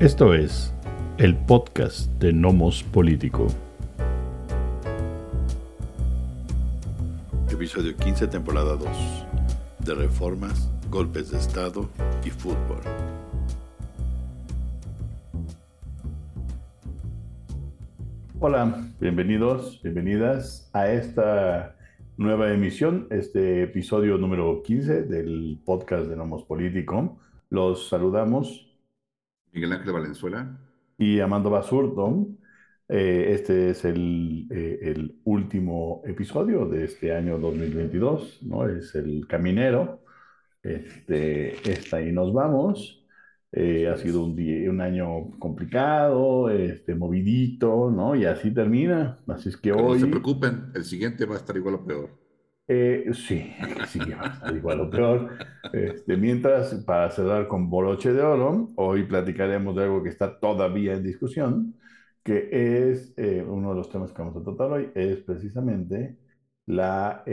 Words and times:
Esto 0.00 0.32
es 0.32 0.72
el 1.18 1.36
podcast 1.36 2.10
de 2.12 2.32
Nomos 2.32 2.82
Político. 2.82 3.48
Episodio 7.52 7.94
15, 7.94 8.28
temporada 8.28 8.76
2. 8.76 8.88
De 9.84 9.94
reformas, 9.94 10.72
golpes 10.88 11.30
de 11.32 11.36
Estado 11.36 11.90
y 12.24 12.30
fútbol. 12.30 12.80
Hola, 18.38 18.88
bienvenidos, 18.98 19.82
bienvenidas 19.82 20.70
a 20.72 20.90
esta 20.90 21.76
nueva 22.16 22.50
emisión, 22.54 23.06
este 23.10 23.64
episodio 23.64 24.16
número 24.16 24.62
15 24.62 25.02
del 25.02 25.60
podcast 25.62 26.06
de 26.06 26.16
Nomos 26.16 26.44
Político. 26.44 27.18
Los 27.50 27.90
saludamos 27.90 28.69
Miguel 29.52 29.72
Ángel 29.72 29.92
Valenzuela. 29.92 30.58
Y 30.98 31.20
Amando 31.20 31.50
Basurdo. 31.50 32.28
Eh, 32.88 33.34
este 33.34 33.70
es 33.70 33.84
el, 33.84 34.48
eh, 34.50 34.78
el, 34.82 35.20
último 35.24 36.02
episodio 36.04 36.66
de 36.66 36.84
este 36.84 37.14
año 37.14 37.38
2022, 37.38 38.40
¿no? 38.42 38.68
Es 38.68 38.94
el 38.96 39.26
caminero. 39.28 40.02
Este, 40.62 41.70
está 41.70 41.98
ahí 41.98 42.12
nos 42.12 42.32
vamos. 42.32 43.06
Eh, 43.52 43.88
ha 43.88 43.96
sido 43.96 44.24
un, 44.24 44.36
día, 44.36 44.70
un 44.70 44.80
año 44.80 45.30
complicado, 45.38 46.50
este, 46.50 46.94
movidito, 46.94 47.90
¿no? 47.90 48.14
Y 48.14 48.24
así 48.24 48.52
termina. 48.52 49.18
Así 49.26 49.48
es 49.48 49.56
que 49.56 49.72
hoy... 49.72 49.98
No 50.00 50.06
se 50.06 50.06
preocupen, 50.06 50.72
el 50.74 50.84
siguiente 50.84 51.24
va 51.26 51.34
a 51.34 51.38
estar 51.38 51.56
igual 51.56 51.76
o 51.76 51.84
peor. 51.84 52.19
Eh, 52.72 53.10
sí, 53.14 53.52
sí, 53.88 53.98
va 54.14 54.26
a 54.26 54.32
estar 54.34 54.56
igual 54.56 54.80
o 54.80 54.90
peor. 54.90 55.28
Este, 55.72 56.16
mientras, 56.16 56.72
para 56.84 57.10
cerrar 57.10 57.48
con 57.48 57.68
Boroche 57.68 58.12
de 58.12 58.22
Oro, 58.22 58.70
hoy 58.76 59.04
platicaremos 59.04 59.74
de 59.74 59.84
algo 59.84 60.02
que 60.04 60.10
está 60.10 60.38
todavía 60.38 60.94
en 60.94 61.02
discusión, 61.02 61.74
que 62.22 62.48
es 62.92 63.12
eh, 63.16 63.44
uno 63.46 63.70
de 63.70 63.76
los 63.76 63.90
temas 63.90 64.12
que 64.12 64.22
vamos 64.22 64.36
a 64.36 64.44
tratar 64.44 64.70
hoy, 64.70 64.90
es 64.94 65.18
precisamente 65.22 66.16
la, 66.66 67.24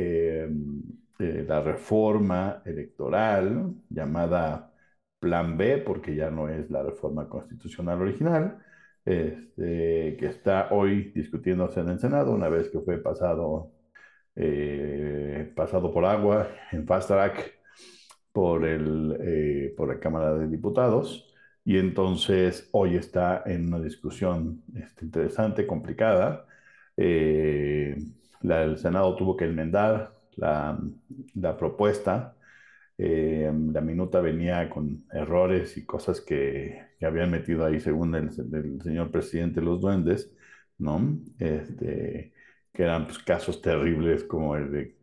la 1.20 1.62
reforma 1.62 2.62
electoral 2.66 3.76
llamada 3.90 4.74
plan 5.20 5.56
B, 5.58 5.78
porque 5.80 6.16
ya 6.16 6.32
no 6.32 6.50
es 6.50 6.70
la 6.72 6.82
reforma 6.84 7.28
constitucional 7.30 8.02
original, 8.02 8.58
este, 9.06 10.18
que 10.18 10.26
está 10.28 10.70
hoy 10.72 11.12
discutiéndose 11.14 11.80
en 11.82 11.90
el 11.90 12.00
Senado, 12.00 12.34
una 12.34 12.50
vez 12.50 12.70
que 12.70 12.80
fue 12.80 12.98
pasado, 12.98 13.72
eh, 14.38 15.52
pasado 15.56 15.92
por 15.94 16.06
agua 16.06 16.50
en 16.72 16.86
fast 16.88 17.10
track 17.10 17.60
por, 18.32 18.66
el, 18.66 19.18
eh, 19.22 19.74
por 19.78 19.90
la 19.90 20.00
Cámara 20.00 20.34
de 20.36 20.48
Diputados. 20.48 21.34
Y 21.66 21.78
entonces 21.78 22.70
hoy 22.72 22.96
está 22.96 23.44
en 23.46 23.68
una 23.68 23.82
discusión 23.82 24.64
este, 24.76 25.06
interesante, 25.06 25.68
complicada. 25.68 26.46
Eh, 26.96 27.98
el 28.44 28.78
Senado 28.78 29.16
tuvo 29.16 29.36
que 29.36 29.46
enmendar 29.46 30.14
la, 30.36 30.80
la 31.36 31.58
propuesta 31.58 32.38
la 32.98 33.82
minuta 33.82 34.22
venía 34.22 34.70
con 34.70 35.06
errores 35.12 35.78
y 35.78 35.86
cosas 35.86 36.22
que, 36.22 36.88
que 37.00 37.06
habían 37.06 37.32
metido 37.32 37.66
ahí, 37.66 37.80
según 37.80 38.16
el, 38.16 38.30
el, 38.54 38.82
señor 38.82 39.12
presidente, 39.12 39.62
los 39.62 39.80
duendes, 39.80 40.32
¿no? 40.78 41.20
Este, 41.40 42.34
que 42.78 42.84
eran 42.84 43.06
pues, 43.08 43.18
casos 43.20 43.60
terribles 43.60 44.24
como 44.24 44.56
el 44.56 44.72
de 44.72 44.98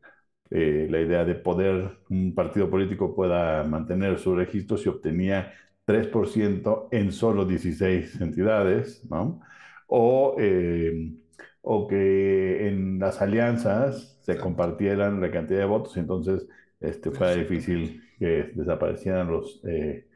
eh, 0.50 0.86
la 0.90 1.00
idea 1.00 1.24
de 1.24 1.34
poder, 1.34 1.98
un 2.08 2.34
partido 2.34 2.70
político 2.70 3.16
pueda 3.16 3.64
mantener 3.64 4.18
su 4.18 4.36
registro 4.36 4.76
si 4.76 4.88
obtenía 4.88 5.52
3% 5.84 6.88
en 6.92 7.10
solo 7.12 7.44
16 7.44 8.20
entidades, 8.20 9.04
¿no? 9.10 9.40
O, 9.88 10.36
eh, 10.38 11.14
o 11.62 11.88
que 11.88 12.68
en 12.68 13.00
las 13.00 13.20
alianzas 13.20 14.18
se 14.22 14.38
compartieran 14.38 15.20
la 15.20 15.32
cantidad 15.32 15.60
de 15.60 15.66
votos, 15.66 15.96
entonces 15.96 16.46
este, 16.80 17.10
fue 17.10 17.36
difícil 17.36 18.02
que 18.18 18.52
desaparecieran 18.54 19.28
los, 19.32 19.60
eh, 19.66 20.06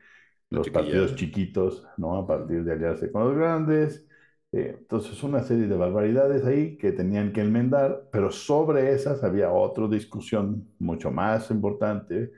los 0.51 0.71
partidos 0.71 1.17
chiquitos, 1.17 1.87
¿no? 1.97 2.17
A 2.19 2.27
partir 2.27 2.65
de 2.65 2.73
aliarse 2.75 3.11
con 3.11 3.25
los 3.25 3.37
grandes. 3.37 4.08
Eh, 4.53 4.77
entonces, 4.79 5.23
una 5.23 5.43
serie 5.43 5.67
de 5.67 5.77
barbaridades 5.77 6.45
ahí 6.47 6.77
que 6.79 6.93
tenían 6.93 7.33
que 7.33 7.43
enmendar, 7.43 8.09
pero 8.11 8.31
sobre 8.31 8.93
esas 8.95 9.23
había 9.23 9.53
otra 9.53 9.87
discusión 9.89 10.67
mucho 10.79 11.11
más 11.11 11.51
importante, 11.51 12.33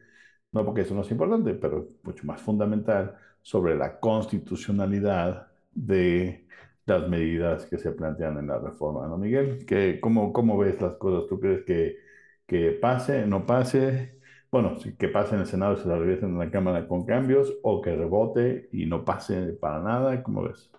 no 0.52 0.64
porque 0.64 0.82
eso 0.82 0.94
no 0.94 1.02
es 1.02 1.10
importante, 1.10 1.54
pero 1.54 1.86
mucho 2.02 2.26
más 2.26 2.40
fundamental, 2.42 3.16
sobre 3.42 3.76
la 3.76 4.00
constitucionalidad 4.00 5.48
de 5.72 6.46
las 6.86 7.08
medidas 7.08 7.66
que 7.66 7.78
se 7.78 7.92
plantean 7.92 8.38
en 8.38 8.48
la 8.48 8.58
reforma, 8.58 9.06
¿no, 9.08 9.16
Miguel? 9.18 9.64
¿Qué, 9.66 10.00
cómo, 10.00 10.32
¿Cómo 10.32 10.58
ves 10.58 10.80
las 10.80 10.94
cosas? 10.96 11.28
¿Tú 11.28 11.38
crees 11.40 11.64
que, 11.64 11.96
que 12.46 12.72
pase, 12.72 13.26
no 13.26 13.46
pase? 13.46 14.18
bueno, 14.50 14.76
que 14.98 15.08
pase 15.08 15.34
en 15.36 15.42
el 15.42 15.46
Senado 15.46 15.74
y 15.74 15.76
se 15.78 15.88
la 15.88 15.96
regresen 15.98 16.30
en 16.30 16.38
la 16.38 16.50
Cámara 16.50 16.88
con 16.88 17.04
cambios, 17.06 17.52
o 17.62 17.80
que 17.80 17.94
rebote 17.96 18.68
y 18.72 18.86
no 18.86 19.04
pase 19.04 19.52
para 19.54 19.80
nada, 19.80 20.22
¿cómo 20.22 20.42
ves? 20.42 20.70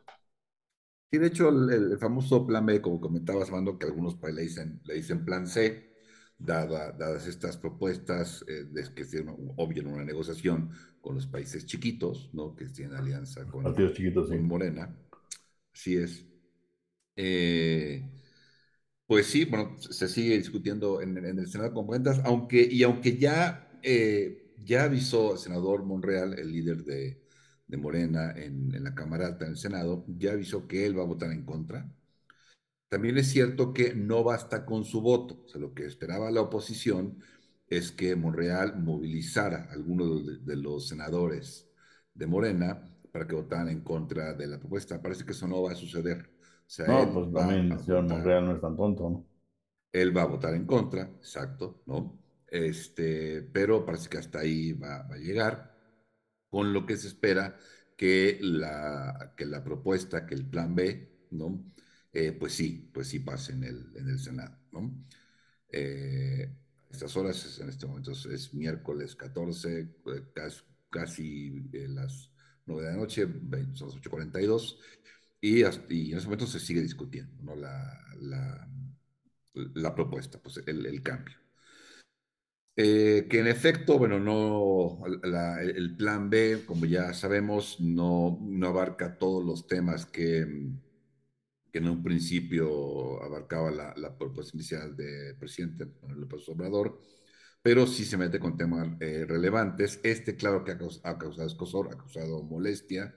Sí, 1.12 1.18
de 1.18 1.28
hecho, 1.28 1.50
el, 1.50 1.98
famoso 1.98 2.48
plan 2.48 2.66
B, 2.66 2.82
como 2.82 3.02
comentabas, 3.02 3.52
Mando, 3.52 3.78
que 3.78 3.86
algunos 3.86 4.16
países 4.16 4.36
le 4.36 4.44
dicen, 4.44 4.82
le 4.86 4.94
dicen 4.94 5.26
plan 5.26 5.46
C, 5.46 5.92
dada, 6.38 6.94
dadas 6.94 7.28
estas 7.28 7.58
propuestas 7.58 8.46
eh, 8.48 8.64
de 8.64 8.94
que 8.94 9.04
se 9.04 9.26
obvio 9.58 9.82
en 9.82 9.88
una 9.88 10.06
negociación 10.06 10.72
con 11.02 11.16
los 11.16 11.28
países 11.28 11.66
chiquitos, 11.66 12.30
¿no? 12.34 12.56
que 12.56 12.66
tienen 12.70 12.96
alianza 12.96 13.46
con, 13.46 13.64
Partidos 13.64 13.94
chiquitos, 13.94 14.30
con 14.30 14.48
Morena. 14.48 14.96
Así 15.74 15.98
es. 15.98 16.26
Eh, 17.18 18.10
pues 19.06 19.26
sí, 19.26 19.44
bueno, 19.44 19.76
se 19.80 20.08
sigue 20.08 20.38
discutiendo 20.38 21.02
en, 21.02 21.18
el 21.18 21.48
Senado 21.48 21.74
con 21.74 21.88
cuentas, 21.88 22.22
aunque, 22.24 22.66
y 22.72 22.84
aunque 22.84 23.18
ya, 23.18 23.70
eh, 23.84 24.54
ya 24.64 24.86
avisó 24.86 25.34
el 25.34 25.40
senador 25.40 25.84
Monreal, 25.84 26.40
el 26.40 26.54
líder 26.54 26.86
de, 26.86 27.21
Morena 27.78 28.34
en, 28.36 28.84
la 28.84 28.94
Cámara 28.96 29.28
Alta 29.28 29.46
del 29.46 29.58
Senado, 29.58 30.06
ya 30.08 30.32
avisó 30.34 30.68
que 30.68 30.86
él 30.86 30.98
va 30.98 31.04
a 31.04 31.08
votar 31.08 31.32
en 31.32 31.46
contra. 31.46 31.90
También 32.90 33.18
es 33.18 33.30
cierto 33.30 33.74
que 33.74 33.94
no 33.96 34.24
basta 34.24 34.66
con 34.66 34.84
su 34.84 35.02
voto. 35.02 35.44
O 35.46 35.48
sea, 35.48 35.62
lo 35.62 35.74
que 35.74 35.86
esperaba 35.86 36.32
la 36.32 36.42
oposición 36.42 37.20
es 37.68 37.92
que 37.92 38.16
Monreal 38.16 38.78
movilizara 38.80 39.68
a 39.70 39.74
algunos 39.74 40.46
de, 40.46 40.56
los 40.58 40.88
senadores 40.90 41.70
de 42.14 42.28
Morena 42.28 42.84
para 43.12 43.28
que 43.28 43.36
votaran 43.36 43.70
en 43.70 43.82
contra 43.82 44.34
de 44.34 44.48
la 44.48 44.60
propuesta. 44.60 45.02
Parece 45.02 45.26
que 45.26 45.32
eso 45.32 45.48
no 45.48 45.62
va 45.64 45.72
a 45.72 45.76
suceder 45.76 46.30
no, 46.88 47.14
pues 47.14 47.34
también 47.34 47.72
el 47.72 47.80
señor 47.80 48.04
Monreal 48.04 48.46
no 48.46 48.56
es 48.56 48.62
tan 48.62 48.76
tonto, 48.78 49.10
¿no? 49.10 49.26
Él 49.92 50.16
va 50.16 50.22
a 50.22 50.28
votar 50.28 50.54
en 50.54 50.66
contra, 50.66 51.04
exacto, 51.04 51.82
¿no? 51.86 52.18
Este, 52.48 53.42
pero 53.42 53.86
parece 53.86 54.10
que 54.10 54.18
hasta 54.18 54.40
ahí 54.40 54.72
va, 54.74 55.02
a 55.02 55.18
llegar, 55.18 55.71
con 56.52 56.74
lo 56.74 56.86
que 56.86 56.98
se 56.98 57.08
espera 57.08 57.58
que 57.98 58.40
la, 58.42 59.34
que 59.38 59.46
la 59.46 59.64
propuesta, 59.64 60.26
que 60.28 60.36
el 60.36 60.46
plan 60.46 60.76
B, 60.76 61.28
¿no? 61.32 61.64
Eh, 62.14 62.34
pues 62.34 62.54
sí, 62.54 62.90
pues 62.94 63.08
sí 63.08 63.20
pase 63.20 63.54
en 63.54 63.64
el, 63.64 63.92
en 63.96 64.10
el 64.10 64.20
Senado, 64.20 64.58
¿no? 64.72 64.92
Eh, 65.70 66.54
estas 66.92 67.16
horas, 67.16 67.60
en 67.60 67.70
este 67.70 67.88
momento 67.88 68.12
es 68.12 68.54
miércoles 68.54 69.16
14, 69.16 69.80
eh, 69.80 69.88
casi, 70.90 71.70
las 71.72 72.32
9 72.66 72.84
de 72.84 72.92
la 72.92 72.98
noche, 72.98 73.28
son 73.74 73.88
las 73.90 73.98
8.42, 73.98 74.78
y, 75.40 75.62
en 75.62 76.18
ese 76.18 76.26
momento 76.26 76.46
se 76.48 76.60
sigue 76.60 76.82
discutiendo 76.82 77.42
¿no? 77.44 77.56
la, 77.56 77.98
la, 78.20 78.68
la, 79.54 79.96
propuesta, 79.96 80.40
pues 80.40 80.62
el, 80.68 80.86
el 80.86 81.02
cambio. 81.02 81.41
Eh, 82.84 83.28
que 83.30 83.40
en 83.40 83.48
efecto, 83.48 84.00
bueno, 84.00 84.20
no, 84.20 85.04
la, 85.24 85.62
el 85.62 85.96
plan 85.96 86.32
B, 86.32 86.64
como 86.66 86.86
ya 86.86 87.14
sabemos, 87.14 87.80
no, 87.80 88.40
no 88.42 88.68
abarca 88.68 89.20
todos 89.20 89.46
los 89.46 89.68
temas 89.68 90.08
que, 90.08 90.48
que 91.72 91.80
en 91.80 91.88
un 91.88 92.02
principio 92.04 93.22
abarcaba 93.24 93.70
la, 93.72 93.94
la 93.98 94.18
propuesta 94.18 94.58
inicial 94.58 94.96
del 94.96 95.36
presidente 95.38 95.88
López 96.16 96.50
Obrador, 96.50 97.00
pero 97.62 97.86
sí 97.88 98.04
se 98.04 98.18
mete 98.18 98.40
con 98.40 98.58
temas 98.58 98.90
eh, 99.00 99.26
relevantes. 99.28 100.00
Este, 100.04 100.36
claro 100.36 100.64
que 100.64 100.72
ha 100.72 100.80
ha 101.04 101.18
causado 101.20 101.48
escosor, 101.48 101.90
ha 101.94 101.98
causado 101.98 102.44
molestia, 102.44 103.16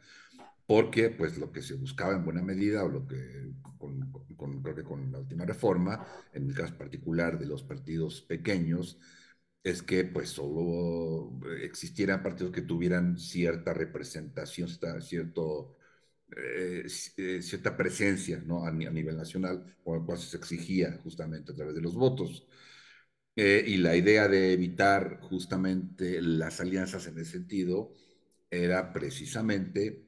porque 0.67 1.11
pues 1.11 1.39
lo 1.39 1.53
que 1.53 1.63
se 1.63 1.75
buscaba 1.75 2.15
en 2.15 2.25
buena 2.25 2.43
medida, 2.43 2.85
o 2.85 2.89
lo 2.89 3.07
que 3.07 3.53
con, 3.79 4.13
con, 4.37 4.63
creo 4.63 4.75
que 4.77 4.85
con 4.85 5.11
la 5.13 5.21
última 5.21 5.47
reforma, 5.47 6.07
en 6.35 6.49
el 6.49 6.55
caso 6.55 6.77
particular 6.77 7.39
de 7.39 7.47
los 7.47 7.63
partidos 7.63 8.23
pequeños, 8.23 8.99
es 9.65 9.83
que 9.83 10.05
pues 10.05 10.31
solo 10.31 11.41
existieran 11.63 12.23
partidos 12.23 12.53
que 12.53 12.63
tuvieran 12.63 13.19
cierta 13.19 13.75
representación, 13.75 14.69
cierto, 15.03 15.77
eh, 16.37 16.87
eh, 17.17 17.43
cierta 17.43 17.77
presencia 17.77 18.43
¿no? 18.47 18.67
a, 18.67 18.73
nivel 18.73 19.17
nacional, 19.17 19.77
por 19.85 19.99
lo 20.01 20.07
cual 20.07 20.19
se 20.19 20.37
exigía 20.37 20.99
justamente 21.03 21.53
a 21.53 21.55
través 21.57 21.75
de 21.75 21.83
los 21.83 21.95
votos. 21.95 22.47
Eh, 23.37 23.65
y 23.67 23.79
la 23.79 23.97
idea 23.97 24.29
de 24.29 24.53
evitar 24.53 25.21
justamente 25.23 26.23
las 26.23 26.61
alianzas 26.61 27.07
en 27.09 27.19
ese 27.19 27.33
sentido 27.33 27.93
era 28.51 28.93
precisamente 28.93 30.07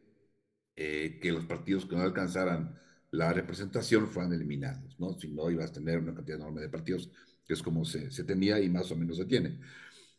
eh, 0.76 1.18
que 1.20 1.32
los 1.32 1.46
partidos 1.46 1.86
que 1.86 1.96
no 1.96 2.02
alcanzaran 2.02 2.78
la 3.10 3.32
representación 3.32 4.08
fueran 4.08 4.32
eliminados, 4.32 4.98
¿no? 5.00 5.18
Si 5.18 5.28
no, 5.32 5.50
ibas 5.50 5.70
a 5.70 5.72
tener 5.74 5.98
una 5.98 6.14
cantidad 6.14 6.38
enorme 6.38 6.60
de 6.60 6.68
partidos, 6.68 7.10
es 7.54 7.62
como 7.62 7.84
se, 7.84 8.10
se 8.10 8.24
tenía 8.24 8.60
y 8.60 8.68
más 8.68 8.90
o 8.92 8.96
menos 8.96 9.16
se 9.16 9.24
tiene. 9.26 9.58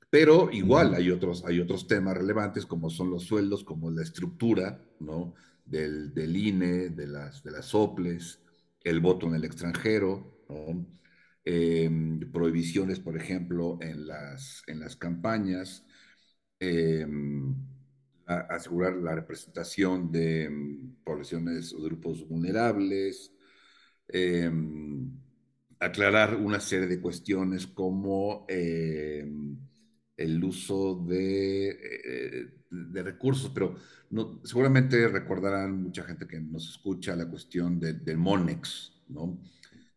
Pero 0.10 0.50
igual 0.52 0.94
hay 0.96 1.12
otros, 1.12 1.44
hay 1.46 1.60
otros 1.60 1.88
temas 1.88 2.18
relevantes 2.18 2.66
como 2.66 2.90
son 2.90 3.10
los 3.10 3.24
sueldos, 3.24 3.64
como 3.64 3.92
la 3.92 4.04
estructura 4.04 4.82
¿no? 5.00 5.34
del, 5.66 6.14
del 6.14 6.36
INE, 6.36 6.90
de 6.90 7.08
las, 7.08 7.44
de 7.44 7.52
las 7.52 7.66
soples, 7.66 8.40
el 8.84 9.02
voto 9.02 9.28
en 9.28 9.36
el 9.36 9.44
extranjero, 9.44 10.44
¿no? 10.50 10.86
eh, 11.44 11.90
prohibiciones, 12.32 13.00
por 13.00 13.18
ejemplo, 13.18 13.78
en 13.82 14.08
las, 14.08 14.64
en 14.68 14.80
las 14.80 14.96
campañas, 14.96 15.86
eh, 16.60 17.06
asegurar 18.26 18.96
la 18.98 19.16
representación 19.16 20.12
de 20.12 20.50
mm, 20.50 21.04
poblaciones 21.04 21.74
o 21.74 21.82
grupos 21.82 22.28
vulnerables, 22.28 23.34
eh, 24.10 24.52
aclarar 25.80 26.36
una 26.36 26.60
serie 26.60 26.88
de 26.88 27.02
cuestiones 27.02 27.68
como 27.68 28.46
eh, 28.50 29.26
el 30.16 30.44
uso 30.44 30.96
de, 31.08 31.70
eh, 31.70 32.48
de 32.70 33.04
recursos, 33.04 33.52
pero 33.54 33.76
no, 34.10 34.42
seguramente 34.44 35.08
recordarán 35.08 35.84
mucha 35.84 36.04
gente 36.04 36.28
que 36.28 36.40
nos 36.40 36.70
escucha 36.70 37.16
la 37.16 37.30
cuestión 37.30 37.80
de, 37.80 37.94
del 37.94 38.18
MONEX, 38.18 38.94
¿no? 39.10 39.40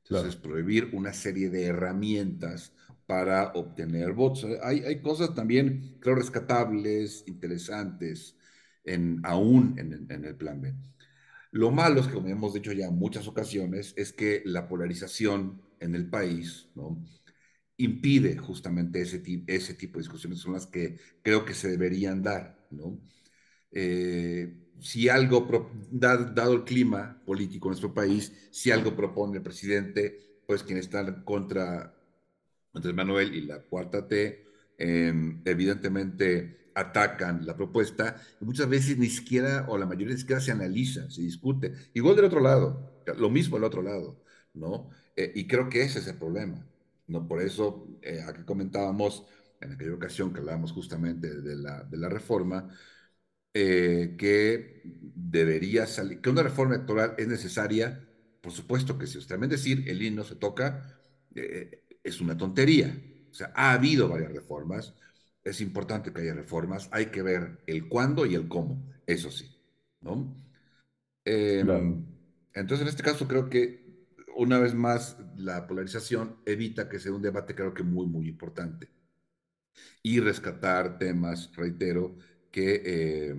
Entonces, 0.03 0.37
claro. 0.37 0.55
prohibir 0.55 0.91
una 0.93 1.13
serie 1.13 1.51
de 1.51 1.67
herramientas 1.67 2.73
para 3.07 3.53
obtener 3.55 4.13
votos. 4.13 4.47
Hay, 4.63 4.81
hay 4.81 5.01
cosas 5.01 5.35
también, 5.35 5.97
creo, 6.01 6.17
rescatables, 6.17 7.25
interesantes, 7.27 8.37
en, 8.85 9.21
aún 9.25 9.75
en, 9.79 10.07
en, 10.11 10.25
el 10.25 10.37
plan 10.37 10.61
B. 10.61 10.75
Lo 11.53 11.71
malo 11.71 12.01
es 12.01 12.07
que, 12.07 12.15
como 12.15 12.29
hemos 12.29 12.55
dicho 12.55 12.73
ya 12.73 12.87
en 12.87 12.97
muchas 12.97 13.27
ocasiones, 13.27 13.95
es 13.97 14.13
que 14.13 14.43
la 14.45 14.69
polarización 14.69 15.61
en 15.81 15.95
el 15.95 16.09
país 16.09 16.69
¿no? 16.75 17.03
impide 17.77 18.37
justamente 18.37 19.01
ese, 19.01 19.23
ese 19.47 19.75
tipo 19.75 19.99
de 19.99 20.03
discusiones, 20.03 20.41
son 20.41 20.53
las 20.53 20.67
que 20.67 20.99
creo 21.23 21.45
que 21.45 21.55
se 21.55 21.69
deberían 21.71 22.23
dar. 22.23 22.67
¿no? 22.71 23.01
Eh, 23.73 24.55
si 24.81 25.09
algo, 25.09 25.71
dado 25.91 26.53
el 26.53 26.65
clima 26.65 27.23
político 27.25 27.69
en 27.69 27.71
nuestro 27.71 27.95
país, 27.95 28.49
si 28.51 28.71
algo 28.71 28.97
propone 28.97 29.39
el 29.39 29.43
presidente, 29.43 30.43
pues 30.47 30.63
quienes 30.63 30.87
están 30.87 31.23
contra 31.25 31.95
Andrés 32.73 32.95
Manuel 32.95 33.35
y 33.35 33.43
la 33.43 33.63
cuarta 33.63 34.07
T, 34.07 34.45
eh, 34.79 35.13
evidentemente 35.45 36.71
atacan 36.75 37.45
la 37.45 37.57
propuesta 37.57 38.17
y 38.41 38.45
muchas 38.45 38.69
veces 38.69 38.97
ni 38.97 39.09
siquiera, 39.09 39.67
o 39.69 39.77
la 39.77 39.87
mayoría 39.87 40.15
ni 40.15 40.21
siquiera 40.21 40.41
se 40.41 40.53
analiza, 40.53 41.11
se 41.11 41.23
discute. 41.23 41.73
Igual 41.95 42.17
del 42.17 42.27
otro 42.27 42.41
lado, 42.41 43.03
lo 43.19 43.31
mismo 43.31 43.57
del 43.57 43.65
otro 43.65 43.83
lado, 43.83 44.23
¿no? 44.55 44.91
Eh, 45.17 45.33
y 45.35 45.47
creo 45.47 45.69
que 45.69 45.83
ese 45.83 45.99
es 46.01 46.07
el 46.07 46.19
problema, 46.19 46.67
¿no? 47.09 47.27
Por 47.29 47.43
eso, 47.43 47.87
eh, 48.03 48.23
aquí 48.27 48.43
comentábamos 48.45 49.27
en 49.61 49.73
aquella 49.73 49.95
ocasión 49.95 50.33
que 50.33 50.41
hablábamos 50.41 50.73
justamente 50.73 51.41
de 51.43 51.57
la, 51.57 51.83
de 51.85 51.97
la 51.99 52.09
reforma, 52.09 52.69
eh, 53.55 54.15
que 54.19 54.83
debería 54.85 55.87
salir, 55.87 56.21
que 56.21 56.31
una 56.31 56.43
reforma 56.43 56.75
electoral 56.75 57.15
es 57.19 57.27
necesaria, 57.29 58.09
por 58.41 58.53
supuesto 58.53 58.99
que 58.99 59.07
si 59.07 59.19
usted 59.19 59.39
me 59.39 59.49
decir 59.49 59.89
el 59.89 60.03
INE 60.03 60.17
no 60.17 60.25
se 60.25 60.37
toca, 60.37 60.99
eh, 61.35 61.85
es 62.05 62.21
una 62.21 62.37
tontería. 62.37 62.97
O 63.31 63.35
sea, 63.35 63.53
ha 63.55 63.73
habido 63.73 64.09
varias 64.09 64.33
reformas, 64.33 64.95
es 65.45 65.61
importante 65.61 66.13
que 66.13 66.21
haya 66.23 66.35
reformas, 66.35 66.89
hay 66.93 67.07
que 67.07 67.23
ver 67.23 67.61
el 67.67 67.89
cuándo 67.89 68.27
y 68.27 68.35
el 68.35 68.49
cómo, 68.49 68.83
eso 69.07 69.31
sí, 69.31 69.57
¿no? 70.01 70.35
Eh, 71.25 71.63
claro. 71.65 72.03
Entonces, 72.55 72.83
en 72.83 72.89
este 72.89 73.03
caso, 73.03 73.29
creo 73.29 73.49
que 73.49 73.80
una 74.45 74.59
vez 74.59 74.75
más 74.75 75.17
la 75.37 75.67
polarización 75.69 76.37
evita 76.47 76.89
que 76.89 76.99
sea 76.99 77.13
un 77.13 77.23
debate, 77.23 77.55
creo 77.55 77.75
que 77.75 77.83
muy, 77.85 78.07
muy 78.07 78.29
importante. 78.29 78.89
Y 80.03 80.21
rescatar 80.21 80.99
temas, 80.99 81.51
reitero, 81.57 82.17
que, 82.51 82.83
eh, 82.85 83.35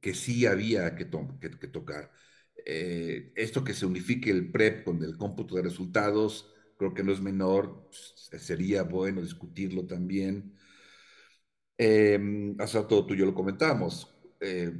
que 0.00 0.14
sí 0.14 0.46
había 0.46 0.94
que, 0.96 1.04
to 1.06 1.38
que, 1.40 1.50
que 1.50 1.68
tocar. 1.68 2.10
Eh, 2.64 3.32
esto 3.36 3.64
que 3.64 3.74
se 3.74 3.86
unifique 3.86 4.30
el 4.30 4.50
PREP 4.50 4.84
con 4.84 5.02
el 5.02 5.16
cómputo 5.16 5.56
de 5.56 5.62
resultados, 5.62 6.52
creo 6.76 6.94
que 6.94 7.02
no 7.04 7.12
es 7.12 7.20
menor, 7.20 7.88
sería 7.92 8.82
bueno 8.82 9.22
discutirlo 9.22 9.86
también. 9.86 10.54
Eh, 11.78 12.54
hace 12.58 12.82
tú 12.84 13.06
y 13.10 13.16
yo 13.18 13.26
lo 13.26 13.34
comentamos, 13.34 14.12
eh, 14.40 14.72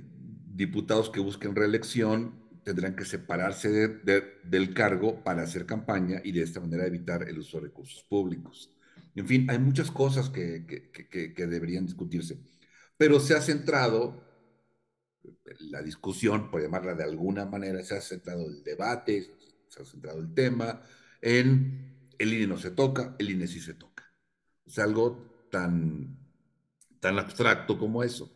diputados 0.55 1.11
que 1.11 1.21
busquen 1.21 1.55
reelección 1.55 2.48
tendrán 2.75 2.97
que 2.97 3.05
separarse 3.05 3.71
de, 3.71 3.89
de, 3.89 4.25
del 4.45 4.75
cargo 4.75 5.23
para 5.25 5.43
hacer 5.43 5.67
campaña 5.67 6.21
y 6.25 6.33
de 6.33 6.43
esta 6.43 6.61
manera 6.61 6.87
evitar 6.87 7.29
el 7.29 7.39
uso 7.39 7.59
de 7.59 7.65
recursos 7.65 8.05
públicos. 8.05 8.71
En 9.15 9.27
fin, 9.27 9.51
hay 9.51 9.59
muchas 9.59 9.91
cosas 9.91 10.31
que, 10.31 10.65
que, 10.67 10.91
que, 11.09 11.35
que 11.35 11.47
deberían 11.47 11.87
discutirse 11.87 12.39
pero 12.99 13.21
se 13.21 13.35
ha 13.35 13.41
centrado 13.41 14.25
la 15.61 15.83
discusión, 15.83 16.51
por 16.51 16.61
llamarla 16.61 16.95
de 16.95 17.05
alguna 17.05 17.47
manera, 17.47 17.83
se 17.83 17.97
ha 17.97 18.01
centrado 18.01 18.47
el 18.47 18.63
debate, 18.63 19.35
se 19.69 19.83
ha 19.83 19.85
centrado 19.85 20.19
el 20.21 20.35
tema 20.35 20.83
en 21.21 22.11
el 22.19 22.33
INE 22.33 22.47
no 22.49 22.57
se 22.59 22.73
toca, 22.73 23.15
el 23.19 23.31
INE 23.31 23.47
sí 23.47 23.61
se 23.61 23.75
toca. 23.75 24.05
Es 24.67 24.79
algo 24.79 25.47
tan, 25.51 26.19
tan 27.01 27.19
abstracto 27.19 27.79
como 27.79 28.03
eso, 28.03 28.31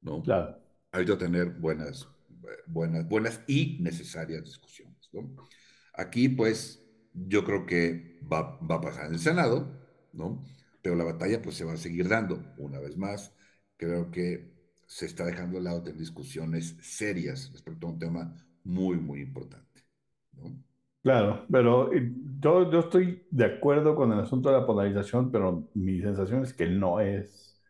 ¿no? 0.00 0.22
Claro. 0.22 0.58
Hay 0.92 1.04
que 1.04 1.16
tener 1.16 1.50
buenas, 1.50 2.08
buenas, 2.66 3.08
buenas 3.08 3.42
y 3.46 3.78
necesarias 3.80 4.44
discusiones, 4.44 5.10
¿no? 5.12 5.30
Aquí, 5.94 6.28
pues, 6.28 6.82
yo 7.14 7.44
creo 7.44 7.66
que 7.66 8.20
va, 8.32 8.58
va 8.58 8.76
a 8.76 8.80
pasar 8.80 9.06
en 9.06 9.14
el 9.14 9.18
Senado, 9.20 9.68
¿no? 10.12 10.44
Pero 10.82 10.96
la 10.96 11.04
batalla, 11.04 11.42
pues, 11.42 11.56
se 11.56 11.64
va 11.64 11.74
a 11.74 11.76
seguir 11.76 12.08
dando, 12.08 12.42
una 12.58 12.78
vez 12.78 12.96
más, 12.96 13.34
creo 13.76 14.10
que 14.10 14.52
se 14.86 15.06
está 15.06 15.24
dejando 15.24 15.58
de 15.58 15.64
lado 15.64 15.80
de 15.80 15.92
discusiones 15.92 16.76
serias 16.82 17.50
respecto 17.52 17.86
a 17.86 17.90
un 17.90 17.98
tema 17.98 18.34
muy, 18.64 18.96
muy 18.96 19.20
importante. 19.20 19.84
¿no? 20.32 20.52
Claro, 21.02 21.46
pero 21.50 21.90
yo, 22.40 22.70
yo 22.70 22.80
estoy 22.80 23.26
de 23.30 23.44
acuerdo 23.46 23.94
con 23.94 24.12
el 24.12 24.20
asunto 24.20 24.50
de 24.50 24.58
la 24.58 24.66
polarización, 24.66 25.30
pero 25.30 25.68
mi 25.74 26.00
sensación 26.00 26.42
es 26.42 26.52
que 26.52 26.66
no 26.66 27.00
es... 27.00 27.62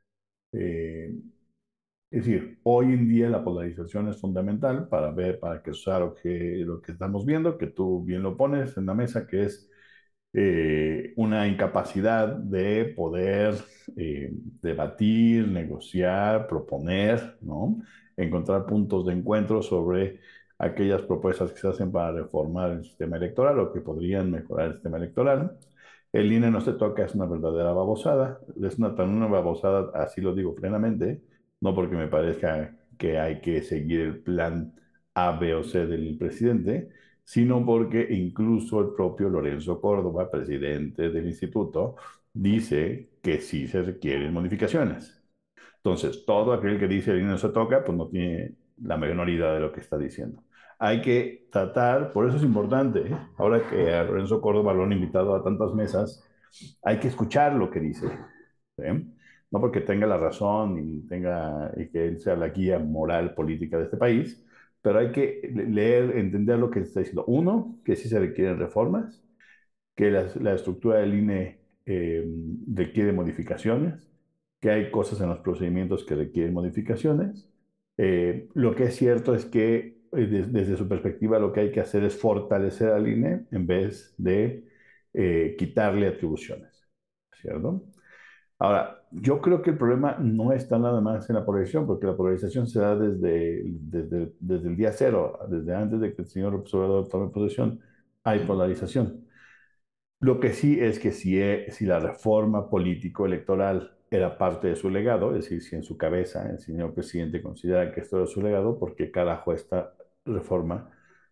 Eh, 0.52 1.14
es 2.10 2.24
decir, 2.26 2.58
hoy 2.64 2.86
en 2.86 3.08
día 3.08 3.28
la 3.28 3.44
polarización 3.44 4.08
es 4.08 4.20
fundamental 4.20 4.88
para 4.88 5.12
ver, 5.12 5.38
para 5.38 5.62
que 5.62 5.74
sea 5.74 5.98
lo 6.00 6.14
que, 6.14 6.62
lo 6.66 6.80
que 6.82 6.92
estamos 6.92 7.24
viendo, 7.24 7.56
que 7.56 7.68
tú 7.68 8.02
bien 8.04 8.22
lo 8.22 8.36
pones 8.36 8.76
en 8.76 8.86
la 8.86 8.94
mesa, 8.94 9.26
que 9.26 9.44
es 9.44 9.70
eh, 10.32 11.12
una 11.16 11.46
incapacidad 11.48 12.28
de 12.36 12.86
poder 12.96 13.54
eh, 13.96 14.30
debatir, 14.62 15.48
negociar, 15.48 16.46
proponer, 16.48 17.38
¿no? 17.42 17.78
encontrar 18.16 18.66
puntos 18.66 19.06
de 19.06 19.12
encuentro 19.14 19.62
sobre 19.62 20.20
aquellas 20.58 21.02
propuestas 21.02 21.52
que 21.52 21.58
se 21.58 21.68
hacen 21.68 21.90
para 21.92 22.12
reformar 22.12 22.72
el 22.72 22.84
sistema 22.84 23.16
electoral 23.16 23.58
o 23.60 23.72
que 23.72 23.80
podrían 23.80 24.30
mejorar 24.30 24.68
el 24.68 24.72
sistema 24.74 24.98
electoral. 24.98 25.58
El 26.12 26.32
INE 26.32 26.50
no 26.50 26.60
se 26.60 26.72
toca, 26.74 27.04
es 27.04 27.14
una 27.14 27.26
verdadera 27.26 27.72
babosada, 27.72 28.40
es 28.62 28.78
una 28.78 28.94
tan 28.94 29.10
una 29.10 29.26
babosada, 29.28 29.90
así 29.94 30.20
lo 30.20 30.34
digo 30.34 30.54
plenamente, 30.54 31.22
no 31.60 31.74
porque 31.74 31.96
me 31.96 32.08
parezca 32.08 32.76
que 32.98 33.18
hay 33.18 33.40
que 33.40 33.62
seguir 33.62 34.00
el 34.00 34.22
plan 34.22 34.74
A, 35.14 35.32
B 35.38 35.54
o 35.54 35.62
C 35.64 35.86
del 35.86 36.16
presidente, 36.18 36.90
sino 37.24 37.64
porque 37.64 38.06
incluso 38.10 38.80
el 38.80 38.94
propio 38.94 39.28
Lorenzo 39.28 39.80
Córdoba, 39.80 40.30
presidente 40.30 41.10
del 41.10 41.26
instituto, 41.26 41.96
dice 42.32 43.10
que 43.22 43.40
sí 43.40 43.68
se 43.68 43.82
requieren 43.82 44.32
modificaciones. 44.32 45.22
Entonces, 45.76 46.24
todo 46.26 46.52
aquel 46.52 46.78
que 46.78 46.88
dice 46.88 47.12
el 47.12 47.26
no 47.26 47.38
se 47.38 47.48
toca, 47.50 47.84
pues 47.84 47.96
no 47.96 48.08
tiene 48.08 48.56
la 48.82 48.96
menor 48.96 49.28
idea 49.30 49.52
de 49.54 49.60
lo 49.60 49.72
que 49.72 49.80
está 49.80 49.96
diciendo. 49.98 50.42
Hay 50.78 51.00
que 51.02 51.48
tratar, 51.50 52.12
por 52.12 52.26
eso 52.28 52.36
es 52.38 52.42
importante, 52.42 53.00
¿eh? 53.00 53.18
ahora 53.38 53.68
que 53.68 53.92
a 53.94 54.04
Lorenzo 54.04 54.40
Córdoba 54.40 54.72
lo 54.74 54.84
han 54.84 54.92
invitado 54.92 55.34
a 55.34 55.42
tantas 55.44 55.74
mesas, 55.74 56.24
hay 56.82 56.98
que 56.98 57.08
escuchar 57.08 57.54
lo 57.54 57.70
que 57.70 57.80
dice. 57.80 58.08
¿sí? 58.76 58.84
No 59.50 59.60
porque 59.60 59.80
tenga 59.80 60.06
la 60.06 60.16
razón 60.16 60.78
y, 60.78 61.06
tenga, 61.08 61.72
y 61.76 61.88
que 61.88 62.06
él 62.06 62.20
sea 62.20 62.36
la 62.36 62.48
guía 62.50 62.78
moral 62.78 63.34
política 63.34 63.78
de 63.78 63.84
este 63.84 63.96
país, 63.96 64.44
pero 64.82 64.98
hay 64.98 65.12
que 65.12 65.50
leer, 65.54 66.16
entender 66.16 66.58
lo 66.58 66.70
que 66.70 66.80
está 66.80 67.00
diciendo. 67.00 67.24
Uno, 67.26 67.80
que 67.84 67.96
sí 67.96 68.08
se 68.08 68.18
requieren 68.18 68.58
reformas, 68.58 69.22
que 69.94 70.10
la, 70.10 70.26
la 70.40 70.54
estructura 70.54 70.98
del 70.98 71.14
INE 71.14 71.60
eh, 71.86 72.24
requiere 72.72 73.12
modificaciones, 73.12 74.08
que 74.60 74.70
hay 74.70 74.90
cosas 74.90 75.20
en 75.20 75.28
los 75.28 75.40
procedimientos 75.40 76.04
que 76.04 76.14
requieren 76.14 76.54
modificaciones. 76.54 77.50
Eh, 77.96 78.48
lo 78.54 78.74
que 78.74 78.84
es 78.84 78.96
cierto 78.96 79.34
es 79.34 79.44
que 79.46 79.98
eh, 80.12 80.26
desde, 80.26 80.76
su 80.76 80.88
perspectiva 80.88 81.38
lo 81.38 81.52
que 81.52 81.60
hay 81.60 81.72
que 81.72 81.80
hacer 81.80 82.04
es 82.04 82.16
fortalecer 82.16 82.90
al 82.90 83.08
INE 83.08 83.46
en 83.50 83.66
vez 83.66 84.14
de 84.18 84.66
quitarle 85.58 86.06
atribuciones, 86.06 86.88
¿cierto? 87.32 87.82
Ahora, 88.60 89.02
yo 89.10 89.40
creo 89.40 89.62
que 89.62 89.70
el 89.70 89.78
problema 89.78 90.16
no 90.20 90.52
está 90.52 90.78
nada 90.78 91.00
más 91.00 91.28
en 91.30 91.36
la 91.36 91.46
polarización, 91.46 91.86
porque 91.86 92.06
la 92.06 92.16
polarización 92.16 92.66
se 92.66 92.78
da 92.78 92.94
desde, 92.94 93.62
desde, 93.64 94.34
desde 94.38 94.68
el 94.68 94.76
día 94.76 94.92
cero, 94.92 95.38
desde 95.48 95.74
antes 95.74 96.00
de 96.00 96.14
que 96.14 96.22
el 96.22 96.28
señor 96.28 96.54
observador 96.54 97.08
tome 97.08 97.30
posesión, 97.30 97.80
hay 98.22 98.40
polarización. 98.40 99.26
Lo 100.20 100.40
que 100.40 100.52
sí 100.52 100.78
es 100.78 100.98
que 100.98 101.12
si, 101.12 101.40
e, 101.40 101.70
si 101.70 101.86
la 101.86 101.98
reforma 102.00 102.68
político-electoral 102.68 103.96
era 104.10 104.36
parte 104.36 104.68
de 104.68 104.76
su 104.76 104.90
legado, 104.90 105.34
es 105.34 105.44
decir, 105.44 105.62
si 105.62 105.76
en 105.76 105.82
su 105.82 105.96
cabeza 105.96 106.50
el 106.50 106.58
señor 106.58 106.92
presidente 106.92 107.42
considera 107.42 107.92
que 107.92 108.00
esto 108.00 108.18
era 108.18 108.26
su 108.26 108.42
legado, 108.42 108.78
porque 108.78 109.10
carajo 109.10 109.54
esta 109.54 109.94
reforma 110.26 110.90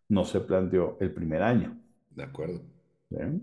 no 0.08 0.24
se 0.24 0.40
planteó 0.40 0.96
el 1.00 1.12
primer 1.12 1.42
año. 1.42 1.78
De 2.10 2.22
acuerdo. 2.22 2.62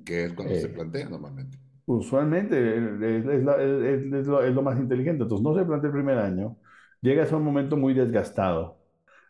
¿Qué 0.05 0.25
es 0.25 0.33
cuando 0.33 0.55
se 0.55 0.65
eh, 0.65 0.69
plantea 0.69 1.09
normalmente? 1.09 1.59
Usualmente 1.85 2.77
es, 2.77 4.25
lo, 4.25 4.61
más 4.63 4.79
inteligente. 4.79 5.23
Entonces 5.23 5.43
no 5.43 5.55
se 5.55 5.65
plantea 5.65 5.87
el 5.89 5.93
primer 5.93 6.17
año, 6.17 6.57
llegas 7.01 7.31
a 7.31 7.37
un 7.37 7.43
momento 7.43 7.77
muy 7.77 7.93
desgastado, 7.93 8.79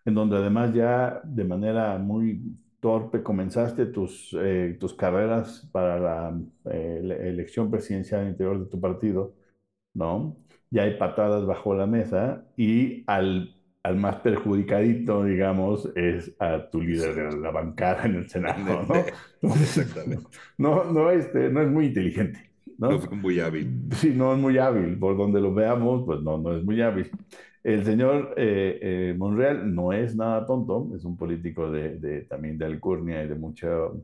en 0.05 0.13
donde 0.15 0.37
además 0.37 0.73
ya 0.73 1.21
de 1.25 1.43
manera 1.43 1.97
muy 1.97 2.57
torpe 2.79 3.23
comenzaste 3.23 3.87
tus, 3.87 4.35
eh, 4.39 4.77
tus 4.79 4.93
carreras 4.93 5.67
para 5.71 5.99
la, 5.99 6.39
eh, 6.71 7.17
elección 7.23 7.69
presidencial 7.71 8.21
al 8.21 8.29
interior 8.29 8.59
de 8.59 8.69
tu 8.69 8.79
partido, 8.79 9.33
¿no? 9.93 10.37
Ya 10.71 10.83
hay 10.83 10.97
patadas 10.97 11.45
bajo 11.45 11.73
la 11.75 11.87
mesa 11.87 12.45
y 12.57 13.03
al, 13.07 13.54
al 13.85 13.97
más 13.97 14.15
perjudicadito, 14.15 15.23
digamos, 15.23 15.91
es 15.95 16.35
a 16.39 16.71
tu 16.71 16.81
líder 16.81 17.13
de 17.13 17.39
la 17.39 17.51
bancada 17.51 18.05
en 18.05 18.15
el 18.15 18.27
Senado, 18.27 18.83
¿no? 18.83 18.95
Exactamente. 19.53 20.25
No, 20.57 20.85
no, 20.85 21.11
este, 21.11 21.51
no 21.51 21.61
es 21.61 21.69
muy 21.69 21.85
inteligente. 21.85 22.49
¿no? 22.79 22.89
no 22.89 22.95
es 22.95 23.11
muy 23.11 23.39
hábil. 23.39 23.83
Sí, 23.91 24.11
no 24.15 24.33
es 24.33 24.39
muy 24.39 24.57
hábil. 24.57 24.97
Por 24.97 25.15
donde 25.15 25.39
lo 25.39 25.53
veamos, 25.53 26.03
pues 26.03 26.19
no, 26.21 26.39
no 26.39 26.57
es 26.57 26.63
muy 26.63 26.81
hábil. 26.81 27.11
El 27.63 27.85
señor 27.85 28.33
eh, 28.37 28.79
eh, 28.81 29.15
Monreal 29.15 29.73
no 29.73 29.93
es 29.93 30.15
nada 30.15 30.47
tonto, 30.47 30.89
es 30.95 31.05
un 31.05 31.15
político 31.15 31.69
de, 31.69 32.25
también 32.27 32.57
de 32.57 32.65
alcurnia 32.65 33.23
y 33.23 33.27
de 33.27 33.35
mucho, 33.35 34.03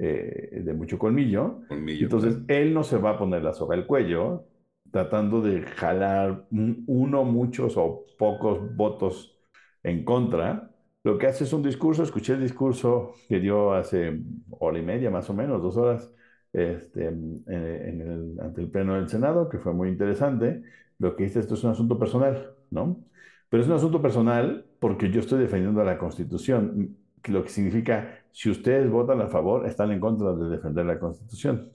eh, 0.00 0.62
de 0.64 0.74
mucho 0.74 0.98
colmillo. 0.98 1.60
Entonces, 1.70 2.38
él 2.48 2.74
no 2.74 2.82
se 2.82 2.98
va 2.98 3.10
a 3.10 3.18
poner 3.18 3.44
la 3.44 3.52
soga 3.52 3.76
al 3.76 3.86
cuello 3.86 4.46
tratando 4.92 5.40
de 5.42 5.62
jalar 5.62 6.46
uno, 6.50 7.24
muchos 7.24 7.76
o 7.76 8.04
pocos 8.18 8.76
votos 8.76 9.38
en 9.82 10.04
contra. 10.04 10.70
Lo 11.04 11.18
que 11.18 11.26
hace 11.26 11.44
es 11.44 11.52
un 11.52 11.62
discurso, 11.62 12.02
escuché 12.04 12.34
el 12.34 12.42
discurso 12.42 13.14
que 13.28 13.40
dio 13.40 13.72
hace 13.72 14.20
hora 14.50 14.78
y 14.78 14.82
media, 14.82 15.10
más 15.10 15.28
o 15.30 15.34
menos, 15.34 15.62
dos 15.62 15.76
horas, 15.76 16.12
este, 16.52 17.08
ante 17.08 18.60
el 18.60 18.70
Pleno 18.70 18.94
del 18.94 19.08
Senado, 19.08 19.48
que 19.48 19.58
fue 19.58 19.72
muy 19.72 19.88
interesante. 19.88 20.62
Lo 20.98 21.16
que 21.16 21.24
dice 21.24 21.40
esto 21.40 21.54
es 21.54 21.64
un 21.64 21.70
asunto 21.72 21.98
personal 21.98 22.54
¿no? 22.70 23.04
Pero 23.48 23.62
es 23.62 23.68
un 23.68 23.74
asunto 23.74 24.00
personal 24.00 24.66
porque 24.80 25.10
yo 25.10 25.20
estoy 25.20 25.40
defendiendo 25.40 25.84
la 25.84 25.98
Constitución, 25.98 26.96
lo 27.28 27.42
que 27.44 27.50
significa, 27.50 28.24
si 28.32 28.50
ustedes 28.50 28.90
votan 28.90 29.20
a 29.20 29.28
favor, 29.28 29.66
están 29.66 29.92
en 29.92 30.00
contra 30.00 30.32
de 30.34 30.48
defender 30.48 30.86
la 30.86 30.98
Constitución, 30.98 31.70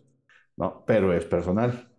¿no? 0.57 0.83
Pero 0.85 1.13
es 1.13 1.25
personal, 1.25 1.89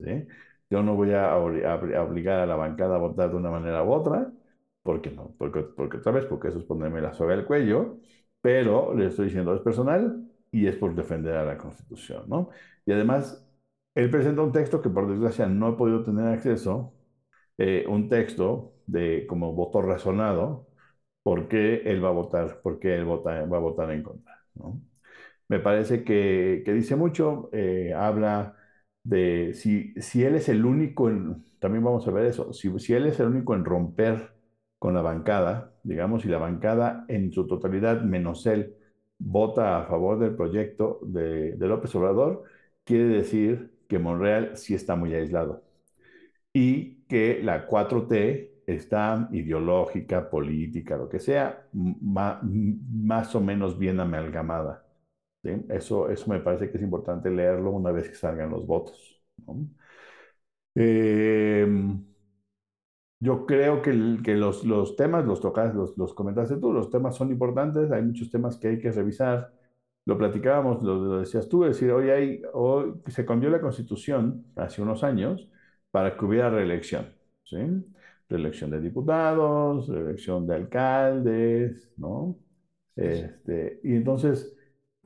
¿sí? 0.00 0.26
Yo 0.70 0.82
no 0.82 0.94
voy 0.96 1.12
a, 1.12 1.36
obligar 1.36 2.40
a 2.40 2.46
la 2.46 2.56
bancada 2.56 2.96
a 2.96 2.98
votar 2.98 3.30
de 3.30 3.36
una 3.36 3.50
manera 3.50 3.84
u 3.84 3.92
otra, 3.92 4.32
porque 4.82 5.10
no, 5.10 5.34
porque, 5.38 5.62
porque 5.62 5.98
otra 5.98 6.12
vez, 6.12 6.26
porque 6.26 6.48
eso 6.48 6.58
es 6.58 6.64
ponerme 6.64 7.00
la 7.00 7.12
soga 7.14 7.34
al 7.34 7.46
cuello, 7.46 7.98
pero 8.40 8.94
le 8.94 9.06
estoy 9.06 9.26
diciendo 9.26 9.54
es 9.54 9.60
personal 9.62 10.24
y 10.50 10.66
es 10.66 10.76
por 10.76 10.94
defender 10.94 11.36
a 11.36 11.44
la 11.44 11.58
Constitución, 11.58 12.24
¿no? 12.28 12.50
Y 12.84 12.92
además, 12.92 13.44
él 13.94 14.10
presenta 14.10 14.42
un 14.42 14.52
texto 14.52 14.82
que 14.82 14.90
por 14.90 15.08
desgracia 15.08 15.46
no 15.46 15.70
he 15.70 15.72
podido 15.76 16.04
tener 16.04 16.26
acceso, 16.28 16.94
eh, 17.58 17.84
un 17.88 18.08
texto 18.08 18.74
de 18.86 19.26
como 19.26 19.52
voto 19.54 19.82
razonado, 19.82 20.68
por 21.22 21.48
qué 21.48 21.82
él 21.86 22.04
va 22.04 22.08
a 22.10 22.12
votar, 22.12 22.60
por 22.62 22.78
qué 22.78 22.94
él 22.96 23.08
va 23.10 23.56
a 23.56 23.60
votar 23.60 23.90
en 23.90 24.02
contra. 24.02 24.34
¿no? 24.54 24.80
Me 25.48 25.60
parece 25.60 26.04
que, 26.04 26.62
que 26.64 26.72
dice 26.72 26.96
mucho, 26.96 27.50
eh, 27.52 27.94
habla 27.94 28.55
de 29.06 29.54
si, 29.54 29.94
si 30.00 30.24
él 30.24 30.34
es 30.36 30.48
el 30.48 30.64
único, 30.64 31.08
en, 31.10 31.44
también 31.60 31.84
vamos 31.84 32.06
a 32.08 32.10
ver 32.10 32.26
eso, 32.26 32.52
si, 32.52 32.76
si 32.78 32.94
él 32.94 33.06
es 33.06 33.20
el 33.20 33.28
único 33.28 33.54
en 33.54 33.64
romper 33.64 34.32
con 34.78 34.94
la 34.94 35.02
bancada, 35.02 35.74
digamos, 35.82 36.24
y 36.24 36.28
la 36.28 36.38
bancada 36.38 37.04
en 37.08 37.32
su 37.32 37.46
totalidad, 37.46 38.02
menos 38.02 38.46
él, 38.46 38.74
vota 39.18 39.78
a 39.78 39.84
favor 39.86 40.18
del 40.18 40.34
proyecto 40.36 41.00
de, 41.02 41.52
de 41.56 41.68
López 41.68 41.94
Obrador, 41.94 42.44
quiere 42.84 43.04
decir 43.04 43.72
que 43.88 43.98
Monreal 43.98 44.56
sí 44.56 44.74
está 44.74 44.96
muy 44.96 45.14
aislado 45.14 45.62
y 46.52 47.02
que 47.08 47.40
la 47.42 47.66
4T 47.68 48.50
está 48.66 49.28
ideológica, 49.32 50.30
política, 50.30 50.96
lo 50.96 51.08
que 51.08 51.20
sea, 51.20 51.68
más 51.72 53.34
o 53.34 53.40
menos 53.40 53.78
bien 53.78 54.00
amalgamada. 54.00 54.85
Eso, 55.68 56.10
eso 56.10 56.30
me 56.30 56.40
parece 56.40 56.70
que 56.70 56.76
es 56.78 56.82
importante 56.82 57.30
leerlo 57.30 57.70
una 57.72 57.92
vez 57.92 58.08
que 58.08 58.14
salgan 58.14 58.50
los 58.50 58.66
votos. 58.66 59.22
Em, 60.74 62.04
yo 63.20 63.46
creo 63.46 63.82
que, 63.82 64.18
que 64.22 64.34
los, 64.34 64.64
los, 64.64 64.96
temas, 64.96 65.24
los 65.24 65.40
tocas, 65.40 65.74
los, 65.74 65.96
los 65.96 66.12
comentaste 66.14 66.56
tú, 66.58 66.72
los 66.72 66.90
temas 66.90 67.16
son 67.16 67.30
importantes, 67.30 67.90
hay 67.90 68.02
muchos 68.02 68.30
temas 68.30 68.56
que 68.58 68.68
hay 68.68 68.78
que 68.78 68.92
revisar. 68.92 69.52
Lo 70.04 70.18
platicábamos, 70.18 70.82
lo, 70.82 70.96
lo 70.96 71.18
decías 71.20 71.48
tú, 71.48 71.64
es 71.64 71.76
decir, 71.76 71.90
hoy, 71.92 72.10
hay, 72.10 72.42
hoy 72.52 72.94
se 73.08 73.24
cambió 73.26 73.50
la 73.50 73.60
constitución 73.60 74.46
hace 74.56 74.82
unos 74.82 75.02
años 75.02 75.48
para 75.90 76.16
que 76.16 76.24
hubiera 76.24 76.50
reelección, 76.50 77.06
¿sí? 77.44 77.56
Reelección 78.28 78.70
de 78.70 78.80
diputados, 78.80 79.88
reelección 79.88 80.46
de 80.46 80.54
alcaldes, 80.54 81.92
¿no? 81.96 82.36
Este, 82.96 83.80
y 83.84 83.94
entonces, 83.96 84.55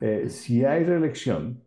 eh, 0.01 0.29
si 0.29 0.65
hay 0.65 0.83
reelección, 0.83 1.63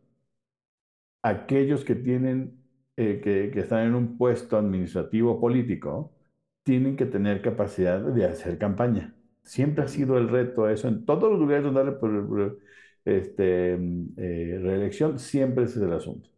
aquellos 1.23 1.85
que 1.85 1.95
tienen, 1.95 2.63
eh, 2.97 3.21
que, 3.23 3.51
que, 3.53 3.61
están 3.61 3.87
en 3.87 3.95
un 3.95 4.19
puesto 4.19 4.57
administrativo 4.59 5.41
político, 5.41 6.13
tienen 6.65 6.97
que 6.97 7.07
tener 7.07 7.43
capacidad 7.43 8.01
de 8.01 8.25
hacer 8.27 8.59
campaña. 8.59 9.15
Siempre 9.43 9.85
ha 9.85 9.89
sido 9.89 10.19
el 10.19 10.29
reto 10.29 10.69
eso, 10.69 10.89
en 10.89 11.05
todos 11.05 11.31
los 11.31 11.41
lugares 11.41 11.65
donde 11.65 11.81
hay 11.81 12.53
este, 13.05 13.75
eh, 13.75 14.59
reelección, 14.63 15.19
siempre 15.19 15.65
ese 15.65 15.79
es 15.79 15.85
el 15.85 15.93
asunto. 15.93 16.31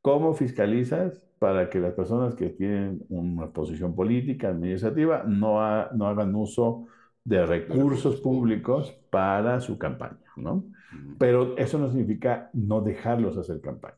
¿Cómo 0.00 0.34
fiscalizas? 0.34 1.32
para 1.42 1.68
que 1.68 1.80
las 1.80 1.94
personas 1.94 2.36
que 2.36 2.50
tienen 2.50 3.04
una 3.08 3.50
posición 3.50 3.96
política, 3.96 4.50
administrativa, 4.50 5.24
no, 5.26 5.58
no 5.90 6.06
hagan 6.06 6.32
uso 6.36 6.86
de 7.24 7.44
recursos 7.44 8.20
públicos 8.20 8.92
para 9.10 9.60
su 9.60 9.76
campaña, 9.76 10.20
¿no? 10.36 10.62
Pero 11.18 11.56
eso 11.56 11.78
no 11.78 11.90
significa 11.90 12.50
no 12.52 12.80
dejarlos 12.80 13.36
hacer 13.36 13.60
campaña. 13.60 13.96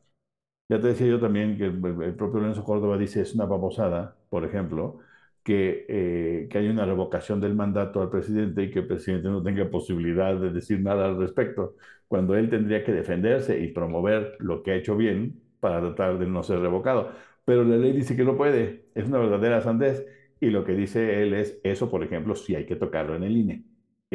Ya 0.68 0.80
te 0.80 0.88
decía 0.88 1.06
yo 1.06 1.20
también 1.20 1.58
que 1.58 1.66
el, 1.66 2.14
propio 2.16 2.40
Lorenzo 2.40 2.64
Córdoba 2.64 2.96
dice 2.98 3.20
es 3.20 3.34
una 3.34 3.44
babosada, 3.46 4.16
por 4.30 4.44
ejemplo, 4.44 4.98
que, 5.42 5.86
eh, 5.88 6.48
que 6.50 6.58
hay 6.58 6.68
una 6.68 6.86
revocación 6.86 7.40
del 7.40 7.54
mandato 7.54 8.00
al 8.00 8.10
presidente 8.10 8.62
y 8.64 8.70
que 8.70 8.80
el 8.80 8.86
presidente 8.86 9.28
no 9.28 9.42
tenga 9.42 9.68
posibilidad 9.70 10.34
de 10.36 10.50
decir 10.50 10.80
nada 10.80 11.06
al 11.06 11.18
respecto, 11.18 11.76
cuando 12.08 12.34
él 12.36 12.48
tendría 12.50 12.84
que 12.84 12.92
defenderse 12.92 13.60
y 13.60 13.68
promover 13.72 14.36
lo 14.40 14.62
que 14.62 14.72
ha 14.72 14.76
hecho 14.76 14.96
bien 14.96 15.40
para 15.60 15.80
tratar 15.80 16.18
de 16.18 16.26
no 16.26 16.42
ser 16.42 16.60
revocado 16.60 17.10
pero 17.44 17.64
la 17.64 17.76
ley 17.76 17.92
dice 17.92 18.16
que 18.16 18.24
no 18.24 18.36
puede. 18.36 18.86
Es 18.94 19.06
una 19.06 19.18
verdadera 19.18 19.60
sandez. 19.60 20.06
Y 20.40 20.50
lo 20.50 20.64
que 20.64 20.72
dice 20.74 21.22
él 21.22 21.34
es, 21.34 21.60
eso, 21.64 21.90
por 21.90 22.02
ejemplo, 22.04 22.34
sí 22.34 22.54
hay 22.54 22.66
que 22.66 22.76
tocarlo 22.76 23.16
en 23.16 23.22
el 23.24 23.36
INE. 23.36 23.64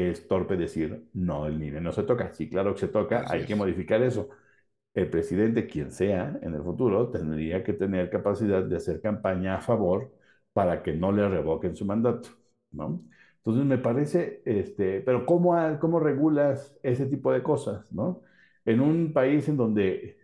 Es 0.08 0.28
torpe 0.28 0.56
decir, 0.58 1.10
no, 1.14 1.48
el 1.48 1.62
INE 1.64 1.82
no 1.82 1.92
se 1.92 2.04
toca. 2.04 2.34
Sí, 2.34 2.50
claro 2.50 2.74
que 2.74 2.82
se 2.82 2.88
toca, 2.90 3.26
hay 3.30 3.46
que 3.46 3.56
modificar 3.56 4.02
eso. 4.04 4.30
El 4.94 5.10
presidente, 5.10 5.68
quien 5.68 5.92
sea 5.92 6.40
en 6.42 6.54
el 6.56 6.64
futuro, 6.64 7.10
tendría 7.12 7.64
que 7.64 7.74
tener 7.74 8.10
capacidad 8.10 8.64
de 8.64 8.78
hacer 8.78 9.02
campaña 9.02 9.56
a 9.58 9.62
favor 9.62 10.14
para 10.54 10.84
que 10.84 10.94
no 10.94 11.12
le 11.12 11.28
revoquen 11.30 11.76
su 11.76 11.86
mandato, 11.86 12.30
¿no? 12.72 13.04
Entonces 13.38 13.66
me 13.66 13.78
parece, 13.78 14.42
este, 14.46 15.02
pero 15.02 15.26
¿cómo, 15.26 15.56
¿cómo 15.80 16.00
regulas 16.00 16.78
ese 16.84 17.06
tipo 17.08 17.32
de 17.32 17.44
cosas, 17.44 17.92
no? 17.92 18.22
En 18.66 18.82
un 18.82 19.14
país 19.14 19.48
en 19.50 19.58
donde 19.58 20.18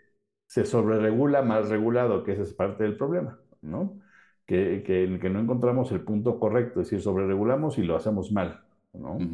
se 0.48 0.66
sobreregula 0.66 1.42
más 1.42 1.70
regulado, 1.70 2.24
que 2.24 2.34
esa 2.34 2.44
es 2.44 2.54
parte 2.54 2.84
del 2.84 2.98
problema, 2.98 3.40
¿no? 3.62 4.00
Que, 4.46 4.84
que, 4.86 5.20
que 5.20 5.30
no 5.30 5.40
encontramos 5.40 5.92
el 5.92 6.02
punto 6.02 6.40
correcto, 6.40 6.82
es 6.82 6.88
decir, 6.90 7.02
sobreregulamos 7.02 7.78
y 7.78 7.84
lo 7.84 7.96
hacemos 7.96 8.32
mal, 8.32 8.64
¿no? 8.94 9.32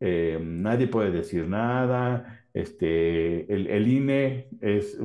Eh, 0.00 0.38
nadie 0.42 0.86
puede 0.88 1.10
decir 1.10 1.48
nada, 1.48 2.44
este, 2.54 3.52
el, 3.52 3.66
el 3.66 3.88
INE 3.88 4.48
es 4.60 4.96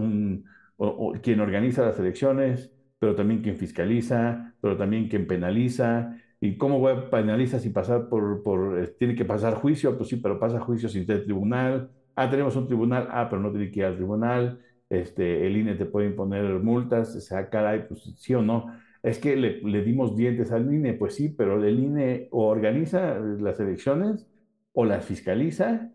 quien 1.22 1.40
organiza 1.40 1.86
las 1.86 2.00
elecciones, 2.00 2.72
pero 3.00 3.16
también 3.16 3.42
quien 3.42 3.58
fiscaliza, 3.58 4.56
pero 4.62 4.78
también 4.78 5.08
quien 5.10 5.28
penaliza. 5.28 6.18
¿Y 6.40 6.58
cómo 6.58 7.10
penaliza 7.10 7.60
si 7.60 7.70
pasar 7.70 8.10
por, 8.10 8.44
por, 8.44 8.96
tiene 9.00 9.16
que 9.16 9.26
pasar 9.26 9.56
juicio? 9.56 9.98
Pues 9.98 10.10
sí, 10.10 10.18
pero 10.18 10.40
pasa 10.40 10.60
juicio 10.60 10.90
sin 10.90 11.06
tener 11.06 11.24
tribunal. 11.24 11.90
Ah, 12.16 12.30
tenemos 12.30 12.56
un 12.56 12.68
tribunal, 12.68 13.08
ah, 13.12 13.28
pero 13.30 13.42
no 13.42 13.52
tiene 13.52 13.72
que 13.72 13.80
ir 13.80 13.86
al 13.86 13.96
tribunal 13.96 14.60
este, 14.94 15.48
el 15.48 15.58
INE 15.58 15.76
te 15.76 15.86
puede 15.86 16.08
imponer 16.08 16.60
multas, 16.60 17.16
o 17.16 17.20
sea, 17.20 17.50
caray, 17.50 17.88
pues 17.88 18.14
sí 18.18 18.36
o 18.36 18.42
no. 18.44 18.68
Es 19.02 19.18
que 19.20 19.36
le, 19.36 19.60
le 19.62 19.84
dimos 19.84 20.16
dientes 20.16 20.52
al 20.52 20.72
INE, 20.72 20.94
pues 20.94 21.16
sí, 21.16 21.30
pero 21.30 21.64
el 21.64 21.80
INE 21.80 22.28
organiza 22.32 23.20
las 23.20 23.60
elecciones 23.60 24.28
o 24.74 24.86
las 24.86 25.06
fiscaliza, 25.06 25.92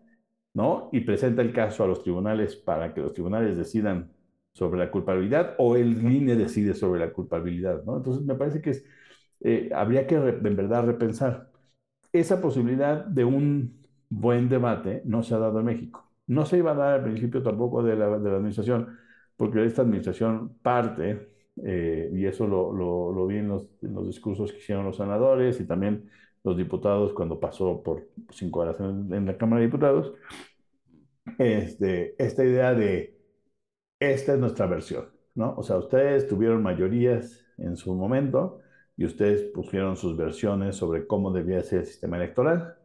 ¿no? 0.53 0.89
Y 0.91 1.01
presenta 1.01 1.41
el 1.41 1.53
caso 1.53 1.83
a 1.83 1.87
los 1.87 2.03
tribunales 2.03 2.55
para 2.55 2.93
que 2.93 3.01
los 3.01 3.13
tribunales 3.13 3.57
decidan 3.57 4.11
sobre 4.53 4.79
la 4.79 4.91
culpabilidad 4.91 5.55
o 5.57 5.75
el 5.75 6.01
INE 6.11 6.35
decide 6.35 6.73
sobre 6.73 6.99
la 6.99 7.11
culpabilidad, 7.13 7.83
¿no? 7.85 7.97
Entonces 7.97 8.25
me 8.25 8.35
parece 8.35 8.61
que 8.61 8.71
es, 8.71 8.85
eh, 9.41 9.69
habría 9.73 10.07
que 10.07 10.15
en 10.15 10.55
verdad 10.55 10.85
repensar. 10.85 11.49
Esa 12.11 12.41
posibilidad 12.41 13.05
de 13.05 13.23
un 13.25 13.79
buen 14.09 14.49
debate 14.49 15.01
no 15.05 15.23
se 15.23 15.35
ha 15.35 15.39
dado 15.39 15.59
en 15.59 15.65
México. 15.65 16.11
No 16.27 16.45
se 16.45 16.57
iba 16.57 16.71
a 16.71 16.75
dar 16.75 16.93
al 16.95 17.03
principio 17.03 17.43
tampoco 17.43 17.83
de 17.83 17.95
la, 17.95 18.17
de 18.19 18.29
la 18.29 18.35
administración, 18.37 18.97
porque 19.37 19.63
esta 19.65 19.83
administración 19.83 20.57
parte, 20.61 21.29
eh, 21.63 22.11
y 22.13 22.25
eso 22.25 22.47
lo, 22.47 22.73
lo, 22.73 23.11
lo 23.13 23.27
vi 23.27 23.37
en 23.37 23.49
los, 23.49 23.69
en 23.81 23.93
los, 23.93 24.07
discursos 24.07 24.51
que 24.51 24.57
hicieron 24.59 24.85
los 24.85 24.97
senadores 24.97 25.59
y 25.59 25.65
también 25.65 26.09
los 26.43 26.57
diputados 26.57 27.13
cuando 27.13 27.39
pasó 27.39 27.81
por 27.83 28.07
cinco 28.31 28.61
horas 28.61 28.79
en, 28.79 29.13
en 29.13 29.25
la 29.25 29.37
Cámara 29.37 29.61
de 29.61 29.67
Diputados, 29.67 30.13
este, 31.37 32.15
esta 32.23 32.43
idea 32.43 32.73
de 32.73 33.17
esta 33.99 34.33
es 34.33 34.39
nuestra 34.39 34.65
versión, 34.65 35.09
¿no? 35.35 35.55
O 35.57 35.63
sea, 35.63 35.77
ustedes 35.77 36.27
tuvieron 36.27 36.63
mayorías 36.63 37.45
en 37.57 37.75
su 37.75 37.93
momento 37.93 38.59
y 38.95 39.05
ustedes 39.05 39.43
pusieron 39.51 39.97
sus 39.97 40.15
versiones 40.17 40.75
sobre 40.75 41.05
cómo 41.07 41.31
debía 41.31 41.61
ser 41.63 41.79
el 41.79 41.85
sistema 41.85 42.17
electoral. 42.17 42.77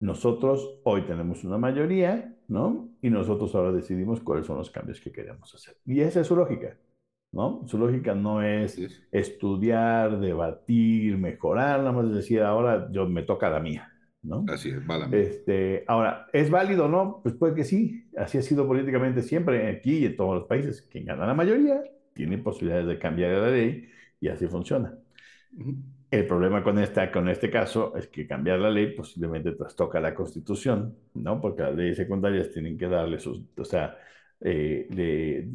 Nosotros 0.00 0.80
hoy 0.84 1.02
tenemos 1.02 1.44
una 1.44 1.58
mayoría, 1.58 2.36
¿no? 2.48 2.90
Y 3.02 3.10
nosotros 3.10 3.54
ahora 3.54 3.72
decidimos 3.72 4.20
cuáles 4.20 4.46
son 4.46 4.58
los 4.58 4.70
cambios 4.70 5.00
que 5.00 5.12
queremos 5.12 5.54
hacer. 5.54 5.76
Y 5.84 6.00
esa 6.00 6.20
es 6.20 6.26
su 6.26 6.36
lógica, 6.36 6.76
¿no? 7.32 7.62
Su 7.66 7.78
lógica 7.78 8.14
no 8.14 8.42
es 8.42 8.78
estudiar, 9.12 10.18
debatir, 10.18 11.16
mejorar, 11.18 11.80
nada 11.80 11.92
más 11.92 12.12
decir, 12.12 12.42
ahora 12.42 12.88
yo 12.90 13.06
me 13.06 13.22
toca 13.22 13.50
la 13.50 13.60
mía, 13.60 13.92
¿no? 14.22 14.44
Así 14.48 14.70
es, 14.70 14.78
va 14.88 14.98
la 14.98 15.08
mía. 15.08 15.20
Este, 15.20 15.84
ahora, 15.86 16.26
¿es 16.32 16.50
válido 16.50 16.86
o 16.86 16.88
no? 16.88 17.20
Pues 17.22 17.34
puede 17.34 17.54
que 17.54 17.64
sí. 17.64 18.08
Así 18.16 18.38
ha 18.38 18.42
sido 18.42 18.66
políticamente 18.66 19.22
siempre 19.22 19.68
aquí 19.68 19.98
y 19.98 20.06
en 20.06 20.16
todos 20.16 20.34
los 20.34 20.46
países. 20.46 20.82
Quien 20.82 21.04
gana 21.04 21.26
la 21.26 21.34
mayoría 21.34 21.82
tiene 22.14 22.38
posibilidades 22.38 22.86
de 22.86 22.98
cambiar 22.98 23.32
la 23.32 23.50
ley 23.50 23.88
y 24.20 24.28
así 24.28 24.46
funciona. 24.46 24.94
El 26.10 26.26
problema 26.26 26.62
con, 26.62 26.78
esta, 26.78 27.12
con 27.12 27.28
este 27.28 27.50
caso 27.50 27.94
es 27.96 28.08
que 28.08 28.26
cambiar 28.26 28.58
la 28.58 28.70
ley 28.70 28.94
posiblemente 28.94 29.52
trastoca 29.52 30.00
la 30.00 30.14
Constitución, 30.14 30.96
¿no? 31.14 31.40
Porque 31.40 31.62
las 31.62 31.74
leyes 31.74 31.98
secundarias 31.98 32.50
tienen 32.50 32.78
que 32.78 32.88
darle 32.88 33.18
sus, 33.18 33.42
o 33.56 33.64
sea, 33.64 33.98
eh, 34.40 34.86
le 34.90 35.48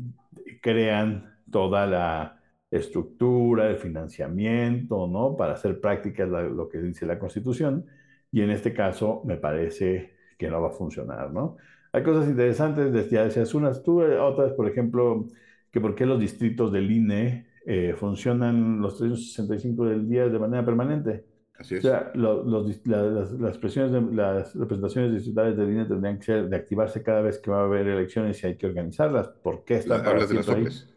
crean 0.61 1.32
toda 1.51 1.85
la 1.88 2.39
estructura, 2.71 3.69
el 3.69 3.77
financiamiento, 3.77 5.07
¿no? 5.07 5.35
Para 5.38 5.53
hacer 5.53 5.79
prácticas 5.79 6.27
la- 6.29 6.43
lo 6.43 6.67
que 6.69 6.79
dice 6.81 7.05
la 7.05 7.19
Constitución. 7.19 7.85
Y 8.31 8.41
en 8.41 8.50
este 8.50 8.73
caso 8.73 9.21
me 9.25 9.38
parece 9.38 10.13
que 10.38 10.50
no 10.50 10.62
va 10.62 10.69
a 10.69 10.71
funcionar, 10.71 11.31
¿no? 11.31 11.57
Hay 11.91 12.01
cosas 12.03 12.27
interesantes, 12.27 12.91
decía, 12.91 13.23
decías 13.23 13.53
unas, 13.53 13.83
tú 13.83 14.01
eh, 14.01 14.17
otras, 14.17 14.53
por 14.53 14.67
ejemplo, 14.67 15.27
que 15.71 15.79
por 15.79 15.93
qué 15.95 16.05
los 16.05 16.19
distritos 16.19 16.71
del 16.71 16.91
INE 16.91 17.45
eh, 17.65 17.93
funcionan 17.95 18.81
los 18.81 18.97
365 18.97 19.85
del 19.85 20.09
día 20.09 20.27
de 20.27 20.39
manera 20.39 20.65
permanente. 20.65 21.25
Así 21.57 21.75
O 21.75 21.77
es. 21.77 21.83
sea, 21.83 22.12
lo- 22.15 22.43
los 22.43 22.67
dis- 22.67 22.81
la- 22.85 23.03
las, 23.03 23.31
las 23.33 23.57
presiones 23.59 23.91
de- 23.91 24.15
las 24.15 24.55
representaciones 24.55 25.13
distritales 25.13 25.55
del 25.55 25.71
INE 25.71 25.85
tendrían 25.85 26.17
que 26.17 26.23
ser 26.25 26.50
de 26.50 26.55
activarse 26.57 27.03
cada 27.03 27.21
vez 27.21 27.38
que 27.38 27.51
va 27.51 27.62
a 27.62 27.65
haber 27.65 27.88
elecciones 27.88 28.43
y 28.43 28.47
hay 28.47 28.57
que 28.57 28.65
organizarlas. 28.65 29.27
¿Por 29.29 29.63
qué 29.63 29.75
La- 29.75 29.79
están 29.79 30.00
para 30.00 30.12
hablas 30.12 30.29
de 30.29 30.35
las 30.35 30.45
siempre 30.45 30.71
ahí? 30.71 30.92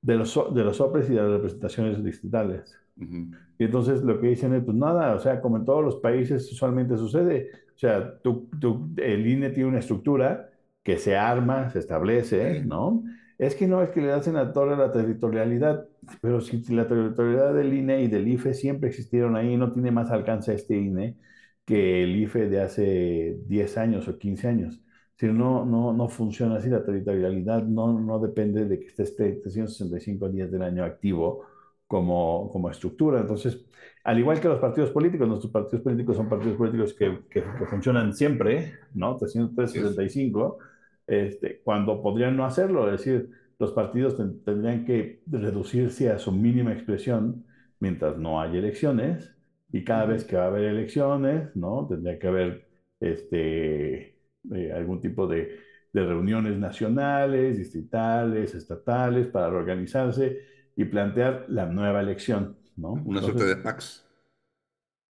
De 0.00 0.14
los, 0.14 0.54
de 0.54 0.62
los 0.64 0.76
sopres 0.76 1.10
y 1.10 1.14
de 1.14 1.22
las 1.22 1.30
representaciones 1.32 2.02
distritales. 2.04 2.76
Ujú. 2.96 3.30
Y 3.58 3.64
entonces 3.64 4.02
lo 4.02 4.20
que 4.20 4.28
dicen 4.28 4.54
es, 4.54 4.62
pues 4.64 4.76
nada, 4.76 5.14
o 5.14 5.18
sea, 5.18 5.40
como 5.40 5.56
en 5.56 5.64
todos 5.64 5.82
los 5.84 5.96
países 5.96 6.50
usualmente 6.52 6.96
sucede, 6.96 7.50
o 7.74 7.78
sea, 7.78 8.18
tú, 8.22 8.48
tú- 8.60 8.90
el 8.96 9.26
INE 9.26 9.50
tiene 9.50 9.68
una 9.70 9.78
estructura 9.80 10.50
que 10.82 10.98
se 10.98 11.16
arma, 11.16 11.70
se 11.70 11.80
establece. 11.80 12.62
¿no? 12.64 13.02
Es 13.38 13.54
que 13.56 13.66
no, 13.66 13.82
es 13.82 13.90
que 13.90 14.00
le 14.00 14.12
hacen 14.12 14.36
a 14.36 14.52
toda 14.52 14.76
la 14.76 14.92
territorialidad, 14.92 15.88
pero 16.20 16.40
si 16.40 16.62
la 16.74 16.86
territorialidad 16.86 17.54
del 17.54 17.74
INE 17.74 18.02
y 18.02 18.08
del 18.08 18.28
IFE 18.28 18.54
siempre 18.54 18.88
existieron 18.88 19.34
ahí, 19.36 19.56
no 19.56 19.72
tiene 19.72 19.90
más 19.90 20.10
alcance 20.10 20.54
este 20.54 20.76
INE 20.76 21.16
que 21.64 22.04
el 22.04 22.14
IFE 22.16 22.48
de 22.48 22.60
hace 22.62 23.38
10 23.46 23.76
años 23.76 24.06
o 24.08 24.18
15 24.18 24.46
años. 24.48 24.80
Si 25.18 25.26
no, 25.26 25.64
no, 25.64 25.92
no 25.92 26.08
funciona 26.08 26.56
así, 26.56 26.68
la 26.68 26.84
territorialidad 26.84 27.62
no, 27.64 27.98
no 27.98 28.18
depende 28.18 28.66
de 28.66 28.78
que 28.78 28.86
esté 28.86 29.02
este 29.04 29.32
365 29.42 30.28
días 30.28 30.50
del 30.50 30.62
año 30.62 30.84
activo 30.84 31.46
como, 31.86 32.50
como 32.52 32.70
estructura. 32.70 33.20
Entonces, 33.20 33.64
al 34.04 34.18
igual 34.18 34.40
que 34.40 34.48
los 34.48 34.60
partidos 34.60 34.90
políticos, 34.90 35.26
nuestros 35.28 35.52
partidos 35.52 35.82
políticos 35.82 36.16
son 36.16 36.28
partidos 36.28 36.56
políticos 36.56 36.94
que, 36.94 37.20
que, 37.30 37.42
que 37.42 37.66
funcionan 37.66 38.12
siempre, 38.14 38.74
¿no? 38.94 39.16
365, 39.16 40.58
este, 41.06 41.60
cuando 41.62 42.02
podrían 42.02 42.36
no 42.36 42.44
hacerlo, 42.44 42.86
es 42.92 43.04
decir, 43.04 43.30
los 43.58 43.72
partidos 43.72 44.16
ten, 44.16 44.42
tendrían 44.44 44.84
que 44.84 45.22
reducirse 45.26 46.10
a 46.10 46.18
su 46.18 46.32
mínima 46.32 46.72
expresión 46.72 47.44
mientras 47.80 48.18
no 48.18 48.40
hay 48.40 48.56
elecciones 48.58 49.34
y 49.72 49.84
cada 49.84 50.06
vez 50.06 50.24
que 50.24 50.36
va 50.36 50.44
a 50.44 50.46
haber 50.48 50.64
elecciones, 50.64 51.54
¿no? 51.56 51.86
Tendría 51.88 52.18
que 52.18 52.26
haber 52.26 52.68
este, 53.00 54.15
eh, 54.54 54.72
algún 54.72 55.00
tipo 55.00 55.26
de, 55.26 55.58
de 55.92 56.04
reuniones 56.06 56.58
nacionales, 56.58 57.58
distritales, 57.58 58.54
estatales 58.54 59.26
para 59.28 59.48
organizarse 59.48 60.38
y 60.76 60.84
plantear 60.84 61.46
la 61.48 61.66
nueva 61.66 62.00
elección, 62.00 62.56
¿no? 62.76 62.92
Una 62.92 63.20
suerte 63.22 63.42
Entonces, 63.42 63.56
de 63.56 63.62
PACs. 63.62 64.06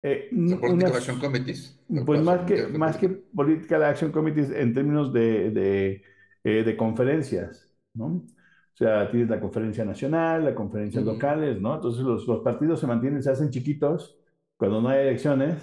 eh, 0.04 0.30
unas- 0.32 0.96
Action 0.96 1.20
Committees. 1.20 1.80
pues 2.06 2.22
más 2.22 2.42
que, 2.42 2.68
más 2.68 2.98
que. 2.98 3.10
Political 3.10 3.84
Action 3.84 4.12
Committees 4.12 4.52
en 4.52 4.74
términos 4.74 5.14
de, 5.14 5.52
de, 5.52 6.04
eh, 6.44 6.64
de 6.64 6.78
conferencias, 6.78 7.74
¿no? 7.94 8.06
O 8.08 8.76
sea, 8.76 9.10
tienes 9.12 9.30
la 9.30 9.40
conferencia 9.40 9.86
nacional, 9.86 10.46
las 10.46 10.56
conferencias 10.56 11.04
Ujú. 11.04 11.14
locales, 11.14 11.62
¿no? 11.62 11.76
Entonces 11.76 12.04
los, 12.04 12.28
los 12.28 12.40
partidos 12.42 12.80
se 12.80 12.88
mantienen, 12.88 13.22
se 13.22 13.30
hacen 13.30 13.50
chiquitos 13.52 14.18
cuando 14.58 14.82
no 14.82 14.90
hay 14.90 15.02
elecciones 15.08 15.58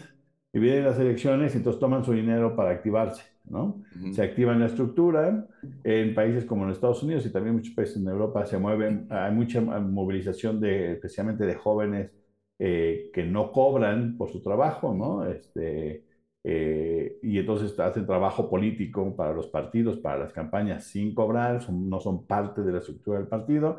y 0.53 0.59
vienen 0.59 0.85
las 0.85 0.99
elecciones 0.99 1.55
y 1.55 1.59
entonces 1.59 1.81
toman 1.81 2.05
su 2.05 2.13
dinero 2.13 2.57
para 2.57 2.71
activarse, 2.71 3.23
¿no? 3.45 3.83
Se 4.13 4.23
activan 4.23 4.61
la 4.61 4.67
estructura. 4.67 5.47
En 5.85 6.15
países 6.15 6.45
como 6.45 6.65
en 6.65 6.71
Estados 6.71 7.03
Unidos 7.03 7.25
y 7.27 7.33
también 7.33 7.55
muchos 7.57 7.75
países 7.75 7.97
en 7.97 8.09
Europa 8.09 8.45
se 8.47 8.59
mueven, 8.59 9.07
hay 9.11 9.33
mucha 9.33 9.61
movilización 9.61 10.61
de, 10.61 10.93
especialmente 10.93 11.47
de 11.47 11.55
jóvenes 11.55 12.11
eh, 12.59 13.11
que 13.15 13.25
no 13.25 13.53
cobran 13.53 14.17
por 14.19 14.29
su 14.31 14.43
trabajo, 14.43 14.93
¿no? 14.95 15.25
Este, 15.27 16.05
eh, 16.45 17.19
y 17.23 17.39
entonces 17.39 17.79
hacen 17.79 18.07
trabajo 18.07 18.49
político 18.51 19.15
para 19.17 19.33
los 19.33 19.47
partidos, 19.49 19.99
para 19.99 20.19
las 20.19 20.33
campañas 20.33 20.85
sin 20.85 21.15
cobrar, 21.15 21.63
son- 21.63 21.89
no 21.89 22.01
son 22.01 22.27
parte 22.27 22.63
de 22.63 22.73
la 22.73 22.79
estructura 22.79 23.19
del 23.19 23.29
partido. 23.29 23.79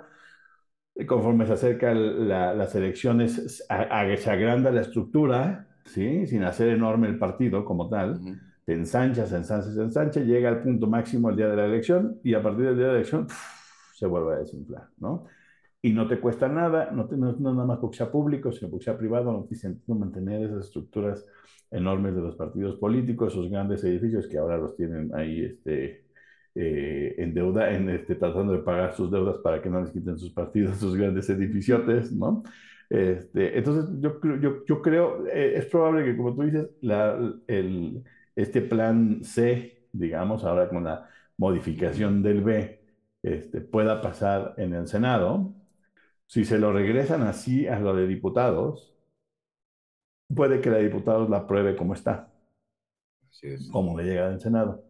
Conforme 1.08 1.46
se 1.46 1.54
acercan 1.54 2.28
la- 2.28 2.54
las 2.54 2.76
elecciones, 2.76 3.66
a- 3.70 4.02
a- 4.02 4.18
se 4.18 4.30
agranda 4.30 4.72
la 4.72 4.82
estructura, 4.82 5.68
¿sí? 5.86 6.28
Sin 6.28 6.44
hacer 6.44 6.70
enorme 6.70 7.08
el 7.08 7.18
partido 7.18 7.66
como 7.66 7.90
tal 7.90 8.14
Ujú. 8.14 8.36
se 8.66 8.74
ensancha, 8.74 9.26
se 9.26 9.38
ensancha, 9.38 9.72
se 9.72 9.82
ensancha, 9.82 10.22
llega 10.22 10.50
al 10.50 10.62
punto 10.64 10.88
máximo 10.88 11.30
el 11.30 11.36
día 11.36 11.50
de 11.50 11.56
la 11.56 11.66
elección 11.66 12.20
y 12.24 12.34
a 12.34 12.42
partir 12.44 12.66
del 12.66 12.78
día 12.78 12.86
de 12.88 12.92
la 12.92 12.98
elección 13.00 13.28
¡puf! 13.28 13.38
se 13.96 14.06
vuelve 14.08 14.34
a 14.36 14.40
desinflar, 14.40 14.90
¿no? 14.98 15.26
Y 15.84 15.94
no 15.94 16.08
te 16.08 16.20
cuesta 16.20 16.48
nada, 16.48 16.92
no, 16.92 17.08
te, 17.08 17.18
no, 17.18 17.34
no 17.34 17.54
nada 17.54 17.66
más 17.66 17.80
porque 17.80 17.98
sea 17.98 18.12
público, 18.12 18.52
sino 18.52 18.70
porque 18.70 18.86
sea 18.86 18.98
privado, 18.98 19.32
no 19.32 19.44
tiene 19.46 19.62
sentido 19.62 19.96
mantener 19.98 20.44
esas 20.44 20.66
estructuras 20.66 21.26
enormes 21.72 22.16
de 22.16 22.22
los 22.22 22.36
partidos 22.36 22.78
políticos, 22.78 23.34
esos 23.34 23.50
grandes 23.50 23.84
edificios 23.84 24.28
que 24.28 24.38
ahora 24.38 24.58
los 24.58 24.76
tienen 24.76 25.12
ahí 25.16 25.44
este, 25.44 26.06
eh, 26.54 27.16
en 27.18 27.34
deuda, 27.34 27.72
en, 27.74 27.90
este, 27.90 28.16
tratando 28.16 28.54
de 28.54 28.60
pagar 28.60 28.94
sus 28.94 29.10
deudas 29.10 29.38
para 29.40 29.62
que 29.62 29.70
no 29.70 29.82
les 29.82 29.92
quiten 29.92 30.20
sus 30.20 30.32
partidos, 30.32 30.78
sus 30.80 30.96
grandes 30.96 31.30
edificiotes, 31.30 32.12
¿no? 32.12 32.44
Este, 32.92 33.58
entonces, 33.58 33.90
yo, 34.02 34.20
creo- 34.20 34.38
yo, 34.42 34.66
yo 34.66 34.82
creo, 34.82 35.26
eh, 35.28 35.54
es 35.58 35.66
probable 35.68 36.04
que, 36.06 36.18
como 36.18 36.36
tú 36.36 36.44
dices, 36.44 36.70
la, 36.82 37.18
el, 37.48 38.04
este 38.36 38.62
plan 38.62 39.24
C, 39.24 39.88
digamos, 39.94 40.44
ahora 40.44 40.70
con 40.70 40.84
la 40.86 41.10
modificación 41.38 42.22
del 42.24 42.42
B, 42.44 42.82
este, 43.24 43.62
pueda 43.62 44.02
pasar 44.02 44.56
en 44.58 44.74
el 44.74 44.88
Senado. 44.90 45.54
Si 46.28 46.46
se 46.46 46.60
lo 46.60 46.74
regresan 46.74 47.24
así 47.24 47.68
a 47.68 47.80
lo 47.80 47.96
de 47.96 48.08
diputados, 48.08 48.96
puede 50.36 50.62
que 50.62 50.72
la 50.72 50.78
de 50.78 50.86
diputados 50.86 51.30
la 51.30 51.38
apruebe 51.38 51.76
como 51.76 51.94
está, 51.94 52.34
Así 53.30 53.48
es. 53.48 53.72
como 53.72 53.98
le 53.98 54.04
llega 54.04 54.30
del 54.30 54.40
Senado. 54.40 54.84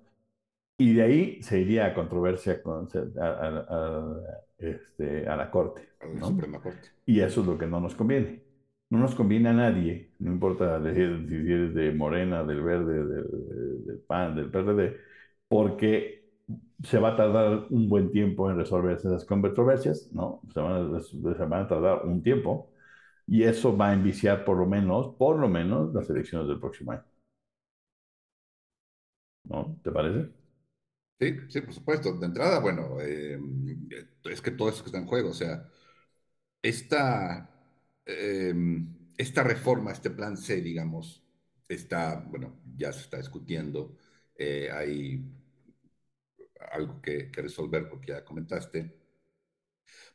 Y 0.82 0.94
de 0.94 1.02
ahí 1.04 1.44
se 1.44 1.60
iría 1.60 1.86
a 1.88 1.94
controversia 1.94 2.62
con, 2.64 2.88
a, 3.20 3.26
a- 3.26 3.66
a- 3.70 4.40
este, 4.58 5.28
a 5.28 5.36
la 5.36 5.52
Corte. 5.52 5.90
A 6.00 6.08
la. 6.08 6.26
Suprema 6.28 6.60
Corte. 6.62 6.90
Y 7.06 7.20
eso 7.22 7.42
es 7.42 7.48
lo 7.48 7.58
que 7.58 7.68
no 7.68 7.80
nos 7.80 7.96
conviene. 7.96 8.42
No 8.90 9.00
nos 9.00 9.16
conviene 9.16 9.50
a 9.50 9.54
nadie, 9.54 10.12
no 10.20 10.32
importa 10.34 10.80
si 10.84 11.00
eres 11.00 11.74
de 11.74 11.94
Morena, 11.94 12.44
del 12.44 12.62
Verde, 12.62 13.06
del, 13.06 13.86
del 13.86 14.00
PAN, 14.06 14.36
del 14.36 14.50
PRD, 14.52 14.98
porque 15.48 16.26
se 16.84 17.00
va 17.00 17.10
a 17.14 17.16
tardar 17.16 17.68
un 17.70 17.88
buen 17.88 18.12
tiempo 18.12 18.50
en 18.50 18.58
resolver 18.58 18.98
esas 18.98 19.24
controversias, 19.26 20.10
¿no? 20.12 20.42
Se 20.54 20.60
van, 20.60 20.96
a, 20.96 21.00
se 21.02 21.46
van 21.46 21.64
a 21.64 21.68
tardar 21.68 22.06
un 22.06 22.22
tiempo 22.24 22.72
y 23.28 23.44
eso 23.44 23.78
va 23.78 23.90
a 23.92 23.94
enviciar 23.94 24.46
por 24.46 24.58
lo 24.58 24.66
menos, 24.68 25.16
por 25.18 25.40
lo 25.40 25.50
menos, 25.50 25.94
las 25.94 26.10
elecciones 26.10 26.48
del 26.50 26.60
próximo 26.60 26.92
año. 26.94 27.04
¿No? 29.44 29.78
¿Te 29.84 29.92
parece? 29.92 30.32
Sí, 31.22 31.36
sí, 31.50 31.62
por 31.62 31.74
supuesto. 31.74 32.14
De 32.18 32.26
entrada, 32.26 32.60
bueno, 32.60 32.98
eh, 33.02 33.40
es 34.26 34.42
que 34.42 34.52
todo 34.52 34.70
eso 34.70 34.84
que 34.84 34.88
está 34.90 34.98
en 34.98 35.06
juego, 35.06 35.30
o 35.30 35.34
sea, 35.34 35.70
esta, 36.62 37.50
eh, 38.06 38.54
esta 39.18 39.44
reforma, 39.44 39.92
este 39.92 40.12
plan 40.12 40.38
C, 40.38 40.62
digamos, 40.62 41.24
está, 41.70 42.16
bueno, 42.30 42.60
ya 42.78 42.94
se 42.94 43.02
está 43.02 43.18
discutiendo, 43.18 43.98
eh, 44.38 44.70
hay 44.74 45.24
algo 46.72 47.02
que, 47.02 47.30
resolver 47.34 47.88
porque 47.90 48.14
ya 48.14 48.24
comentaste, 48.26 48.80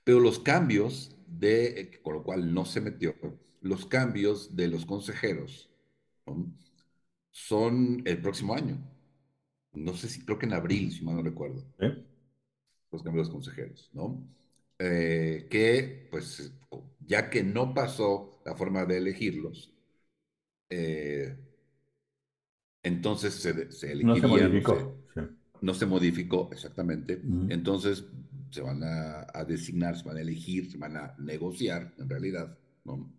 pero 0.05 0.21
los 0.21 0.39
cambios 0.39 1.17
de, 1.27 2.01
con 2.03 2.15
lo 2.15 2.23
cual 2.23 2.53
no 2.55 2.65
se 2.65 2.81
metió, 2.81 3.15
los 3.61 3.87
cambios 3.87 4.55
de 4.57 4.69
los 4.69 4.87
consejeros 4.87 5.71
son 7.31 8.03
el 8.05 8.21
próximo 8.21 8.55
año. 8.55 8.79
No 9.77 9.95
sé 9.95 10.09
si, 10.09 10.25
creo 10.25 10.39
que 10.39 10.47
en 10.47 10.55
abril, 10.55 10.91
si 10.91 11.05
mal 11.05 11.17
no 11.17 11.23
recuerdo. 11.23 11.63
¿Eh? 11.79 12.03
Los 12.91 13.03
cambios 13.03 13.29
de 13.29 13.33
consejeros, 13.33 13.91
¿no? 13.93 14.27
Eh, 14.79 15.47
que, 15.51 16.09
pues, 16.11 16.53
ya 17.07 17.29
que 17.29 17.45
no 17.45 17.75
pasó 17.75 18.41
la 18.45 18.57
forma 18.57 18.87
de 18.87 18.97
elegirlos, 18.97 19.75
eh, 20.71 21.37
entonces 22.83 23.35
se, 23.35 23.71
se 23.71 23.93
elegiría, 23.93 24.15
no 24.15 24.17
se 24.17 24.27
modificó. 24.27 24.75
No 24.75 25.13
se, 25.15 25.21
sí. 25.21 25.37
no 25.61 25.75
se 25.75 25.87
modificó 25.87 26.49
exactamente. 26.53 27.17
Uh 27.17 27.29
-huh. 27.29 27.53
Entonces 27.53 28.07
se 28.51 28.63
van 28.63 28.83
a, 28.83 29.27
a, 29.35 29.45
designar, 29.45 29.97
se 29.99 30.05
van 30.05 30.17
a 30.17 30.21
elegir, 30.23 30.71
se 30.71 30.79
van 30.79 30.97
a 30.97 31.15
negociar, 31.19 31.95
en 31.99 32.09
realidad, 32.09 32.57
¿no? 32.85 33.13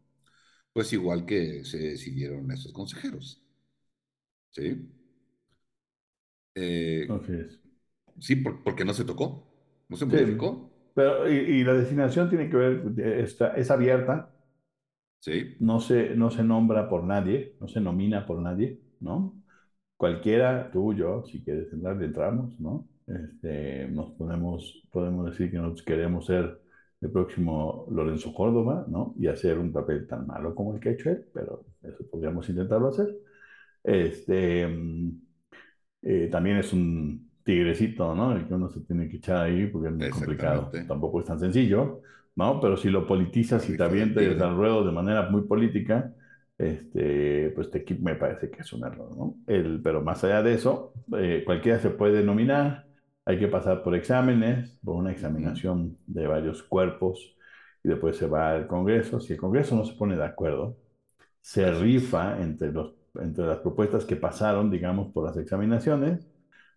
Pues 0.73 0.91
igual 0.93 1.25
que 1.25 1.63
se 1.65 1.77
decidieron 1.77 2.49
esos 2.51 2.71
consejeros. 2.71 3.43
¿Sí? 4.49 4.96
Eh. 6.59 7.07
Sí, 8.19 8.35
por, 8.37 8.63
porque 8.63 8.83
no 8.83 8.93
se 8.93 9.05
tocó, 9.05 9.47
no 9.89 9.95
se 9.95 10.05
modificó. 10.05 10.71
Sí, 10.71 10.91
pero, 10.95 11.31
y, 11.31 11.35
y, 11.35 11.63
la 11.63 11.73
designación 11.73 12.29
tiene 12.29 12.49
que 12.49 12.57
ver, 12.57 12.99
está, 12.99 13.55
es 13.55 13.69
abierta. 13.69 14.33
Sí. 15.19 15.55
No 15.59 15.79
se, 15.79 16.15
no 16.15 16.31
se 16.31 16.43
nombra 16.43 16.89
por 16.89 17.03
nadie, 17.03 17.55
no 17.59 17.67
se 17.67 17.79
nomina 17.79 18.25
por 18.25 18.39
nadie, 18.39 18.79
¿no? 18.99 19.35
Cualquiera, 19.95 20.71
tú, 20.71 20.93
yo, 20.93 21.23
si 21.25 21.43
quieres 21.43 21.71
entrar, 21.73 22.01
entramos, 22.01 22.59
¿no? 22.59 22.87
Este, 23.07 23.87
nos 23.89 24.11
podemos, 24.11 24.83
podemos 24.91 25.29
decir 25.29 25.51
que 25.51 25.57
nosotros 25.57 25.85
queremos 25.85 26.25
ser 26.25 26.59
el 27.01 27.11
próximo 27.11 27.87
Lorenzo 27.91 28.33
Córdoba, 28.33 28.85
¿no? 28.87 29.13
Y 29.19 29.27
hacer 29.27 29.59
un 29.59 29.71
papel 29.71 30.07
tan 30.07 30.25
malo 30.27 30.55
como 30.55 30.73
el 30.73 30.79
que 30.79 30.89
ha 30.89 30.91
hecho 30.93 31.09
él, 31.11 31.25
pero 31.33 31.65
eso 31.83 32.03
podríamos 32.09 32.49
intentarlo 32.49 32.89
hacer. 32.89 33.15
Este, 33.83 34.67
eh, 36.09 36.29
también 36.31 36.55
es 36.55 36.71
un 36.71 37.29
tigrecito, 37.43 38.15
¿no? 38.15 38.31
El 38.31 38.47
que 38.47 38.53
uno 38.53 38.69
se 38.69 38.79
tiene 38.79 39.09
que 39.09 39.17
echar 39.17 39.45
ahí 39.45 39.67
porque 39.67 39.89
es 39.89 39.93
muy 39.93 40.09
complicado. 40.09 40.71
Tampoco 40.87 41.19
es 41.19 41.25
tan 41.25 41.37
sencillo, 41.37 42.01
¿no? 42.37 42.61
Pero 42.61 42.77
si 42.77 42.89
lo 42.89 43.05
politizas 43.05 43.69
y 43.69 43.75
te 43.75 43.83
avientas 43.83 44.23
al 44.39 44.55
ruedo 44.55 44.85
de 44.85 44.93
manera 44.93 45.29
muy 45.29 45.41
política, 45.41 46.13
este, 46.57 47.51
pues 47.53 47.69
te, 47.71 47.85
me 47.99 48.15
parece 48.15 48.49
que 48.49 48.61
es 48.61 48.71
un 48.71 48.85
error, 48.85 49.17
¿no? 49.17 49.35
El, 49.47 49.81
pero 49.83 50.01
más 50.01 50.23
allá 50.23 50.41
de 50.43 50.53
eso, 50.53 50.93
eh, 51.17 51.43
cualquiera 51.45 51.77
se 51.79 51.89
puede 51.89 52.23
nominar, 52.23 52.87
hay 53.25 53.37
que 53.37 53.49
pasar 53.49 53.83
por 53.83 53.93
exámenes, 53.93 54.79
por 54.81 54.95
una 54.95 55.11
examinación 55.11 55.97
de 56.07 56.25
varios 56.25 56.63
cuerpos, 56.63 57.35
y 57.83 57.89
después 57.89 58.15
se 58.15 58.27
va 58.27 58.51
al 58.51 58.67
Congreso. 58.67 59.19
Si 59.19 59.33
el 59.33 59.39
Congreso 59.39 59.75
no 59.75 59.83
se 59.83 59.93
pone 59.93 60.15
de 60.15 60.23
acuerdo, 60.23 60.77
se 61.41 61.69
rifa 61.71 62.41
entre, 62.41 62.71
los, 62.71 62.96
entre 63.21 63.45
las 63.45 63.59
propuestas 63.59 64.05
que 64.05 64.15
pasaron, 64.15 64.69
digamos, 64.71 65.11
por 65.13 65.25
las 65.25 65.37
examinaciones, 65.37 66.27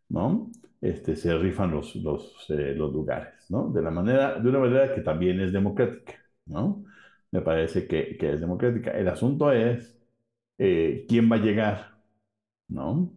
¿no? 0.09 0.51
Este, 0.81 1.17
se 1.17 1.37
rifan 1.39 1.71
los, 1.73 1.95
los, 1.97 2.47
eh, 2.51 2.75
los 2.77 2.93
lugares, 2.93 3.35
¿no? 3.51 3.71
De, 3.71 3.83
la 3.83 3.91
manera, 3.91 4.39
de 4.41 4.49
una 4.49 4.61
manera 4.61 4.95
que 4.95 5.03
también 5.03 5.41
es 5.41 5.53
democrática, 5.53 6.15
¿no? 6.47 6.85
Me 7.31 7.43
parece 7.43 7.87
que, 7.87 8.17
que 8.19 8.33
es 8.35 8.41
democrática. 8.41 8.91
El 8.93 9.09
asunto 9.09 9.53
es 9.53 9.99
eh, 10.59 11.07
quién 11.09 11.31
va 11.31 11.37
a 11.37 11.39
llegar, 11.41 11.99
¿no? 12.69 13.13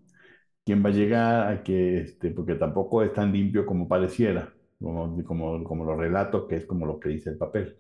quién 0.65 0.83
va 0.83 0.89
a 0.89 0.93
llegar 0.93 1.51
a 1.51 1.63
que, 1.63 1.99
este, 2.01 2.31
porque 2.31 2.55
tampoco 2.55 3.03
es 3.03 3.13
tan 3.13 3.31
limpio 3.31 3.65
como 3.65 3.87
pareciera, 3.87 4.53
como, 4.79 5.23
como, 5.23 5.63
como 5.63 5.85
lo 5.85 5.95
relato, 5.95 6.47
que 6.47 6.57
es 6.57 6.65
como 6.65 6.85
lo 6.85 6.99
que 6.99 7.09
dice 7.09 7.29
el 7.31 7.37
papel. 7.37 7.77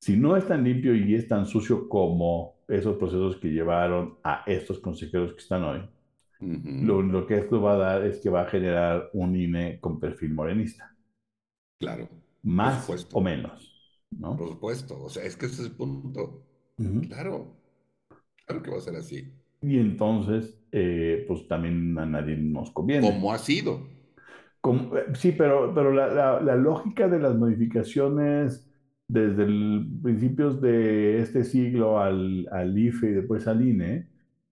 Si 0.00 0.16
no 0.16 0.36
es 0.36 0.46
tan 0.46 0.64
limpio 0.64 0.94
y 0.94 1.14
es 1.14 1.26
tan 1.26 1.46
sucio 1.46 1.88
como 1.88 2.56
esos 2.68 2.96
procesos 2.96 3.36
que 3.36 3.48
llevaron 3.48 4.18
a 4.22 4.42
estos 4.46 4.78
consejeros 4.78 5.32
que 5.32 5.40
están 5.40 5.64
hoy, 5.64 5.78
uh 6.40 6.44
-huh. 6.44 6.82
lo, 6.82 7.02
lo, 7.02 7.26
que 7.26 7.38
esto 7.38 7.60
va 7.60 7.74
a 7.74 7.76
dar 7.76 8.04
es 8.04 8.20
que 8.20 8.30
va 8.30 8.42
a 8.42 8.50
generar 8.50 9.10
un 9.12 9.34
INE 9.36 9.80
con 9.80 9.98
perfil 9.98 10.34
morenista. 10.34 10.94
Claro. 11.78 12.08
Más 12.42 12.88
o 13.12 13.20
menos, 13.20 13.96
¿no? 14.10 14.36
Por 14.36 14.48
supuesto, 14.48 15.02
o 15.02 15.08
sea, 15.08 15.24
es 15.24 15.36
que 15.36 15.46
ese 15.46 15.62
es 15.62 15.68
el 15.70 15.76
punto. 15.76 16.44
Uh 16.78 16.84
-huh. 16.84 17.08
Claro, 17.08 17.56
claro 18.44 18.62
que 18.62 18.70
va 18.70 18.76
a 18.76 18.80
ser 18.80 18.96
así. 18.96 19.32
Y 19.62 19.78
entonces, 19.78 20.58
eh, 20.70 21.24
pues 21.26 21.48
también 21.48 21.98
a 21.98 22.06
nadie 22.06 22.36
nos 22.36 22.70
conviene. 22.70 23.10
¿Cómo 23.10 23.32
ha 23.32 23.38
sido? 23.38 23.88
Como, 24.60 24.92
sí, 25.14 25.32
pero, 25.32 25.72
pero 25.74 25.92
la, 25.92 26.08
la, 26.08 26.40
la, 26.40 26.56
lógica 26.56 27.08
de 27.08 27.18
las 27.20 27.36
modificaciones 27.36 28.65
desde 29.08 29.44
el 29.44 29.88
principios 30.02 30.60
de 30.60 31.20
este 31.20 31.44
siglo 31.44 32.00
al, 32.00 32.48
al 32.50 32.78
IFE 32.78 33.10
y 33.10 33.12
después 33.14 33.46
al 33.48 33.62
INE 33.66 34.08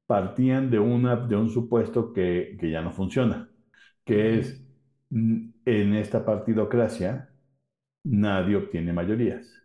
partían 0.07 0.71
de, 0.71 0.79
una, 0.79 1.17
de 1.17 1.37
un 1.37 1.51
supuesto 1.51 2.12
que, 2.12 2.57
que 2.61 2.71
ya 2.71 2.83
no 2.83 2.93
funciona, 2.93 3.51
que 4.05 4.38
es 4.38 4.62
en 5.11 5.95
esta 5.95 6.25
partidocracia 6.25 7.31
nadie 8.05 8.57
obtiene 8.57 8.93
mayorías. 8.93 9.64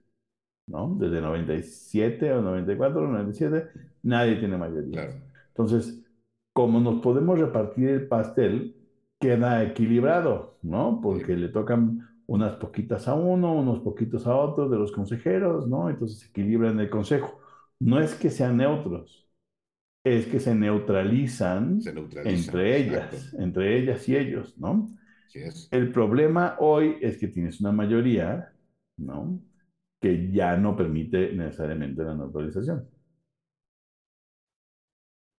¿no? 0.67 0.95
Desde 0.99 1.21
97 1.21 2.31
o 2.33 2.41
94 2.41 3.01
o 3.01 3.07
97, 3.07 3.69
nadie 4.03 4.35
tiene 4.37 4.57
mayoría. 4.57 5.07
Claro. 5.07 5.21
Entonces, 5.49 6.05
como 6.53 6.79
nos 6.79 7.01
podemos 7.01 7.39
repartir 7.39 7.89
el 7.89 8.07
pastel, 8.07 8.75
queda 9.19 9.63
equilibrado, 9.63 10.57
¿no? 10.61 10.99
Porque 11.01 11.35
sí. 11.35 11.35
le 11.35 11.49
tocan 11.49 12.08
unas 12.29 12.57
poquitas 12.57 13.07
a 13.07 13.15
uno, 13.15 13.53
unos 13.53 13.79
poquitos 13.79 14.27
a 14.27 14.35
otro 14.35 14.69
de 14.69 14.77
los 14.77 14.91
consejeros, 14.91 15.67
¿no? 15.67 15.89
Entonces 15.89 16.19
se 16.19 16.27
equilibran 16.27 16.79
el 16.79 16.89
consejo. 16.89 17.39
No 17.79 17.99
es 17.99 18.13
que 18.13 18.29
sean 18.29 18.57
neutros, 18.57 19.27
es 20.03 20.27
que 20.27 20.39
se 20.39 20.53
neutralizan, 20.53 21.81
se 21.81 21.91
neutralizan 21.91 22.35
entre 22.35 22.77
ellas, 22.77 23.13
exacto. 23.13 23.41
entre 23.41 23.79
ellas 23.79 24.07
y 24.07 24.15
ellos, 24.15 24.55
¿no? 24.59 24.89
Sí 25.27 25.39
es. 25.39 25.69
El 25.71 25.91
problema 25.91 26.55
hoy 26.59 26.97
es 27.01 27.17
que 27.17 27.29
tienes 27.29 27.59
una 27.61 27.71
mayoría, 27.71 28.53
¿no? 28.97 29.41
Que 29.99 30.31
ya 30.31 30.55
no 30.55 30.75
permite 30.77 31.33
necesariamente 31.33 32.03
la 32.03 32.13
neutralización. 32.13 32.87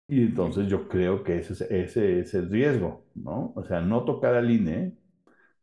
Y 0.08 0.22
entonces 0.22 0.66
yo 0.66 0.88
creo 0.88 1.22
que 1.22 1.38
ese 1.38 1.52
es, 1.52 1.60
ese 1.60 2.18
es 2.18 2.34
el 2.34 2.50
riesgo, 2.50 3.06
¿no? 3.14 3.52
O 3.54 3.64
sea, 3.64 3.80
no 3.80 4.04
tocar 4.04 4.34
al 4.34 4.50
INE 4.50 4.99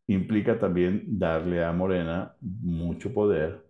implica 0.07 0.59
también 0.59 1.03
darle 1.19 1.63
a 1.63 1.71
Morena 1.73 2.35
mucho 2.41 3.13
poder, 3.13 3.65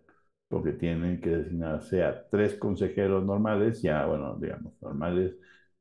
porque 0.47 0.73
tienen 0.73 1.19
que 1.21 1.29
designarse 1.29 2.03
a 2.03 2.27
tres 2.29 2.55
consejeros 2.55 3.25
normales, 3.25 3.81
ya, 3.81 4.05
bueno, 4.05 4.37
digamos, 4.39 4.73
normales, 4.81 5.35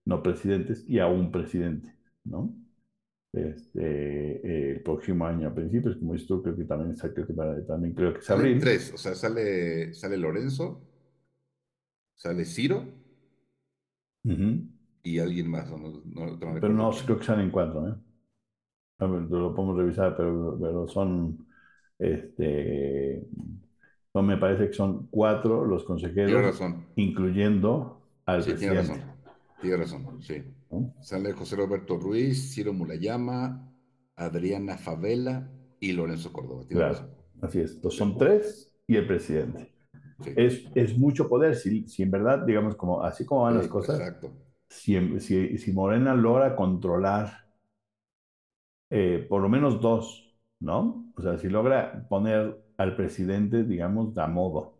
no 0.05 0.23
presidentes, 0.23 0.85
y 0.89 0.99
a 0.99 1.07
un 1.09 1.31
presidente, 1.33 1.95
¿no? 2.25 2.55
Este, 3.33 4.73
el 4.73 4.83
próximo 4.83 5.27
año 5.27 5.49
a 5.49 5.55
principios, 5.55 5.97
como 5.99 6.15
dices 6.15 6.29
tú, 6.29 6.43
creo 6.43 6.57
que 6.57 6.65
también, 6.65 6.97
creo 6.97 7.27
que 7.27 7.35
también 7.63 7.95
creo 7.95 8.15
que 8.15 8.21
es 8.21 8.31
abril. 8.31 8.61
tres, 8.61 8.93
o 8.95 8.99
sea, 8.99 9.15
sale, 9.15 9.95
sale 9.95 10.17
Lorenzo, 10.17 10.83
sale 12.15 12.45
Ciro 12.45 12.85
Uh 14.25 14.31
-huh. 14.33 14.69
y 15.03 15.19
alguien 15.19 15.49
más. 15.51 15.71
No, 15.71 15.79
no, 15.79 16.37
no 16.37 16.37
Pero 16.59 16.73
no, 16.75 16.91
creo 17.07 17.19
que 17.19 17.25
salen 17.25 17.51
cuatro, 17.51 17.89
¿eh? 17.89 17.95
Lo 18.99 19.55
podemos 19.55 19.77
revisar, 19.77 20.17
pero, 20.17 20.59
pero 20.61 20.89
son, 20.89 21.47
este, 21.99 23.27
no 24.15 24.23
me 24.23 24.37
parece 24.39 24.69
que 24.69 24.73
son 24.75 25.07
cuatro 25.09 25.65
los 25.67 25.85
consejeros, 25.85 26.31
Tiene 26.31 26.43
razón. 26.43 26.87
incluyendo 26.97 28.01
al 28.25 28.43
Sí, 28.43 28.55
tiene 28.55 28.75
presidente. 28.75 28.95
razón. 28.95 29.17
Tiene 29.61 29.77
razón, 29.77 30.23
sí. 30.23 30.43
¿no? 30.71 30.95
Sale 31.01 31.33
José 31.33 31.57
Roberto 31.57 31.97
Ruiz, 31.99 32.53
Ciro 32.55 32.73
Mulayama, 32.73 33.71
Adriana 34.17 34.79
Favela 34.79 35.51
y 35.81 35.93
Lorenzo 35.93 36.33
Córdoba. 36.33 36.65
Tiene 36.67 36.85
Claro, 36.85 36.95
razón. 36.95 37.11
así 37.43 37.61
es. 37.61 37.75
Entonces 37.75 37.99
son 37.99 38.17
tres 38.19 38.75
y 38.87 38.97
el 38.97 39.07
presidente. 39.07 39.73
Sí. 40.21 40.31
Es, 40.37 40.65
es 40.75 40.97
mucho 40.99 41.29
poder, 41.29 41.55
si, 41.57 41.87
si 41.89 42.03
en 42.03 42.11
verdad, 42.11 42.45
digamos, 42.47 42.77
como, 42.77 43.03
así 43.03 43.25
como 43.27 43.43
van 43.43 43.57
las 43.57 43.65
Sí, 43.65 43.71
cosas, 43.71 43.99
Exacto. 43.99 44.33
si, 44.69 45.21
si, 45.21 45.59
si 45.59 45.73
Morena 45.73 46.15
logra 46.15 46.57
controlar 46.57 47.46
eh, 48.91 49.27
por 49.29 49.43
lo 49.43 49.49
menos 49.49 49.81
dos, 49.81 50.35
¿no? 50.61 51.07
O 51.17 51.23
sea, 51.23 51.39
si 51.39 51.49
logra 51.49 52.07
poner 52.09 52.57
al 52.77 52.97
presidente, 52.97 53.65
digamos, 53.65 54.15
de 54.15 54.23
a 54.23 54.27
modo, 54.27 54.77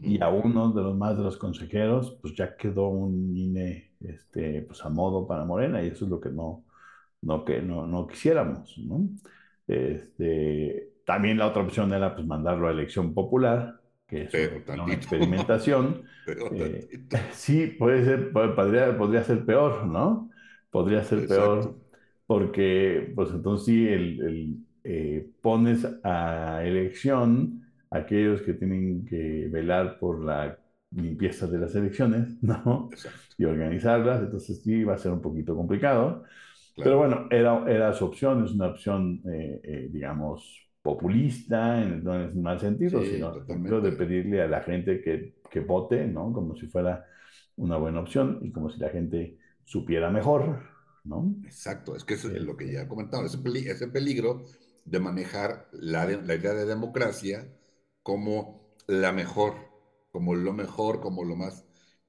y 0.00 0.22
a 0.22 0.28
uno 0.30 0.72
de 0.72 0.82
los 0.82 0.96
más 0.96 1.16
de 1.16 1.22
los 1.24 1.36
consejeros, 1.36 2.18
pues 2.22 2.34
ya 2.36 2.56
quedó 2.56 2.88
un 2.88 3.36
INE, 3.36 3.92
este, 4.00 4.62
pues 4.62 4.84
a 4.84 4.88
modo 4.90 5.26
para 5.26 5.44
Morena, 5.44 5.82
y 5.82 5.88
eso 5.88 6.04
es 6.06 6.10
lo 6.10 6.20
que 6.20 6.30
no, 6.30 6.64
no, 7.22 7.44
que 7.44 7.62
no, 7.62 7.86
no 7.86 8.06
quisiéramos, 8.06 8.74
¿no? 8.78 9.08
Este, 9.66 10.92
también 11.06 11.38
la 11.38 11.46
otra 11.48 11.62
opción 11.62 11.92
era 11.92 12.14
pues 12.14 12.26
mandarlo 12.26 12.68
a 12.68 12.70
elección 12.72 13.14
popular, 13.14 13.80
que 14.06 14.24
requiere 14.26 14.82
una 14.82 14.94
experimentación. 14.94 16.02
Eh, 16.50 16.88
sí, 17.32 17.66
puede 17.68 18.04
ser, 18.04 18.32
po- 18.32 18.54
podría, 18.54 18.96
podría 18.98 19.24
ser 19.24 19.44
peor, 19.46 19.86
¿no? 19.86 20.30
Podría 20.70 21.02
ser 21.04 21.26
Exacto. 21.26 21.26
peor 21.26 21.81
porque 22.36 23.12
pues 23.14 23.30
entonces 23.30 23.66
sí, 23.66 23.86
el, 23.88 24.20
el, 24.22 24.56
eh, 24.84 25.30
pones 25.42 25.86
a 26.04 26.62
elección 26.64 27.62
a 27.90 27.98
aquellos 27.98 28.42
que 28.42 28.54
tienen 28.54 29.04
que 29.04 29.48
velar 29.50 29.98
por 29.98 30.24
la 30.24 30.58
limpieza 30.92 31.46
de 31.46 31.58
las 31.58 31.74
elecciones, 31.74 32.42
¿no? 32.42 32.90
Exacto. 32.90 33.36
Y 33.38 33.44
organizarlas, 33.44 34.22
entonces 34.22 34.62
sí 34.62 34.84
va 34.84 34.94
a 34.94 34.98
ser 34.98 35.12
un 35.12 35.20
poquito 35.22 35.54
complicado. 35.56 36.24
Pero 36.82 36.98
Claro. 36.98 36.98
bueno, 36.98 37.26
era, 37.30 37.64
era 37.70 37.92
su 37.92 38.04
opción, 38.06 38.44
es 38.44 38.52
una 38.52 38.68
opción, 38.68 39.22
eh, 39.32 39.60
eh, 39.64 39.88
digamos, 39.92 40.68
populista, 40.82 41.82
en, 41.82 42.02
no 42.04 42.14
en 42.14 42.22
el 42.22 42.34
mal 42.36 42.58
sentido, 42.60 43.04
Sí, 43.04 43.06
sino 43.06 43.32
de 43.80 43.92
pedirle 43.92 44.42
a 44.42 44.48
la 44.48 44.62
gente 44.62 45.00
que, 45.02 45.34
que 45.50 45.60
vote, 45.60 46.06
¿no? 46.06 46.32
Como 46.32 46.56
si 46.56 46.66
fuera 46.68 47.04
una 47.56 47.76
buena 47.76 48.00
opción 48.00 48.40
y 48.42 48.52
como 48.52 48.70
si 48.70 48.80
la 48.80 48.88
gente 48.90 49.38
supiera 49.64 50.10
mejor, 50.10 50.62
¿no? 51.04 51.34
Exacto. 51.44 51.96
Es 51.96 52.04
que 52.04 52.14
es 52.14 52.24
lo 52.24 52.56
que 52.56 52.72
ya 52.72 52.88
comentaba, 52.88 53.26
ese, 53.26 53.38
peli- 53.38 53.68
ese 53.68 53.88
peligro 53.88 54.44
de 54.84 55.00
manejar 55.00 55.68
la, 55.72 56.06
de- 56.06 56.22
la 56.22 56.34
idea 56.34 56.54
de 56.54 56.66
democracia 56.66 57.48
como 58.02 58.74
la 58.86 59.12
mejor, 59.12 59.54
como 60.10 60.34
lo 60.34 60.52
mejor, 60.52 61.00
como 61.00 61.24
lo 61.24 61.36
más... 61.36 61.64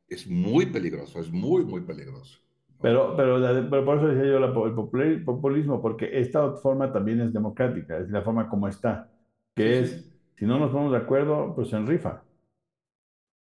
Es 0.07 0.27
muy 0.27 0.67
peligroso, 0.67 1.19
es 1.19 1.31
muy, 1.31 1.63
muy 1.65 1.81
peligroso. 1.81 2.39
pero, 2.81 3.15
pero, 3.15 3.39
pero 3.69 3.85
por 3.85 3.97
eso 3.97 4.07
decía 4.07 4.25
yo 4.31 4.37
el 4.37 4.53
populi- 4.75 5.23
populismo, 5.23 5.81
porque 5.81 6.19
esta 6.19 6.53
forma 6.57 6.91
también 6.91 7.21
es 7.21 7.33
democrática, 7.33 7.97
es 7.99 8.09
la 8.09 8.21
forma 8.23 8.49
como 8.49 8.67
está, 8.67 9.09
que 9.55 9.79
es, 9.79 10.11
si 10.37 10.45
no 10.45 10.59
nos 10.59 10.71
ponemos 10.71 10.91
de 10.91 10.97
acuerdo, 10.99 11.53
pues 11.55 11.71
en 11.73 11.87
rifa. 11.87 12.23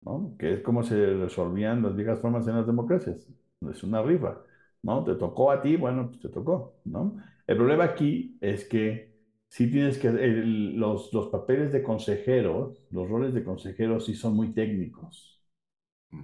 ¿no? 0.02 0.36
Que 0.40 0.54
es 0.56 0.62
como 0.62 0.84
se 0.84 0.96
resolvían 1.16 1.84
las 1.84 1.96
viejas 1.96 2.20
formas 2.20 2.48
en 2.48 2.56
las 2.56 2.68
democracias. 2.68 3.28
Es 3.70 3.84
una 3.84 4.02
rifa, 4.02 4.42
¿no? 4.84 5.04
Te 5.04 5.16
tocó 5.16 5.52
a 5.52 5.62
ti, 5.62 5.76
bueno, 5.76 6.08
pues 6.10 6.20
te 6.22 6.30
tocó, 6.30 6.76
¿no? 6.86 7.18
El 7.48 7.58
problema 7.58 7.84
aquí 7.86 8.38
es 8.42 8.66
que 8.66 9.12
sí 9.50 9.70
tienes 9.72 9.98
que, 9.98 10.08
el- 10.10 10.76
los, 10.78 11.12
los 11.14 11.28
papeles 11.30 11.72
de 11.72 11.84
consejeros, 11.84 12.84
los 12.90 13.10
roles 13.10 13.34
de 13.34 13.44
consejeros 13.44 14.06
sí 14.06 14.14
son 14.16 14.36
muy 14.36 14.54
técnicos. 14.54 15.42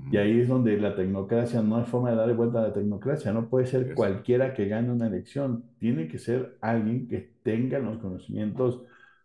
Y 0.10 0.18
ahí 0.18 0.40
es 0.40 0.48
donde 0.48 0.78
la 0.78 0.96
tecnocracia 0.96 1.62
no 1.62 1.78
hay 1.78 1.84
forma 1.86 2.12
de 2.12 2.16
darle 2.18 2.34
vuelta 2.36 2.60
a 2.60 2.68
la 2.68 2.74
tecnocracia. 2.74 3.34
No 3.34 3.50
puede 3.50 3.66
ser 3.66 3.94
cualquiera 3.94 4.54
que 4.54 4.68
gane 4.68 4.92
una 4.92 5.08
elección. 5.08 5.70
Tiene 5.80 6.08
que 6.08 6.20
ser 6.20 6.58
alguien 6.62 7.08
que 7.08 7.34
tenga 7.44 7.80
los 7.80 7.98
conocimientos 8.00 8.82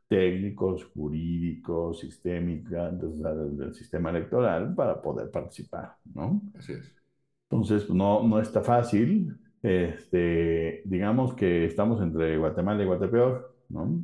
técnicos, 0.08 0.84
jurídicos, 0.86 2.00
sistémicos 2.00 2.72
del, 3.00 3.56
del 3.56 3.74
sistema 3.74 4.10
electoral 4.10 4.74
para 4.74 5.00
poder 5.00 5.30
participar, 5.30 5.96
¿no? 6.14 6.42
Así 6.54 6.72
es. 6.74 6.94
Entonces, 7.50 7.90
no, 7.90 8.22
no 8.26 8.40
está 8.40 8.62
fácil. 8.62 9.36
Este, 9.62 10.82
digamos 10.84 11.34
que 11.34 11.66
estamos 11.66 12.00
entre 12.02 12.38
Guatemala 12.38 12.82
y 12.82 12.86
Guatepeor, 12.86 13.54
¿no? 13.68 14.02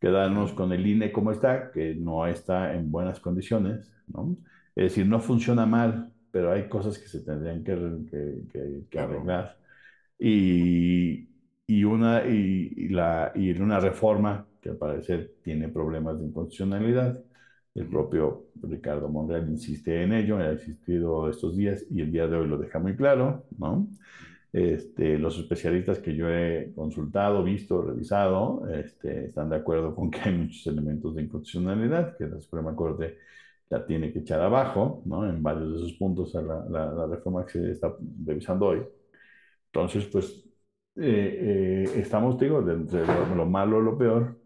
Quedarnos 0.00 0.52
con 0.52 0.72
el 0.72 0.86
INE 0.86 1.12
como 1.12 1.30
está, 1.32 1.70
que 1.72 1.94
no 1.94 2.26
está 2.26 2.74
en 2.74 2.90
buenas 2.90 3.20
condiciones, 3.20 3.94
¿no? 4.08 4.36
Es 4.74 4.84
decir, 4.92 5.06
no 5.06 5.20
funciona 5.20 5.64
mal, 5.66 6.12
pero 6.30 6.52
hay 6.52 6.68
cosas 6.68 6.98
que 6.98 7.08
se 7.08 7.22
tendrían 7.22 7.62
que, 7.64 7.74
que, 8.10 8.48
que- 8.52 8.84
que 8.90 8.98
arreglar. 8.98 9.56
Y, 10.18 11.28
y, 11.66 11.84
una, 11.84 12.26
y, 12.26 12.72
y 12.76 12.88
la, 12.90 13.32
y 13.34 13.50
una 13.60 13.80
reforma 13.80 14.46
que 14.60 14.70
al 14.70 14.76
parecer 14.78 15.34
tiene 15.42 15.68
problemas 15.68 16.18
de 16.20 16.26
inconstitucionalidad. 16.26 17.22
El 17.74 17.86
propio 17.88 18.48
Ricardo 18.62 19.08
Monreal 19.08 19.48
insiste 19.48 20.02
en 20.02 20.12
ello, 20.12 20.38
ha 20.38 20.52
insistido 20.52 21.28
estos 21.28 21.56
días 21.56 21.84
y 21.90 22.02
el 22.02 22.12
día 22.12 22.26
de 22.26 22.36
hoy 22.36 22.46
lo 22.48 22.58
deja 22.58 22.78
muy 22.78 22.94
claro, 22.96 23.46
¿no? 23.58 23.88
Este, 24.52 25.18
los 25.18 25.38
especialistas 25.38 25.98
que 25.98 26.14
yo 26.14 26.28
he 26.28 26.72
consultado, 26.74 27.42
visto, 27.42 27.80
revisado, 27.82 28.68
este, 28.70 29.26
están 29.26 29.48
de 29.48 29.56
acuerdo 29.56 29.94
con 29.94 30.10
que 30.10 30.20
hay 30.20 30.34
muchos 30.36 30.66
elementos 30.66 31.14
de 31.14 31.22
inconstitucionalidad, 31.22 32.16
que 32.18 32.26
la 32.26 32.40
Suprema 32.40 32.76
Corte 32.76 33.18
la 33.70 33.86
tiene 33.86 34.12
que 34.12 34.18
echar 34.20 34.40
abajo, 34.42 35.02
¿no? 35.06 35.26
En 35.28 35.42
varios 35.42 35.70
de 35.72 35.76
esos 35.78 35.92
puntos 35.94 36.36
a 36.36 36.42
la, 36.42 36.64
la, 36.68 36.92
la 36.92 37.06
reforma 37.06 37.46
que 37.46 37.52
se 37.52 37.70
está 37.72 37.96
revisando 38.26 38.66
hoy. 38.66 38.82
Entonces, 39.66 40.06
pues, 40.06 40.44
eh, 40.96 41.84
eh, 41.86 42.00
estamos, 42.00 42.38
digo, 42.38 42.58
entre 42.70 43.06
lo, 43.06 43.34
lo 43.34 43.46
malo 43.46 43.80
y 43.80 43.84
lo 43.84 43.96
peor, 43.98 44.38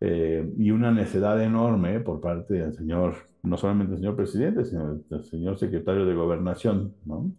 eh, 0.00 0.48
y 0.58 0.70
una 0.70 0.92
necedad 0.92 1.42
enorme 1.42 2.00
por 2.00 2.20
parte 2.20 2.54
del 2.54 2.74
señor, 2.74 3.16
no 3.42 3.56
solamente 3.56 3.92
del 3.92 4.00
señor 4.00 4.16
presidente, 4.16 4.64
sino 4.64 4.94
del 4.96 5.24
señor 5.24 5.58
secretario 5.58 6.06
de 6.06 6.14
Gobernación, 6.14 6.94
¿no? 7.04 7.32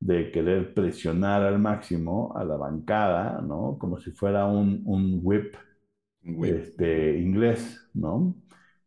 de 0.00 0.30
querer 0.30 0.74
presionar 0.74 1.42
al 1.42 1.58
máximo 1.58 2.32
a 2.36 2.44
la 2.44 2.56
bancada, 2.56 3.40
¿no? 3.42 3.76
Como 3.78 3.98
si 3.98 4.12
fuera 4.12 4.46
un, 4.46 4.82
un 4.86 5.20
whip 5.22 5.54
whip. 6.24 6.54
Este, 6.54 7.18
inglés, 7.18 7.88
¿no? 7.94 8.34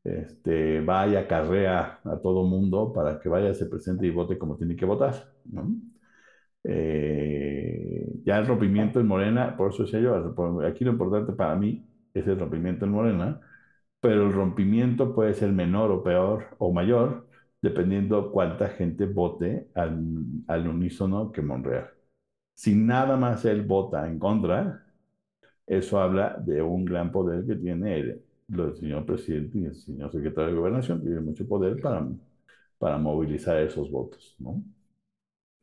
Este, 0.03 0.81
vaya, 0.81 1.27
carrea 1.27 1.99
a 2.03 2.17
todo 2.21 2.43
mundo 2.45 2.91
para 2.93 3.19
que 3.19 3.29
vaya, 3.29 3.53
se 3.53 3.67
presente 3.67 4.05
y 4.07 4.11
vote 4.11 4.37
como 4.37 4.57
tiene 4.57 4.75
que 4.75 4.85
votar, 4.85 5.15
¿no? 5.45 5.75
Eh, 6.63 8.07
ya 8.23 8.37
el 8.39 8.47
rompimiento 8.47 8.99
en 8.99 9.07
Morena, 9.07 9.57
por 9.57 9.71
eso 9.73 9.83
decía 9.83 9.99
yo, 9.99 10.15
aquí 10.65 10.85
lo 10.85 10.91
importante 10.91 11.33
para 11.33 11.55
mí 11.55 11.87
es 12.13 12.27
el 12.27 12.39
rompimiento 12.39 12.85
en 12.85 12.91
Morena, 12.91 13.41
pero 13.99 14.25
el 14.27 14.33
rompimiento 14.33 15.13
puede 15.15 15.33
ser 15.33 15.51
menor 15.51 15.91
o 15.91 16.03
peor 16.03 16.55
o 16.59 16.71
mayor, 16.73 17.27
dependiendo 17.61 18.31
cuánta 18.31 18.69
gente 18.69 19.05
vote 19.05 19.69
al, 19.75 19.99
al 20.47 20.67
unísono 20.67 21.31
que 21.31 21.41
Monreal. 21.41 21.89
Si 22.53 22.75
nada 22.75 23.17
más 23.17 23.45
él 23.45 23.63
vota 23.63 24.07
en 24.07 24.19
contra, 24.19 24.85
eso 25.67 25.99
habla 26.01 26.37
de 26.45 26.61
un 26.61 26.85
gran 26.85 27.11
poder 27.11 27.45
que 27.45 27.55
tiene 27.55 27.99
el, 27.99 28.23
el 28.49 28.75
señor 28.75 29.05
presidente 29.05 29.59
y 29.59 29.65
el 29.65 29.75
señor 29.75 30.11
secretario 30.11 30.51
de 30.51 30.57
gobernación, 30.59 31.01
tiene 31.01 31.21
mucho 31.21 31.47
poder 31.47 31.79
para, 31.81 32.07
para 32.79 32.97
movilizar 32.97 33.57
esos 33.59 33.91
votos, 33.91 34.35
¿no? 34.39 34.63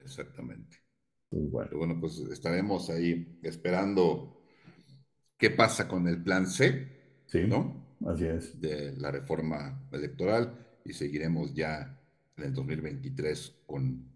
Exactamente. 0.00 0.78
Pues 1.30 1.50
bueno, 1.72 2.00
pues 2.00 2.18
estaremos 2.18 2.88
ahí 2.90 3.38
esperando 3.42 4.37
qué 5.38 5.50
pasa 5.50 5.88
con 5.88 6.08
el 6.08 6.22
plan 6.22 6.46
C, 6.46 6.88
sí, 7.26 7.46
¿no? 7.46 7.86
así 8.06 8.26
es. 8.26 8.58
De 8.60 8.94
la 8.96 9.10
reforma 9.10 9.88
electoral 9.92 10.66
y 10.84 10.92
seguiremos 10.92 11.54
ya 11.54 11.98
en 12.36 12.44
el 12.44 12.54
2023 12.54 13.62
con, 13.66 14.14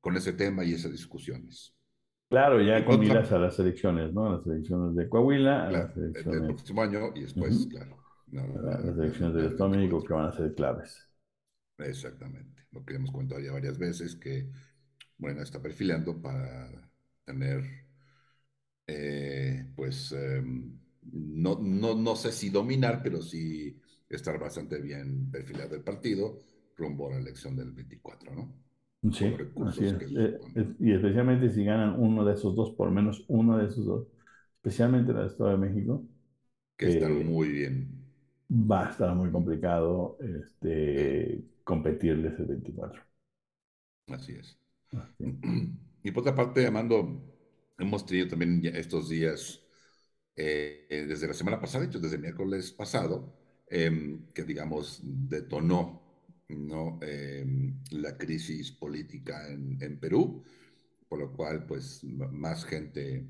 con 0.00 0.16
ese 0.16 0.32
tema 0.34 0.64
y 0.64 0.74
esas 0.74 0.92
discusiones. 0.92 1.74
Claro, 2.28 2.60
ya 2.60 2.84
con 2.84 3.00
miras 3.00 3.30
a 3.32 3.38
las 3.38 3.58
elecciones, 3.58 4.12
¿no? 4.12 4.26
A 4.26 4.36
las 4.36 4.46
elecciones 4.46 4.94
de 4.96 5.08
Coahuila, 5.08 5.66
a 5.68 5.72
las 5.72 5.86
claro, 5.86 6.04
el 6.14 6.28
del 6.30 6.44
elecciones, 6.44 6.46
próximo 6.46 6.82
año 6.82 7.12
y 7.14 7.22
después, 7.22 7.66
claro, 7.66 7.98
la- 8.32 8.46
las 8.80 8.96
la, 8.98 8.98
elecciones 8.98 9.34
del 9.36 9.46
Estado 9.46 9.70
de 9.70 9.76
México 9.78 10.04
24. 10.04 10.04
que 10.04 10.12
van 10.14 10.26
a 10.26 10.32
ser 10.32 10.54
claves. 10.54 11.08
Exactamente. 11.78 12.62
Lo 12.70 12.84
que 12.84 12.94
hemos 12.94 13.10
comentado 13.12 13.40
ya 13.40 13.52
varias 13.52 13.78
veces, 13.78 14.16
que 14.16 14.50
bueno, 15.18 15.42
está 15.42 15.60
perfilando 15.62 16.20
para 16.20 16.70
tener, 17.24 17.83
eh, 18.86 19.66
pues, 19.76 20.12
eh, 20.12 20.42
no, 21.12 21.58
no, 21.60 21.94
no 21.94 22.16
sé 22.16 22.32
si 22.32 22.50
dominar, 22.50 23.02
pero 23.02 23.22
sí 23.22 23.78
estar 24.08 24.38
bastante 24.38 24.80
bien 24.80 25.30
perfilado 25.30 25.74
el 25.74 25.82
partido 25.82 26.38
rumbo 26.76 27.08
a 27.08 27.12
la 27.14 27.18
elección 27.20 27.56
del 27.56 27.72
24, 27.72 28.34
¿no? 28.34 28.54
Sí, 29.12 29.26
así 29.66 29.84
es. 29.86 29.96
Eh, 30.16 30.40
es- 30.54 30.66
y 30.80 30.92
especialmente 30.92 31.50
si 31.50 31.64
ganan 31.64 32.00
uno 32.00 32.24
de 32.24 32.34
esos 32.34 32.54
dos, 32.56 32.70
por 32.72 32.90
menos 32.90 33.24
uno 33.28 33.58
de 33.58 33.66
esos 33.66 33.84
dos, 33.84 34.06
especialmente 34.56 35.12
el 35.12 35.26
Estado 35.26 35.50
de 35.50 35.56
México, 35.58 36.02
que 36.76 36.86
están 36.86 37.14
eh, 37.14 37.26
muy 37.26 37.48
bien. 37.48 37.88
va 38.50 38.86
a 38.86 38.90
estar 38.90 39.14
muy 39.14 39.30
complicado 39.30 40.16
este, 40.20 41.44
competirles 41.64 42.38
el 42.40 42.46
24. 42.46 43.02
así 44.08 44.32
es. 44.32 44.56
Así. 44.92 45.38
Y 46.04 46.12
por 46.12 46.22
otra 46.22 46.34
parte, 46.36 46.66
Amando, 46.66 47.33
hemos 47.78 48.06
tenido 48.06 48.28
también 48.28 48.60
ya 48.62 48.70
estos 48.70 49.08
días, 49.08 49.62
eh, 50.36 51.06
desde 51.08 51.28
la 51.28 51.34
semana 51.34 51.60
pasada, 51.60 51.84
de 51.84 51.90
hecho, 51.90 52.00
desde 52.00 52.16
el 52.16 52.22
miércoles 52.22 52.72
pasado, 52.72 53.34
eh, 53.70 54.18
que 54.34 54.44
digamos 54.44 55.00
detonó 55.02 56.04
¿no? 56.48 56.98
Eh, 57.02 57.44
la 57.92 58.16
crisis 58.16 58.72
política 58.72 59.48
en, 59.48 59.78
en, 59.80 59.98
Perú, 59.98 60.42
por 61.08 61.18
lo 61.18 61.32
cual, 61.32 61.64
pues, 61.66 62.04
más 62.04 62.64
gente 62.64 63.26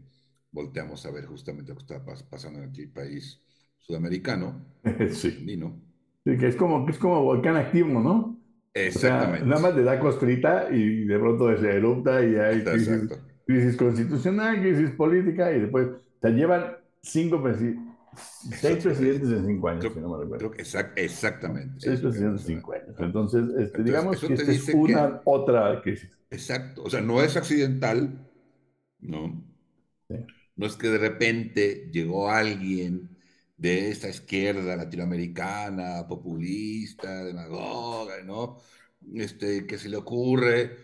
volteamos 0.51 1.05
a 1.07 1.11
ver 1.11 1.27
justamente 1.27 1.73
lo 1.73 1.79
que 1.79 1.83
está 1.83 2.05
pasando 2.05 2.63
en 2.63 2.73
el 2.75 2.91
país 2.91 3.41
sudamericano, 3.79 4.65
sí. 5.11 5.47
Sí, 6.25 6.39
que 6.39 6.49
es 6.49 6.57
como, 6.57 6.89
es 6.89 6.99
como 6.99 7.23
volcán 7.23 7.57
activo, 7.57 8.01
¿no? 8.01 8.41
Exactamente. 8.73 9.47
nada 9.47 9.61
más 9.61 9.77
le 9.77 9.85
da 9.85 10.01
costrita 10.01 10.69
y 10.73 11.05
de 11.05 11.19
pronto 11.19 11.57
se 11.57 11.71
erupta 11.71 12.25
y 12.25 12.35
hay 12.35 12.65
crisis, 12.65 13.09
constitucional, 13.77 14.61
crisis 14.61 14.91
política 14.91 15.53
y 15.53 15.61
después 15.61 15.89
se 16.21 16.31
llevan 16.31 16.77
cinco 17.03 17.43
seis 18.61 18.83
presidentes 18.83 19.31
en 19.31 19.47
cinco 19.47 19.69
años, 19.69 19.93
si 19.93 20.01
no 20.01 20.09
me 20.09 20.25
recuerdo. 20.25 20.53
exactamente. 20.97 21.75
Seis 21.79 22.01
presidentes 22.01 22.43
en 22.43 22.57
cinco 22.57 22.73
años. 22.73 22.97
Entonces, 22.99 23.45
este, 23.59 23.83
digamos 23.83 24.21
que 24.21 24.35
esta 24.35 24.53
es 24.53 24.69
una 24.69 25.21
otra 25.25 25.81
crisis. 25.83 26.11
Exacto. 26.31 26.83
O 26.83 26.91
sea, 26.91 27.01
no 27.01 27.23
es 27.23 27.37
accidental, 27.37 28.29
¿no? 29.01 29.45
No 30.57 30.67
es 30.67 30.77
que 30.77 30.89
de 30.89 30.99
repente 30.99 31.91
llegó 31.93 32.31
alguien 32.31 33.11
de 33.57 33.91
esta 33.91 34.09
izquierda 34.09 34.77
latinoamericana, 34.77 36.07
populista, 36.09 37.25
demagoga, 37.25 38.23
¿no? 38.25 38.59
Este, 39.15 39.67
que 39.67 39.79
se 39.79 39.89
le 39.89 39.97
ocurre. 39.97 40.77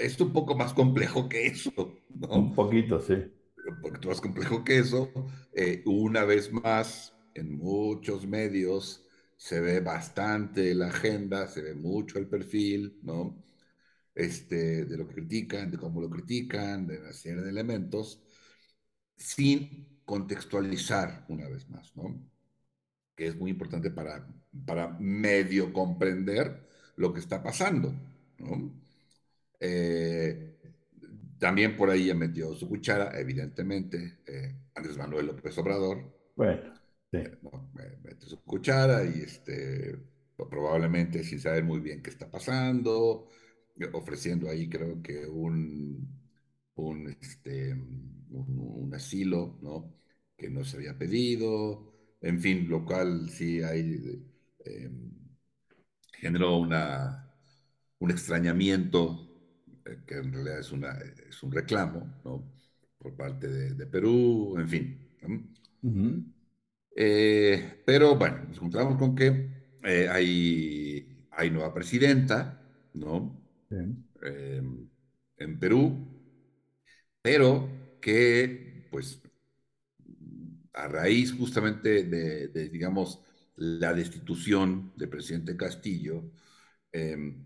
Es 0.00 0.20
un 0.20 0.32
poco 0.32 0.54
más 0.54 0.72
complejo 0.74 1.28
que 1.28 1.46
eso, 1.46 1.72
¿no? 2.10 2.28
Un 2.28 2.54
poquito, 2.54 3.00
sí. 3.00 3.14
Un 3.14 3.80
poquito 3.80 4.08
más 4.08 4.20
complejo 4.20 4.64
que 4.64 4.78
eso. 4.78 5.10
Eh, 5.52 5.82
una 5.86 6.24
vez 6.24 6.52
más, 6.52 7.14
en 7.34 7.56
muchos 7.56 8.26
medios 8.26 9.04
se 9.36 9.60
ve 9.60 9.80
bastante 9.80 10.74
la 10.74 10.88
agenda, 10.88 11.46
se 11.48 11.62
ve 11.62 11.74
mucho 11.74 12.18
el 12.18 12.28
perfil, 12.28 12.98
¿no? 13.02 13.42
Este, 14.14 14.84
de 14.84 14.96
lo 14.98 15.06
que 15.06 15.14
critican, 15.14 15.70
de 15.70 15.78
cómo 15.78 16.00
lo 16.00 16.10
critican, 16.10 16.86
de 16.86 16.98
una 16.98 17.12
serie 17.12 17.42
de 17.42 17.50
elementos, 17.50 18.22
sin 19.16 20.00
contextualizar 20.04 21.24
una 21.28 21.48
vez 21.48 21.68
más, 21.68 21.94
¿no? 21.96 22.20
Que 23.14 23.28
es 23.28 23.36
muy 23.36 23.50
importante 23.50 23.90
para, 23.90 24.26
para 24.66 24.88
medio 24.98 25.72
comprender 25.72 26.68
lo 26.96 27.12
que 27.12 27.20
está 27.20 27.42
pasando, 27.42 27.94
¿no? 28.38 28.72
Eh, 29.60 30.56
también 31.38 31.76
por 31.76 31.90
ahí 31.90 32.06
ya 32.06 32.14
metió 32.14 32.54
su 32.54 32.68
cuchara, 32.68 33.18
evidentemente, 33.18 34.18
eh, 34.26 34.54
Andrés 34.74 34.96
Manuel 34.96 35.26
López 35.26 35.56
Obrador. 35.58 36.12
Bueno, 36.36 36.74
sí. 37.12 37.18
Eh, 37.18 37.98
metió 38.02 38.28
su 38.28 38.42
cuchara 38.44 39.04
y 39.04 39.20
este, 39.22 39.96
probablemente 40.36 41.22
sin 41.24 41.40
saber 41.40 41.64
muy 41.64 41.80
bien 41.80 42.02
qué 42.02 42.10
está 42.10 42.30
pasando, 42.30 43.28
ofreciendo 43.92 44.48
ahí 44.50 44.68
creo 44.68 45.02
que 45.02 45.26
un, 45.26 46.08
un, 46.76 47.16
este, 47.20 47.72
un 47.74 48.90
asilo, 48.94 49.58
¿no? 49.62 49.94
que 50.36 50.48
no 50.50 50.64
se 50.64 50.76
había 50.76 50.96
pedido, 50.96 51.92
en 52.20 52.40
fin, 52.40 52.68
lo 52.68 52.84
cual 52.84 53.28
sí 53.30 53.62
hay, 53.62 54.22
eh, 54.64 54.90
generó 56.20 56.56
una, 56.58 57.32
un 57.98 58.10
extrañamiento, 58.10 59.27
que 60.06 60.16
en 60.16 60.32
realidad 60.32 60.60
es, 60.60 60.72
una, 60.72 60.98
es 61.28 61.42
un 61.42 61.52
reclamo, 61.52 62.20
¿no? 62.24 62.44
Por 62.98 63.14
parte 63.14 63.48
de, 63.48 63.86
Perú, 63.86 64.56
en 64.58 64.68
fin. 64.68 64.98
Eh, 66.94 67.82
pero 67.86 68.16
bueno, 68.16 68.44
nos 68.48 68.56
encontramos 68.56 68.98
con 68.98 69.14
que 69.14 69.48
hay, 70.10 71.26
hay 71.30 71.50
nueva 71.50 71.72
presidenta, 71.72 72.60
¿no? 72.94 73.38
en 75.38 75.58
Perú, 75.58 76.08
pero 77.22 77.68
que 78.00 78.88
pues 78.90 79.20
a 80.74 80.88
raíz 80.88 81.32
justamente 81.32 82.04
de, 82.04 82.68
digamos, 82.68 83.20
la 83.56 83.92
destitución 83.92 84.92
del 84.96 85.08
presidente 85.08 85.56
Castillo, 85.56 86.30
em, 86.92 87.44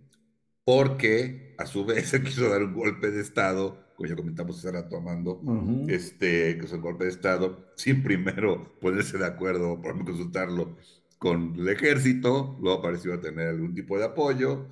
porque 0.65 1.55
a 1.59 1.67
su 1.67 1.85
vez 1.85 2.09
se 2.11 2.23
quiso 2.23 2.49
dar 2.49 2.63
un 2.63 2.75
golpe 2.75 3.11
de 3.11 3.21
Estado, 3.21 3.79
como 3.97 4.09
ya 4.09 4.17
comentamos 4.17 4.59
hace 4.59 4.73
rato, 4.73 4.97
Amando, 4.97 5.41
este, 5.89 6.59
que 6.59 6.67
es 6.67 6.73
el 6.73 6.81
golpe 6.81 7.05
de 7.05 7.11
Estado, 7.11 7.73
sin 7.77 8.03
primero 8.03 8.79
ponerse 8.81 9.19
de 9.19 9.27
acuerdo, 9.27 9.81
por 9.81 10.05
consultarlo 10.05 10.77
con 11.19 11.55
el 11.57 11.69
ejército, 11.69 12.59
luego 12.61 12.83
pareció 12.83 13.19
tener 13.21 13.49
algún 13.49 13.75
tipo 13.75 13.99
de 13.99 14.05
apoyo, 14.05 14.67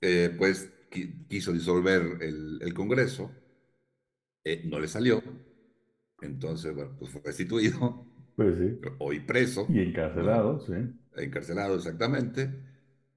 eh, 0.00 0.34
pues 0.36 0.72
quiso 1.28 1.52
disolver 1.52 2.18
el, 2.22 2.72
Congreso, 2.74 3.30
eh, 4.44 4.62
no 4.64 4.78
le 4.78 4.88
salió, 4.88 5.22
entonces, 6.22 6.74
bueno, 6.74 6.92
pues 6.98 7.10
fue 7.10 7.20
restituido. 7.24 8.06
Pues 8.36 8.56
sí. 8.58 8.78
Hoy 8.98 9.20
preso. 9.20 9.66
Y 9.68 9.80
encarcelado, 9.80 10.60
sí. 10.60 10.72
Encarcelado, 11.16 11.76
exactamente. 11.76 12.50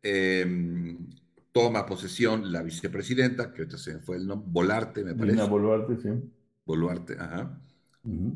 Em, 0.04 0.97
toma 1.55 1.85
posesión 1.85 2.51
la 2.51 2.61
vicepresidenta, 2.61 3.53
que 3.53 3.61
ahorita 3.61 3.77
se 3.77 3.99
fue 3.99 4.17
el 4.17 4.27
nombre, 4.27 4.49
Volarte, 4.51 5.05
me 5.05 5.15
parece. 5.15 5.37
Dina 5.37 5.45
Boluarte, 5.45 5.95
sí. 5.95 6.09
Boluarte, 6.65 7.15
ajá. 7.17 7.61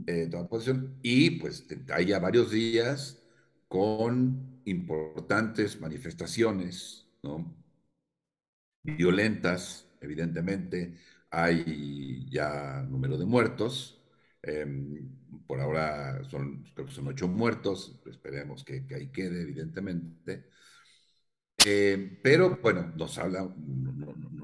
Eh, 0.07 0.29
toma 0.31 0.47
posesión 0.47 0.95
y 1.03 1.31
pues 1.31 1.67
hay 1.93 2.05
ya 2.05 2.19
varios 2.19 2.49
días 2.49 3.21
con 3.67 4.61
importantes 4.63 5.81
manifestaciones, 5.81 7.09
¿no? 7.21 7.53
Violentas, 8.83 9.85
evidentemente. 9.99 10.95
Hay 11.29 12.25
ya 12.31 12.81
número 12.89 13.17
de 13.17 13.25
muertos 13.25 13.99
Em, 14.41 15.09
por 15.45 15.59
ahora 15.59 16.23
son, 16.29 16.63
creo 16.73 16.87
que 16.87 16.93
son 16.93 17.07
ocho 17.07 17.27
muertos, 17.27 17.99
esperemos 18.05 18.63
que, 18.63 18.85
ahí 18.95 19.07
quede, 19.11 19.41
evidentemente. 19.41 20.45
Eh, 21.65 22.19
pero 22.23 22.57
bueno, 22.61 22.93
nos 22.95 23.17
habla, 23.17 23.53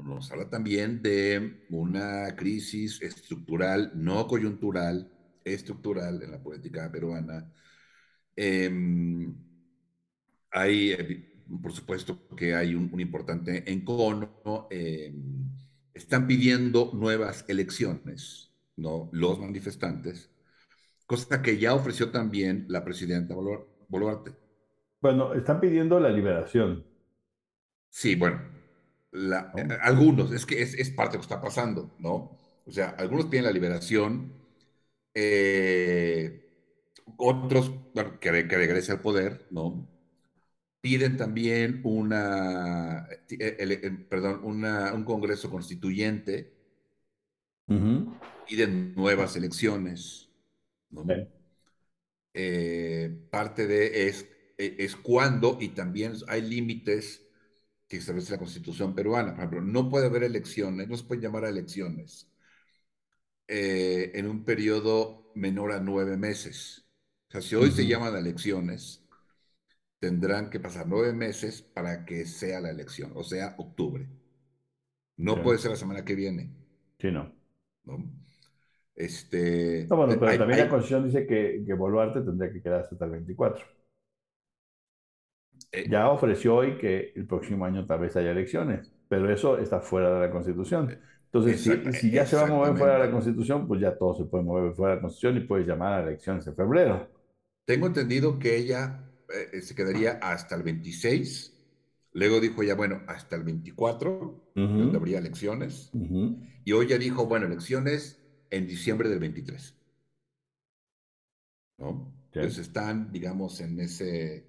nos 0.03 0.31
habla 0.31 0.49
también 0.49 1.01
de 1.01 1.65
una 1.69 2.35
crisis 2.35 3.01
estructural, 3.01 3.91
no 3.95 4.27
coyuntural, 4.27 5.11
estructural 5.43 6.21
en 6.21 6.31
la 6.31 6.41
política 6.41 6.91
peruana. 6.91 7.51
Em, 8.35 9.33
hay, 10.51 11.43
por 11.61 11.71
supuesto, 11.71 12.27
que 12.35 12.55
hay 12.55 12.75
un, 12.75 12.99
importante 12.99 13.71
encono. 13.71 14.67
Em, 14.69 15.49
están 15.93 16.27
pidiendo 16.27 16.91
nuevas 16.93 17.45
elecciones 17.47 18.51
¿no? 18.75 19.09
los 19.13 19.39
manifestantes, 19.39 20.29
cosa 21.05 21.41
que 21.41 21.57
ya 21.57 21.73
ofreció 21.73 22.11
también 22.11 22.65
la 22.67 22.83
presidenta 22.83 23.35
Boluarte. 23.87 24.31
Bueno, 25.01 25.33
están 25.33 25.59
pidiendo 25.59 25.99
la 25.99 26.09
liberación. 26.09 26.83
Sí, 27.95 28.15
bueno, 28.15 28.41
eh, 29.13 29.77
algunos, 29.81 30.33
es 30.33 30.45
que 30.45 30.61
es, 30.61 30.89
parte 30.91 31.13
de 31.13 31.17
lo 31.17 31.21
que 31.21 31.33
está 31.33 31.41
pasando, 31.41 31.95
¿no? 31.99 32.37
O 32.65 32.71
sea, 32.71 32.89
algunos 32.89 33.27
piden 33.27 33.45
la 33.45 33.53
liberación, 33.53 34.33
eh, 35.13 36.45
otros, 37.15 37.71
bueno, 37.93 38.19
que, 38.19 38.31
regrese 38.31 38.91
al 38.91 38.99
poder, 38.99 39.47
¿no? 39.49 39.87
Piden 40.81 41.15
también 41.15 41.79
una, 41.85 43.07
eh, 43.29 44.05
perdón, 44.09 44.41
un 44.43 45.05
Congreso 45.05 45.49
Constituyente, 45.49 46.51
piden 48.45 48.93
nuevas 48.93 49.37
elecciones. 49.37 50.29
Eh, 52.33 53.09
parte 53.29 53.67
de 53.67 54.09
es, 54.09 54.27
e, 54.57 54.75
es 54.79 54.97
cuando, 54.97 55.57
y 55.61 55.69
también 55.69 56.13
hay 56.27 56.41
límites 56.41 57.24
que 57.87 57.97
establece 57.97 58.31
la 58.31 58.39
constitución 58.39 58.95
peruana. 58.95 59.31
Por 59.31 59.39
ejemplo, 59.39 59.61
no 59.61 59.89
puede 59.89 60.07
haber 60.07 60.23
elecciones, 60.23 60.87
no 60.87 60.97
se 60.97 61.03
pueden 61.03 61.23
llamar 61.23 61.45
a 61.45 61.49
elecciones 61.49 62.29
eh, 63.47 64.11
en 64.15 64.27
un 64.27 64.43
periodo 64.43 65.31
menor 65.35 65.71
a 65.71 65.79
nueve 65.79 66.17
meses. 66.17 66.87
O 67.29 67.31
sea, 67.31 67.41
si 67.41 67.55
hoy 67.55 67.71
se 67.71 67.85
llaman 67.85 68.15
elecciones, 68.15 69.05
tendrán 69.99 70.49
que 70.49 70.59
pasar 70.59 70.87
nueve 70.87 71.13
meses 71.13 71.61
para 71.61 72.05
que 72.05 72.25
sea 72.25 72.61
la 72.61 72.71
elección, 72.71 73.11
o 73.15 73.23
sea, 73.23 73.55
octubre. 73.57 74.07
No 75.17 75.41
puede 75.41 75.59
ser 75.59 75.71
la 75.71 75.77
semana 75.77 76.03
que 76.03 76.15
viene. 76.15 76.51
Sí, 76.99 77.11
no. 77.11 77.31
¿no? 77.85 78.03
Este, 78.95 79.85
bueno, 79.87 80.15
pero 80.19 80.37
también 80.37 80.59
la 80.59 80.69
Constitución 80.69 81.05
dice 81.05 81.27
que, 81.27 81.63
que 81.65 81.73
Boluarte 81.73 82.21
tendría 82.21 82.51
que 82.51 82.61
quedarse 82.61 82.95
hasta 82.95 83.05
el 83.05 83.11
24. 83.11 83.65
Eh, 85.75 85.87
ya 85.89 86.09
ofreció 86.09 86.55
hoy 86.55 86.77
que 86.77 87.11
el 87.15 87.25
próximo 87.27 87.65
año 87.65 87.85
tal 87.85 87.99
vez 87.99 88.15
haya 88.15 88.31
elecciones, 88.31 88.91
pero 89.09 89.31
eso 89.31 89.57
está 89.57 89.81
fuera 89.81 90.13
de 90.13 90.27
la 90.27 90.31
Constitución. 90.31 90.97
Entonces, 91.25 91.61
si, 91.99 92.11
ya 92.11 92.25
se 92.25 92.37
va 92.37 92.43
a 92.43 92.47
mover 92.47 92.77
fuera 92.77 92.93
de 92.93 93.05
la 93.07 93.11
Constitución, 93.11 93.67
pues 93.67 93.81
ya 93.81 93.97
todo 93.97 94.15
se 94.15 94.23
puede 94.23 94.43
mover 94.45 94.73
fuera 94.73 94.91
de 94.91 94.95
la 94.97 95.01
Constitución 95.01 95.37
y 95.37 95.41
puedes 95.41 95.67
llamar 95.67 95.93
a 95.93 96.03
elecciones 96.07 96.47
en 96.47 96.55
febrero. 96.55 97.09
Tengo 97.65 97.87
entendido 97.87 98.39
que 98.39 98.55
ella 98.55 99.03
eh, 99.53 99.61
se 99.61 99.75
quedaría 99.75 100.13
hasta 100.21 100.55
el 100.55 100.63
26. 100.63 101.51
Luego 102.13 102.39
dijo 102.39 102.63
ya, 102.63 102.75
bueno, 102.75 103.01
hasta 103.07 103.35
el 103.35 103.43
24, 103.43 104.51
donde 104.55 104.97
habría 104.97 105.19
elecciones. 105.19 105.91
Y 106.63 106.71
hoy 106.71 106.87
ya 106.87 106.97
dijo, 106.97 107.25
bueno, 107.25 107.47
elecciones 107.47 108.23
en 108.49 108.67
diciembre 108.67 109.09
del 109.09 109.19
23. 109.19 109.75
¿no? 111.79 112.13
Entonces 112.31 112.59
están, 112.59 113.11
digamos, 113.11 113.59
en 113.59 113.79
ese, 113.81 114.45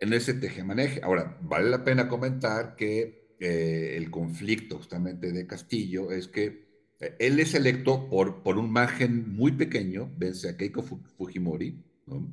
en 0.00 0.12
ese 0.12 0.34
tejemaneje. 0.34 1.00
Ahora, 1.02 1.38
vale 1.42 1.70
la 1.70 1.84
pena 1.84 2.08
comentar 2.08 2.76
que 2.76 3.34
eh, 3.38 3.94
el 3.96 4.10
conflicto 4.10 4.78
justamente 4.78 5.32
de 5.32 5.46
Castillo 5.46 6.10
es 6.10 6.28
que 6.28 6.66
eh, 7.00 7.16
él 7.18 7.38
es 7.38 7.54
electo 7.54 8.08
por, 8.08 8.42
por 8.42 8.58
un 8.58 8.70
margen 8.70 9.34
muy 9.34 9.52
pequeño, 9.52 10.10
vence 10.16 10.48
a 10.48 10.56
Keiko 10.56 10.82
Fujimori, 10.82 11.84
¿no? 12.06 12.32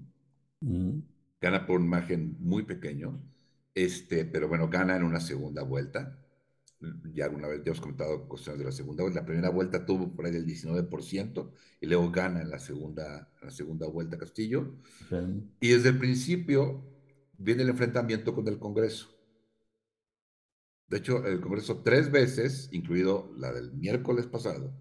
Gana 1.42 1.66
por 1.66 1.82
un 1.82 1.90
margen 1.90 2.38
muy 2.40 2.64
pequeño, 2.64 3.22
este, 3.76 4.24
pero 4.24 4.48
bueno, 4.48 4.70
gana 4.70 4.96
en 4.96 5.04
una 5.04 5.20
segunda 5.20 5.64
vuelta. 5.64 6.20
Ya 7.14 7.26
alguna 7.26 7.48
vez 7.48 7.60
ya 7.64 7.72
hemos 7.72 7.82
comentado 7.82 8.28
cuestiones 8.28 8.60
de 8.60 8.66
la 8.66 8.72
segunda 8.72 9.04
vuelta. 9.04 9.22
La 9.22 9.26
primera 9.26 9.50
vuelta 9.50 9.86
tuvo 9.86 10.14
por 10.14 10.26
ahí 10.26 10.36
el 10.36 10.46
19% 10.46 11.52
y 11.82 11.86
luego 11.86 12.12
gana 12.12 12.42
en 12.42 12.50
la 12.50 12.60
segunda, 12.60 13.30
en 13.42 13.48
la 13.48 13.52
segunda 13.52 13.88
vuelta 13.88 14.18
Castillo. 14.18 14.76
Y 15.60 15.70
desde 15.70 15.90
el 15.90 15.98
principio 15.98 16.93
viene 17.38 17.64
el 17.64 17.70
enfrentamiento 17.70 18.34
con 18.36 18.48
el 18.48 18.60
Congreso. 18.60 19.10
De 20.88 20.98
hecho, 20.98 21.26
el 21.26 21.42
Congreso 21.42 21.82
tres 21.84 22.12
veces, 22.12 22.70
incluido 22.72 23.34
la 23.38 23.52
del 23.52 23.74
miércoles 23.74 24.28
pasado, 24.28 24.74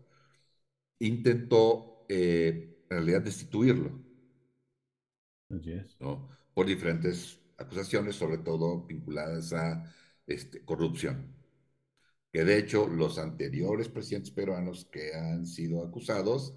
intentó 0.98 2.04
eh, 2.08 2.78
en 2.90 2.96
realidad 2.96 3.22
destituirlo. 3.22 4.00
¿no? 6.00 6.28
Por 6.54 6.66
diferentes 6.66 7.38
acusaciones, 7.58 8.16
sobre 8.16 8.38
todo 8.38 8.84
vinculadas 8.86 9.52
a 9.52 9.84
este, 10.26 10.64
corrupción. 10.64 11.34
Que 12.32 12.44
de 12.44 12.58
hecho 12.58 12.88
los 12.88 13.18
anteriores 13.18 13.88
presidentes 13.88 14.30
peruanos 14.32 14.86
que 14.90 15.14
han 15.14 15.46
sido 15.46 15.84
acusados 15.84 16.54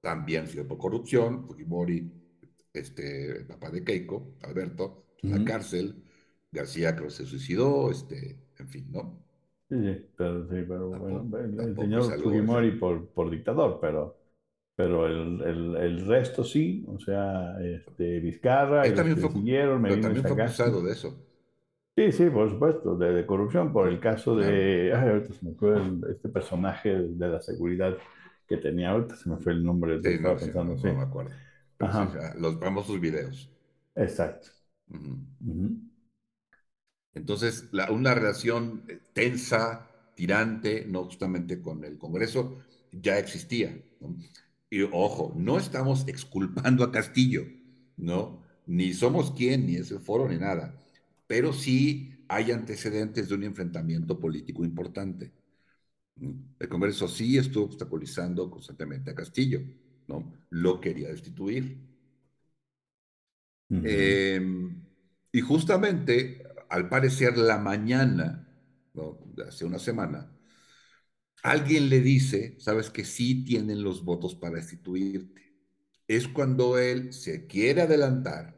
también 0.00 0.42
han 0.42 0.48
sido 0.48 0.66
por 0.68 0.78
corrupción. 0.78 1.46
Fujimori, 1.46 2.12
este, 2.72 3.38
el 3.38 3.46
papá 3.46 3.70
de 3.70 3.84
Keiko, 3.84 4.36
Alberto, 4.42 5.03
en 5.24 5.30
la 5.30 5.44
cárcel. 5.44 6.02
García 6.52 6.94
creo 6.94 7.08
que 7.08 7.14
se 7.14 7.26
suicidó, 7.26 7.90
este, 7.90 8.38
en 8.58 8.68
fin, 8.68 8.86
¿no? 8.92 9.18
Sí, 9.68 9.76
sí, 9.76 10.06
pero, 10.16 10.44
sí, 10.44 10.56
pero 10.68 10.88
bueno, 10.88 11.38
el, 11.38 11.74
señor 11.76 12.20
Fujimori 12.22 12.72
por, 12.78 13.08
por 13.08 13.30
dictador, 13.30 13.78
pero, 13.80 14.16
pero 14.76 15.06
el, 15.06 15.42
el, 15.42 15.76
el, 15.76 16.06
resto 16.06 16.44
sí, 16.44 16.84
o 16.86 16.98
sea, 17.00 17.56
este, 17.60 18.20
Vizcarra, 18.20 18.86
Él 18.86 18.94
también 18.94 19.18
fue, 19.18 19.32
siguieron, 19.32 19.82
pero 19.82 20.00
también 20.00 20.24
fue 20.24 20.42
acusado 20.42 20.82
de 20.82 20.92
eso. 20.92 21.18
Sí, 21.96 22.12
sí, 22.12 22.30
por 22.30 22.50
supuesto, 22.50 22.96
de, 22.96 23.12
de 23.12 23.26
corrupción, 23.26 23.72
por 23.72 23.88
el 23.88 24.00
caso 24.00 24.36
de, 24.36 24.92
ay, 24.94 25.08
ahorita 25.08 25.32
se 25.32 25.46
me 25.46 25.54
fue 25.54 25.74
este 26.10 26.28
personaje 26.28 26.90
de 26.90 27.28
la 27.28 27.40
seguridad 27.40 27.96
que 28.46 28.58
tenía, 28.58 28.90
ahorita 28.90 29.16
se 29.16 29.28
me 29.28 29.38
fue 29.38 29.52
el 29.52 29.64
nombre, 29.64 30.00
sí, 30.02 30.18
no, 30.20 30.36
pensando, 30.36 30.76
sí, 30.76 30.88
no, 30.88 30.94
me 30.94 31.02
acuerdo. 31.02 31.30
Ajá. 31.78 32.34
los 32.38 32.58
famosos 32.60 33.00
videos. 33.00 33.50
Exacto. 33.94 34.48
Entonces, 37.14 37.68
una 37.90 38.14
relación 38.14 38.84
eh, 38.88 38.98
tensa, 39.12 39.88
tirante, 40.16 40.84
no 40.86 41.04
justamente 41.04 41.60
con 41.60 41.84
el 41.84 41.98
Congreso, 41.98 42.58
ya 42.92 43.18
existía. 43.18 43.76
Y 44.70 44.82
ojo, 44.82 45.32
no 45.36 45.58
estamos 45.58 46.06
exculpando 46.08 46.84
a 46.84 46.92
Castillo, 46.92 47.44
¿no? 47.96 48.42
Ni 48.66 48.92
somos 48.92 49.32
quien, 49.32 49.66
ni 49.66 49.76
es 49.76 49.90
el 49.90 50.00
foro, 50.00 50.28
ni 50.28 50.36
nada. 50.38 50.74
Pero 51.26 51.52
sí 51.52 52.24
hay 52.28 52.50
antecedentes 52.50 53.28
de 53.28 53.34
un 53.34 53.44
enfrentamiento 53.44 54.18
político 54.18 54.64
importante. 54.64 55.32
El 56.58 56.68
Congreso 56.68 57.08
sí 57.08 57.36
estuvo 57.38 57.64
obstaculizando 57.66 58.50
constantemente 58.50 59.10
a 59.10 59.14
Castillo, 59.14 59.60
¿no? 60.08 60.32
Lo 60.50 60.80
quería 60.80 61.08
destituir. 61.08 61.78
Em, 63.70 64.82
y 65.32 65.40
justamente 65.40 66.42
al 66.68 66.88
parecer 66.88 67.36
la 67.36 67.58
mañana, 67.58 68.48
hace 69.46 69.64
una 69.64 69.78
semana, 69.78 70.30
alguien 71.42 71.88
le 71.88 72.00
dice, 72.00 72.56
sabes 72.58 72.90
que 72.90 73.04
sí 73.04 73.44
tienen 73.44 73.82
los 73.82 74.04
votos 74.04 74.34
para 74.34 74.56
destituirte. 74.56 75.54
Es 76.06 76.28
cuando 76.28 76.78
él 76.78 77.12
se 77.12 77.46
quiere 77.46 77.82
adelantar 77.82 78.56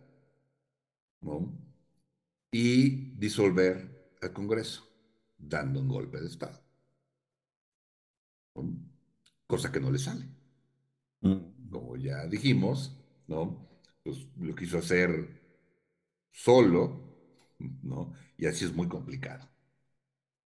y 2.50 3.12
disolver 3.16 4.12
al 4.22 4.32
Congreso, 4.32 4.88
dando 5.38 5.80
un 5.80 5.88
golpe 5.88 6.20
de 6.20 6.26
Estado. 6.26 6.60
Cosa 9.46 9.70
que 9.70 9.80
no 9.80 9.90
le 9.90 9.98
sale. 9.98 10.26
Mm. 11.20 11.70
Como 11.70 11.96
ya 11.96 12.26
dijimos, 12.26 12.96
¿no? 13.26 13.65
Pues 14.06 14.24
lo 14.38 14.54
quiso 14.54 14.78
hacer 14.78 15.10
solo, 16.30 17.56
¿no? 17.82 18.12
Y 18.38 18.46
así 18.46 18.64
es 18.64 18.72
muy 18.72 18.86
complicado, 18.86 19.48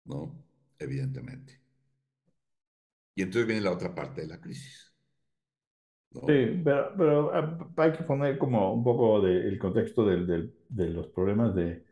¿no? 0.04 0.32
Evidentemente. 0.78 1.60
Y 3.16 3.22
entonces 3.22 3.48
viene 3.48 3.62
la 3.62 3.72
otra 3.72 3.92
parte 3.92 4.20
de 4.20 4.28
la 4.28 4.40
crisis. 4.40 4.94
Sí, 6.12 6.62
pero, 6.64 7.34
ah, 7.34 7.68
hay 7.78 7.90
que 7.90 8.04
poner 8.04 8.38
como 8.38 8.72
un 8.72 8.84
poco 8.84 9.20
del 9.22 9.58
contexto 9.58 10.06
de 10.06 10.90
los 10.90 11.08
problemas 11.08 11.52
de... 11.56 11.84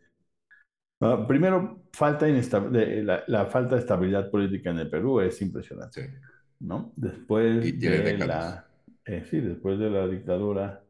Ah, 1.00 1.24
primero, 1.26 1.82
falta 1.92 2.26
de, 2.26 3.02
la, 3.26 3.46
falta 3.46 3.74
de 3.74 3.80
estabilidad 3.80 4.30
política 4.30 4.70
en 4.70 4.78
el 4.78 4.88
Perú 4.88 5.20
es 5.20 5.42
impresionante, 5.42 6.20
¿no? 6.60 6.92
Después 6.94 7.76
de 7.80 8.18
la... 8.18 8.68
Eh, 9.04 9.24
sí, 9.28 9.40
después 9.40 9.80
de 9.80 9.90
la 9.90 10.06
dictadura 10.06 10.85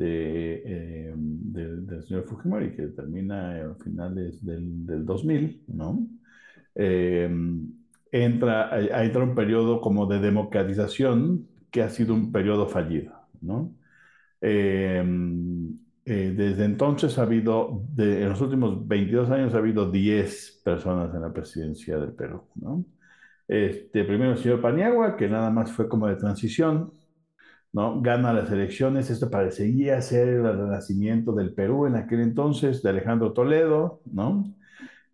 de, 0.00 0.62
eh, 0.64 1.14
del 1.14 2.02
señor 2.04 2.24
Fujimori, 2.24 2.74
que 2.74 2.86
termina 2.88 3.70
a 3.70 3.74
finales 3.74 4.42
del, 4.44 4.86
del 4.86 5.04
2000, 5.04 5.64
¿no? 5.68 6.06
Eh, 6.74 7.28
entra, 8.10 9.02
entra 9.04 9.22
un 9.22 9.34
periodo 9.34 9.80
como 9.80 10.06
de 10.06 10.18
democratización 10.18 11.46
que 11.70 11.82
ha 11.82 11.90
sido 11.90 12.14
un 12.14 12.32
periodo 12.32 12.66
fallido, 12.66 13.12
¿no? 13.42 13.74
Eh, 14.40 15.04
desde 16.02 16.64
entonces 16.64 17.18
ha 17.18 17.22
habido, 17.22 17.84
de, 17.92 18.22
en 18.22 18.30
los 18.30 18.40
últimos 18.40 18.88
22 18.88 19.30
años 19.30 19.54
ha 19.54 19.58
habido 19.58 19.90
10 19.90 20.62
personas 20.64 21.14
en 21.14 21.20
la 21.20 21.32
presidencia 21.32 21.98
del 21.98 22.12
Perú, 22.12 22.42
¿no? 22.54 22.84
Este, 23.46 24.04
primero 24.04 24.32
el 24.32 24.38
señor 24.38 24.60
Paniagua, 24.60 25.16
que 25.16 25.28
nada 25.28 25.50
más 25.50 25.70
fue 25.72 25.88
como 25.88 26.06
de 26.06 26.16
transición, 26.16 26.92
¿no? 27.72 28.00
Gana 28.02 28.32
las 28.32 28.50
elecciones, 28.50 29.10
esto 29.10 29.30
parecería 29.30 30.00
ser 30.02 30.28
el 30.28 30.42
renacimiento 30.42 31.32
del 31.32 31.54
Perú 31.54 31.86
en 31.86 31.96
aquel 31.96 32.20
entonces, 32.20 32.82
de 32.82 32.90
Alejandro 32.90 33.32
Toledo, 33.32 34.02
¿no? 34.12 34.52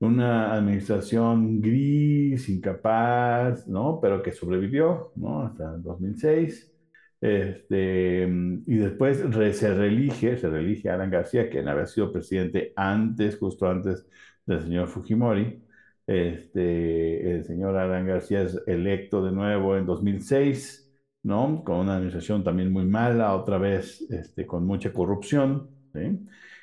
Una 0.00 0.54
administración 0.54 1.60
gris, 1.60 2.48
incapaz, 2.48 3.66
¿no? 3.68 3.98
Pero 4.00 4.22
que 4.22 4.32
sobrevivió, 4.32 5.12
¿no? 5.16 5.42
Hasta 5.42 5.74
el 5.74 5.82
2006. 5.82 6.72
Este, 7.20 8.28
y 8.66 8.76
después 8.76 9.18
se 9.18 9.74
reelige, 9.74 10.36
se 10.36 10.48
reelige 10.50 10.90
Alan 10.90 11.10
García, 11.10 11.48
quien 11.50 11.68
había 11.68 11.86
sido 11.86 12.12
presidente 12.12 12.72
antes, 12.76 13.38
justo 13.38 13.68
antes 13.68 14.06
del 14.46 14.60
señor 14.62 14.88
Fujimori. 14.88 15.62
Este, 16.06 17.36
el 17.36 17.44
señor 17.44 17.76
Alan 17.76 18.06
García 18.06 18.42
es 18.42 18.62
electo 18.66 19.24
de 19.24 19.32
nuevo 19.32 19.76
en 19.76 19.86
2006 19.86 20.85
¿no? 21.26 21.64
Con 21.64 21.78
una 21.78 21.96
administración 21.96 22.44
también 22.44 22.72
muy 22.72 22.84
mala, 22.86 23.34
otra 23.34 23.58
vez 23.58 24.00
este, 24.10 24.46
con 24.46 24.64
mucha 24.64 24.92
corrupción, 24.92 25.68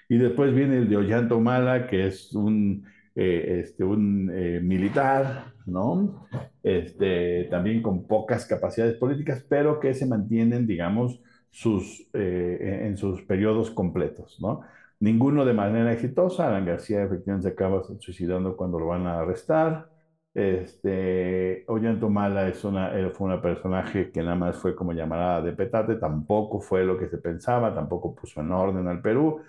Y 0.09 0.17
después 0.17 0.53
viene 0.53 0.77
el 0.77 0.89
de 0.89 0.95
Ollanta 0.97 1.35
Humala, 1.35 1.87
que 1.87 2.07
es 2.07 2.33
un, 2.33 2.85
eh, 3.15 3.61
este, 3.61 3.83
un 3.83 4.31
eh, 4.33 4.61
militar, 4.61 5.53
¿no? 5.65 6.27
Este, 6.63 7.45
también 7.51 7.81
con 7.81 8.07
pocas 8.07 8.45
capacidades 8.45 8.95
políticas, 8.95 9.45
pero 9.49 9.79
que 9.81 9.93
se 9.93 10.05
mantienen, 10.05 10.65
digamos, 10.65 11.19
sus, 11.51 12.07
eh, 12.13 12.83
en 12.87 12.95
sus 12.97 13.21
periodos 13.23 13.69
completos, 13.69 14.37
¿no? 14.39 14.61
Ninguno 14.99 15.43
de 15.43 15.53
manera 15.53 15.91
exitosa. 15.91 16.47
Alan 16.47 16.65
García 16.65 17.03
efectivamente 17.03 17.49
se 17.49 17.53
acaba 17.53 17.83
suicidando 17.99 18.55
cuando 18.55 18.79
lo 18.79 18.87
van 18.87 19.07
a 19.07 19.19
arrestar. 19.19 19.89
Este, 20.33 21.63
Ollantumala 21.67 22.47
es 22.47 22.63
una, 22.63 22.91
fue 23.13 23.27
una 23.27 23.41
personaje 23.41 24.11
que 24.11 24.21
nada 24.23 24.35
más 24.35 24.57
fue 24.57 24.75
como 24.75 24.91
llamada 24.93 25.41
de 25.41 25.53
petate, 25.53 25.95
tampoco 25.97 26.59
fue 26.59 26.83
lo 26.83 26.97
que 26.97 27.07
se 27.07 27.19
pensaba, 27.19 27.73
tampoco 27.75 28.15
puso 28.15 28.41
en 28.41 28.51
orden 28.51 28.87
al 28.87 29.01
Perú. 29.01 29.41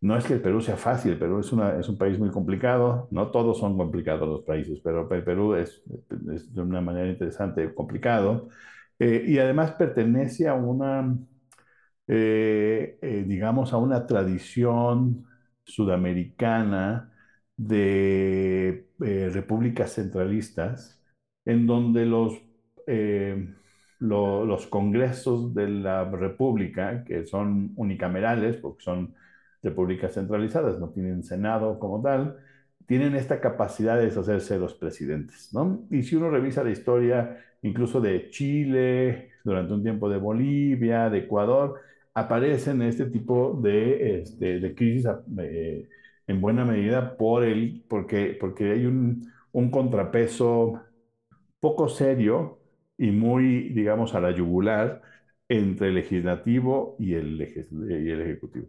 No 0.00 0.16
es 0.16 0.24
que 0.26 0.34
el 0.34 0.42
Perú 0.42 0.60
sea 0.60 0.76
fácil, 0.76 1.12
el 1.12 1.18
Perú 1.18 1.40
es, 1.40 1.52
una, 1.52 1.78
es 1.78 1.88
un 1.88 1.96
país 1.98 2.18
muy 2.18 2.30
complicado, 2.30 3.08
no 3.10 3.30
todos 3.30 3.58
son 3.58 3.76
complicados 3.78 4.28
los 4.28 4.42
países, 4.44 4.80
pero 4.84 5.08
el 5.10 5.24
Perú 5.24 5.54
es, 5.54 5.82
de 6.08 6.60
una 6.62 6.80
manera 6.80 7.08
interesante 7.08 7.72
complicado. 7.74 8.48
Eh, 8.98 9.24
y 9.26 9.38
además 9.38 9.72
pertenece 9.72 10.46
a 10.48 10.54
una, 10.54 11.16
eh, 12.06 12.98
eh, 13.00 13.24
digamos, 13.26 13.72
a 13.72 13.78
una 13.78 14.06
tradición 14.06 15.26
sudamericana 15.64 17.13
de 17.56 18.88
eh, 19.04 19.30
repúblicas 19.32 19.92
centralistas, 19.94 21.02
en 21.44 21.66
donde 21.66 22.06
los, 22.06 22.34
eh, 22.86 23.54
lo, 23.98 24.44
los 24.44 24.66
congresos 24.66 25.54
de 25.54 25.68
la 25.68 26.04
República, 26.10 27.04
que 27.04 27.26
son 27.26 27.72
unicamerales, 27.76 28.56
porque 28.56 28.82
son 28.82 29.14
repúblicas 29.62 30.14
centralizadas, 30.14 30.78
no 30.78 30.90
tienen 30.90 31.22
Senado 31.22 31.78
como 31.78 32.02
tal, 32.02 32.38
tienen 32.86 33.14
esta 33.16 33.40
capacidad 33.40 33.96
de 33.98 34.06
deshacerse 34.06 34.54
de 34.54 34.60
los 34.60 34.74
presidentes, 34.74 35.52
¿no? 35.54 35.86
Y 35.90 36.02
si 36.02 36.16
uno 36.16 36.30
revisa 36.30 36.62
la 36.64 36.70
historia 36.70 37.38
incluso 37.62 38.00
de 38.00 38.28
Chile, 38.30 39.30
durante 39.42 39.72
un 39.72 39.82
tiempo 39.82 40.08
de 40.08 40.18
Bolivia, 40.18 41.08
de 41.10 41.18
Ecuador, 41.20 41.80
aparecen 42.14 42.82
este 42.82 43.06
tipo 43.06 43.58
de, 43.62 44.20
este, 44.20 44.60
de 44.60 44.74
crisis 44.74 45.06
eh, 45.38 45.88
en 46.26 46.40
buena 46.40 46.64
medida 46.64 47.16
por 47.16 47.44
el, 47.44 47.84
porque, 47.88 48.36
porque 48.40 48.72
hay 48.72 48.86
un, 48.86 49.30
un 49.52 49.70
contrapeso 49.70 50.80
poco 51.60 51.88
serio 51.88 52.60
y 52.98 53.10
muy, 53.10 53.70
digamos, 53.70 54.14
a 54.14 54.20
la 54.20 54.30
yugular 54.32 55.02
entre 55.48 55.88
el 55.88 55.94
legislativo 55.96 56.96
y 56.98 57.14
el, 57.14 57.40
y 57.70 58.10
el 58.10 58.20
ejecutivo. 58.22 58.68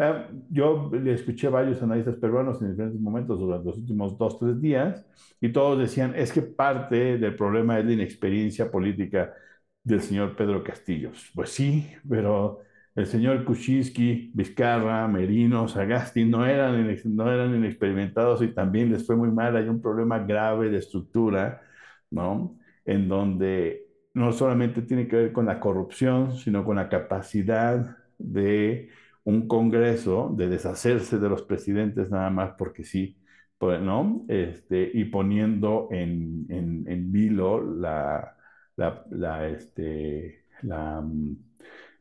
Ah, 0.00 0.28
yo 0.50 0.90
le 0.92 1.12
escuché 1.14 1.48
varios 1.48 1.82
analistas 1.82 2.16
peruanos 2.16 2.62
en 2.62 2.70
diferentes 2.70 3.00
momentos 3.00 3.38
durante 3.40 3.66
los 3.68 3.78
últimos 3.78 4.16
dos, 4.16 4.38
tres 4.38 4.60
días 4.60 5.04
y 5.40 5.50
todos 5.52 5.78
decían, 5.78 6.14
es 6.16 6.32
que 6.32 6.42
parte 6.42 7.18
del 7.18 7.34
problema 7.36 7.78
es 7.80 7.84
la 7.86 7.92
inexperiencia 7.94 8.70
política 8.70 9.34
del 9.82 10.00
señor 10.00 10.36
Pedro 10.36 10.62
Castillos. 10.62 11.30
Pues 11.34 11.50
sí, 11.50 11.88
pero 12.08 12.60
el 12.98 13.06
señor 13.06 13.44
Kuczynski, 13.44 14.32
Vizcarra, 14.34 15.06
Merino, 15.06 15.68
Sagasti 15.68 16.24
no 16.24 16.44
eran, 16.44 16.96
no 17.04 17.32
eran 17.32 17.54
inexperimentados 17.54 18.42
y 18.42 18.48
también 18.48 18.90
les 18.90 19.06
fue 19.06 19.14
muy 19.16 19.30
mal. 19.30 19.56
Hay 19.56 19.68
un 19.68 19.80
problema 19.80 20.18
grave 20.18 20.68
de 20.68 20.78
estructura, 20.78 21.62
¿no? 22.10 22.58
En 22.84 23.08
donde 23.08 23.86
no 24.14 24.32
solamente 24.32 24.82
tiene 24.82 25.06
que 25.06 25.16
ver 25.16 25.32
con 25.32 25.46
la 25.46 25.60
corrupción, 25.60 26.36
sino 26.36 26.64
con 26.64 26.76
la 26.76 26.88
capacidad 26.88 27.96
de 28.18 28.90
un 29.24 29.46
congreso 29.46 30.34
de 30.36 30.48
deshacerse 30.48 31.18
de 31.20 31.28
los 31.28 31.42
presidentes 31.42 32.10
nada 32.10 32.30
más 32.30 32.52
porque 32.58 32.82
sí, 32.82 33.16
pues, 33.58 33.80
¿no? 33.80 34.24
Este, 34.28 34.90
y 34.92 35.04
poniendo 35.04 35.88
en, 35.92 36.46
en, 36.50 37.12
vilo 37.12 37.62
la, 37.62 38.36
la, 38.76 39.04
la, 39.10 39.48
este, 39.48 40.46
la 40.62 41.00
mm, 41.00 41.47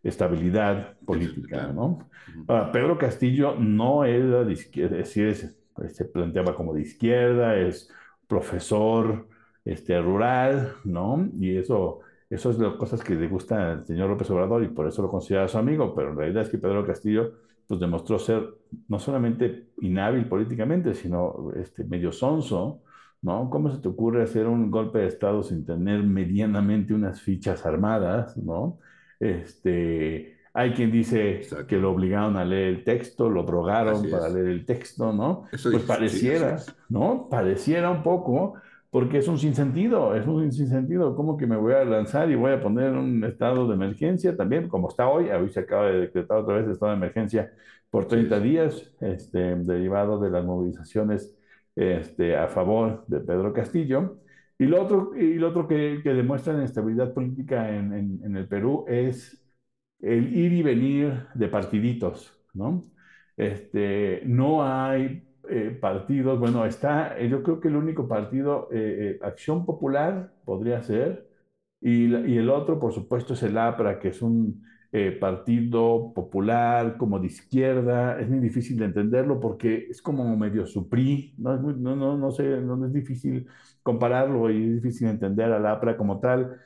estabilidad 0.10 0.98
política, 1.06 1.72
¿no? 1.74 2.00
Pedro 2.72 2.98
Castillo 2.98 3.56
no 3.56 4.04
era 4.06 4.44
de 4.44 4.54
izquierda, 4.54 4.98
es 4.98 5.16
decir, 5.16 5.56
se 5.90 6.06
planteaba 6.06 6.56
como 6.56 6.74
de 6.74 6.82
izquierda, 6.82 7.56
es 7.56 7.92
profesor 8.28 9.28
este, 9.64 10.00
rural, 10.02 10.74
¿no? 10.84 11.30
Y 11.40 11.58
eso 11.58 12.02
eso 12.30 12.50
es 12.50 12.60
las 12.60 12.76
cosas 12.76 13.02
que 13.04 13.16
le 13.16 13.28
gusta 13.28 13.72
al 13.72 13.86
señor 13.86 14.10
López 14.10 14.30
Obrador 14.32 14.64
y 14.64 14.68
por 14.68 14.88
eso 14.88 15.02
lo 15.02 15.10
considera 15.10 15.48
su 15.48 15.58
amigo, 15.58 15.96
pero 15.96 16.12
en 16.12 16.18
realidad 16.18 16.44
es 16.44 16.50
que 16.50 16.58
Pedro 16.58 16.86
Castillo 16.86 17.34
pues 17.68 17.80
demostró 17.80 18.20
ser 18.20 18.56
no 18.88 19.00
solamente 19.00 19.70
inhábil 19.82 20.28
políticamente, 20.28 20.94
sino 20.94 21.52
este, 21.56 21.84
medio 21.86 22.12
sonso, 22.12 22.82
¿no? 23.22 23.50
¿Cómo 23.50 23.70
se 23.70 23.80
te 23.82 23.88
ocurre 23.88 24.24
hacer 24.24 24.48
un 24.48 24.70
golpe 24.72 25.00
de 25.00 25.08
Estado 25.08 25.42
sin 25.44 25.66
tener 25.66 26.04
medianamente 26.04 26.94
unas 26.94 27.22
fichas 27.22 27.66
armadas, 27.66 28.38
¿no? 28.38 28.80
Este, 29.20 30.38
hay 30.54 30.72
quien 30.74 30.92
dice 30.92 31.42
que 31.68 31.78
lo 31.78 31.92
obligaron 31.92 32.38
a 32.38 32.46
leer 32.46 32.68
el 32.70 32.84
texto, 32.84 33.30
lo 33.30 33.44
drogaron 33.44 34.10
para 34.10 34.30
leer 34.30 34.48
el 34.48 34.66
texto, 34.66 35.14
¿no? 35.14 35.46
pues 35.52 35.84
pareciera, 35.84 36.58
¿no? 36.90 37.28
Pareciera 37.30 37.92
un 37.92 38.04
poco 38.04 38.56
porque 38.90 39.20
es 39.20 39.28
un 39.28 39.38
sinsentido, 39.38 40.16
es 40.16 40.26
un 40.26 40.52
sinsentido. 40.52 41.16
¿Cómo 41.16 41.38
que 41.38 41.46
me 41.46 41.58
voy 41.58 41.74
a 41.74 41.84
lanzar 41.84 42.32
y 42.32 42.36
voy 42.36 42.54
a 42.54 42.62
poner 42.62 42.94
un 42.94 43.24
estado 43.24 43.68
de 43.68 43.76
emergencia 43.76 44.36
también, 44.36 44.68
como 44.68 44.90
está 44.90 45.08
hoy? 45.08 45.30
Hoy 45.30 45.50
se 45.50 45.60
acaba 45.60 45.88
de 45.88 46.00
decretar 46.00 46.38
otra 46.38 46.56
vez 46.56 46.66
el 46.66 46.72
estado 46.72 46.92
de 46.92 46.98
emergencia 46.98 47.52
por 47.90 48.08
30 48.08 48.40
días, 48.40 48.92
este, 49.02 49.56
derivado 49.58 50.20
de 50.20 50.30
las 50.30 50.44
movilizaciones 50.44 51.36
este, 51.76 52.36
a 52.36 52.48
favor 52.48 53.04
de 53.08 53.20
Pedro 53.20 53.54
Castillo. 53.54 54.18
Y 54.60 54.66
lo 54.66 54.82
otro, 54.82 55.12
y 55.16 55.36
lo 55.36 55.50
otro 55.50 55.68
que, 55.68 56.02
que 56.04 56.14
demuestra 56.14 56.54
la 56.54 56.60
inestabilidad 56.60 57.14
política 57.14 57.76
en, 57.76 57.94
en, 58.24 58.36
el 58.36 58.48
Perú 58.48 58.86
es 58.88 59.44
el 60.00 60.36
ir 60.36 60.54
y 60.54 60.64
venir 60.64 61.28
de 61.36 61.48
partiditos, 61.48 62.40
¿no? 62.54 62.90
Este, 63.36 64.24
no 64.26 64.64
hay 64.66 65.28
eh, 65.50 65.78
partidos, 65.80 66.40
bueno, 66.40 66.66
está, 66.66 67.20
eh, 67.20 67.30
yo 67.30 67.44
creo 67.44 67.60
que 67.60 67.68
el 67.68 67.76
único 67.76 68.08
partido, 68.08 68.68
eh, 68.72 69.20
Acción 69.22 69.66
Popular 69.66 70.34
podría 70.44 70.82
ser, 70.82 71.30
y, 71.80 72.06
y, 72.16 72.38
el 72.38 72.50
otro, 72.50 72.80
por 72.80 72.94
supuesto, 72.94 73.34
es 73.34 73.44
el 73.44 73.58
APRA, 73.58 74.00
que 74.00 74.10
es 74.10 74.22
un 74.24 74.64
partido 75.20 76.14
popular, 76.14 76.98
como 76.98 77.20
de 77.20 77.28
izquierda, 77.28 78.20
es 78.20 78.30
muy 78.30 78.40
difícil 78.40 78.78
de 78.78 78.86
entenderlo 78.86 79.40
porque 79.40 79.88
es 79.90 80.02
como 80.02 80.36
medio 80.38 80.66
suprí, 80.66 81.36
no, 81.38 81.54
es 81.56 81.62
no, 81.62 81.96
no, 81.96 82.18
no 82.18 82.32
sé, 82.32 82.62
no 82.62 82.86
es 82.86 82.94
difícil 82.94 83.48
compararlo 83.84 84.50
y 84.50 84.64
es 84.64 84.76
difícil 84.82 85.10
entender 85.10 85.52
al 85.52 85.66
APRA 85.66 85.98
como 85.98 86.20
tal 86.20 86.58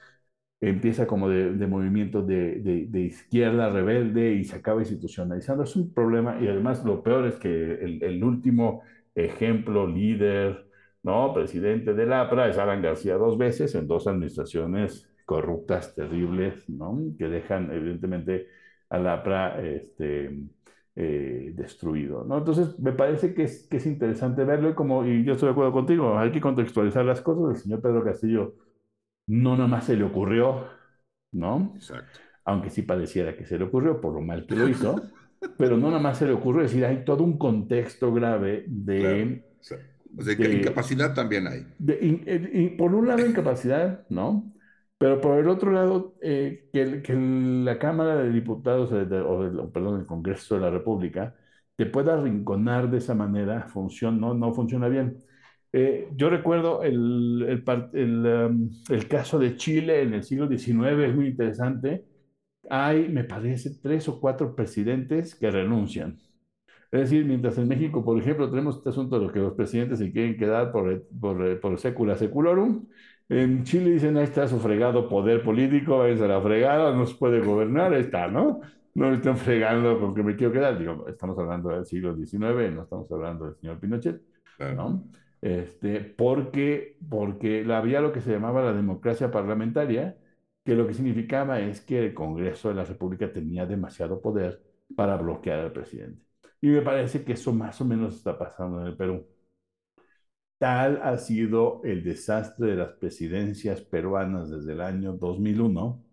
empieza 0.61 1.07
como 1.07 1.27
de, 1.27 1.53
de 1.53 1.67
movimiento 1.67 2.21
de, 2.21 2.87
de, 2.87 2.99
izquierda 3.01 3.69
rebelde 3.69 4.33
y 4.35 4.43
se 4.43 4.55
acaba 4.57 4.81
institucionalizando. 4.81 5.63
Es 5.63 5.75
un 5.75 5.93
problema 5.93 6.39
y 6.39 6.47
además 6.47 6.85
lo 6.85 7.01
peor 7.03 7.25
es 7.27 7.35
que 7.37 7.49
el, 7.49 8.03
el 8.03 8.23
último 8.23 8.83
ejemplo, 9.15 9.87
líder, 9.87 10.67
¿no? 11.03 11.33
presidente 11.33 11.93
del 11.93 12.13
APRA 12.13 12.49
es 12.49 12.57
Alan 12.59 12.81
García 12.81 13.15
dos 13.15 13.37
veces 13.37 13.73
en 13.75 13.87
dos 13.87 14.07
administraciones 14.07 15.10
corruptas, 15.31 15.95
terribles, 15.95 16.69
¿no? 16.69 16.99
que 17.17 17.29
dejan 17.29 17.71
evidentemente 17.71 18.47
al 18.89 19.07
APRA 19.07 19.61
este, 19.61 20.43
eh, 20.93 21.53
destruido. 21.55 22.25
¿no? 22.25 22.39
Entonces, 22.39 22.77
me 22.79 22.91
parece 22.91 23.33
que 23.33 23.43
es, 23.43 23.65
que 23.69 23.77
es 23.77 23.85
interesante 23.85 24.43
verlo 24.43 24.69
y, 24.69 24.73
como, 24.73 25.05
y 25.05 25.23
yo 25.23 25.35
estoy 25.35 25.47
de 25.47 25.51
acuerdo 25.53 25.71
contigo, 25.71 26.19
hay 26.19 26.33
que 26.33 26.41
contextualizar 26.41 27.05
las 27.05 27.21
cosas. 27.21 27.55
El 27.55 27.63
señor 27.63 27.81
Pedro 27.81 28.03
Castillo 28.03 28.55
no 29.25 29.55
nada 29.55 29.69
más 29.69 29.85
se 29.85 29.95
le 29.95 30.03
ocurrió, 30.03 30.65
¿no? 31.31 31.71
Exacto. 31.75 32.19
Aunque 32.43 32.69
sí 32.69 32.81
pareciera 32.81 33.37
que 33.37 33.45
se 33.45 33.57
le 33.57 33.63
ocurrió 33.63 34.01
por 34.01 34.13
lo 34.13 34.19
mal 34.19 34.45
que 34.45 34.57
lo 34.57 34.67
hizo, 34.67 35.01
pero 35.57 35.77
no 35.77 35.87
nada 35.87 36.01
más 36.01 36.17
se 36.17 36.25
le 36.25 36.33
ocurrió, 36.33 36.63
es 36.65 36.71
decir, 36.71 36.85
hay 36.85 37.05
todo 37.05 37.23
un 37.23 37.37
contexto 37.37 38.13
grave 38.13 38.65
de... 38.67 39.45
O 40.17 40.23
sea, 40.23 40.33
incapacidad 40.33 41.13
también 41.13 41.47
hay. 41.47 41.65
y 41.79 42.71
por 42.71 42.93
un 42.93 43.07
lado, 43.07 43.25
incapacidad, 43.25 44.05
¿no? 44.09 44.51
Pero 45.01 45.19
por 45.19 45.39
el 45.39 45.49
otro 45.49 45.71
lado, 45.71 46.15
eh, 46.21 46.69
que, 46.71 47.01
que, 47.01 47.15
la 47.15 47.79
Cámara 47.79 48.17
de 48.17 48.29
Diputados, 48.31 48.91
o, 48.91 49.71
perdón, 49.73 50.01
el 50.01 50.05
Congreso 50.05 50.53
de 50.53 50.61
la 50.61 50.69
República, 50.69 51.35
te 51.75 51.87
pueda 51.87 52.13
arrinconar 52.13 52.91
de 52.91 52.99
esa 52.99 53.15
manera, 53.15 53.63
funciona, 53.63 54.15
no, 54.15 54.35
no 54.35 54.53
funciona 54.53 54.89
bien. 54.89 55.17
Eh, 55.73 56.07
yo 56.15 56.29
recuerdo 56.29 56.83
el, 56.83 57.63
el, 57.93 58.25
um, 58.27 58.69
el, 58.89 59.07
caso 59.07 59.39
de 59.39 59.55
Chile 59.57 60.03
en 60.03 60.13
el 60.13 60.23
siglo 60.23 60.47
XIX, 60.47 61.07
es 61.07 61.15
muy 61.15 61.27
interesante. 61.29 62.05
Hay, 62.69 63.09
me 63.09 63.23
parece, 63.23 63.71
tres 63.81 64.07
o 64.07 64.19
cuatro 64.21 64.55
presidentes 64.55 65.33
que 65.33 65.49
renuncian. 65.49 66.19
Es 66.91 67.01
decir, 67.01 67.25
mientras 67.25 67.57
en 67.57 67.67
México, 67.67 68.03
por 68.05 68.19
ejemplo, 68.19 68.49
tenemos 68.49 68.77
este 68.77 68.89
asunto 68.89 69.19
de 69.19 69.33
que 69.33 69.39
los 69.39 69.53
presidentes 69.53 69.99
se 69.99 70.11
quieren 70.11 70.37
quedar 70.37 70.71
por, 70.71 71.07
por, 71.19 71.59
por 71.59 71.79
secula 71.79 72.17
seculorum, 72.17 72.85
en 73.31 73.63
Chile 73.63 73.91
dicen, 73.91 74.17
ahí 74.17 74.25
está 74.25 74.47
su 74.47 74.59
fregado 74.59 75.07
poder 75.07 75.43
político, 75.43 76.05
es 76.05 76.19
la 76.19 76.41
fregada, 76.41 76.93
no 76.93 77.05
se 77.05 77.15
puede 77.15 77.39
gobernar, 77.41 77.93
ahí 77.93 78.01
está, 78.01 78.27
¿no? 78.27 78.61
No 78.93 79.09
me 79.09 79.15
están 79.15 79.37
fregando 79.37 79.99
con 79.99 80.13
que 80.13 80.23
me 80.23 80.35
quiero 80.35 80.51
quedar. 80.51 80.77
Digo, 80.77 81.07
estamos 81.07 81.37
hablando 81.39 81.69
del 81.69 81.85
siglo 81.85 82.15
XIX, 82.15 82.73
no 82.75 82.83
estamos 82.83 83.11
hablando 83.11 83.45
del 83.45 83.55
señor 83.55 83.79
Pinochet, 83.79 84.21
¿no? 84.75 85.03
este, 85.41 86.01
porque, 86.01 86.97
porque 87.09 87.65
había 87.73 88.01
lo 88.01 88.11
que 88.11 88.21
se 88.21 88.31
llamaba 88.31 88.63
la 88.63 88.73
democracia 88.73 89.31
parlamentaria, 89.31 90.17
que 90.63 90.75
lo 90.75 90.85
que 90.87 90.93
significaba 90.93 91.59
es 91.59 91.81
que 91.81 91.99
el 92.05 92.13
Congreso 92.13 92.69
de 92.69 92.75
la 92.75 92.85
República 92.85 93.31
tenía 93.31 93.65
demasiado 93.65 94.21
poder 94.21 94.61
para 94.95 95.17
bloquear 95.17 95.59
al 95.59 95.71
presidente. 95.71 96.23
Y 96.61 96.67
me 96.67 96.81
parece 96.81 97.23
que 97.23 97.33
eso 97.33 97.53
más 97.53 97.81
o 97.81 97.85
menos 97.85 98.15
está 98.15 98.37
pasando 98.37 98.81
en 98.81 98.87
el 98.87 98.97
Perú. 98.97 99.25
Tal 100.61 101.01
ha 101.01 101.17
sido 101.17 101.81
el 101.83 102.03
desastre 102.03 102.67
de 102.67 102.75
las 102.75 102.91
presidencias 102.93 103.81
peruanas 103.81 104.51
desde 104.51 104.73
el 104.73 104.81
año 104.81 105.13
2001, 105.13 106.05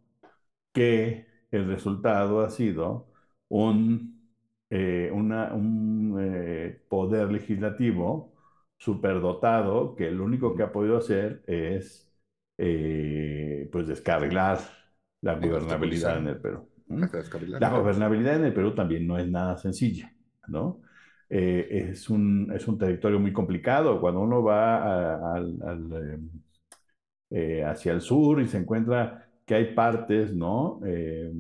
que 0.73 1.27
el 1.51 1.67
resultado 1.67 2.41
ha 2.41 2.49
sido 2.51 3.11
un, 3.49 4.33
eh, 4.71 5.11
una, 5.13 5.53
un 5.55 6.17
eh, 6.21 6.83
poder 6.89 7.31
legislativo 7.31 8.33
superdotado 8.79 9.95
que 9.95 10.11
lo 10.11 10.25
único 10.25 10.57
que 10.57 10.63
ha 10.63 10.73
podido 10.73 10.97
hacer 10.97 11.43
es 11.47 12.11
eh, 12.57 13.69
pues 13.71 13.87
descargar 13.87 14.61
la 15.21 15.35
gobernabilidad 15.37 16.19
en 16.21 16.29
el 16.29 16.41
Perú. 16.41 16.71
La 17.59 17.71
gobernabilidad 17.71 18.37
en 18.37 18.47
el 18.47 18.55
Perú 18.55 18.75
también 18.75 19.07
no 19.07 19.19
es 19.19 19.29
nada 19.29 19.59
sencilla, 19.59 20.17
¿no? 20.47 20.81
Eh, 21.31 21.89
es, 21.91 22.09
un, 22.09 22.51
es 22.55 22.67
un 22.69 22.79
territorio 22.79 23.19
muy 23.21 23.33
complicado. 23.33 24.01
Cuando 24.01 24.21
uno 24.21 24.43
va 24.43 25.35
al, 25.35 26.21
eh, 27.31 27.63
hacia 27.65 27.93
el 27.93 28.01
sur 28.01 28.41
y 28.41 28.49
se 28.49 28.59
encuentra 28.59 29.29
que 29.45 29.55
hay 29.55 29.75
partes, 29.75 30.35
¿no? 30.35 30.81
Eh, 30.87 31.33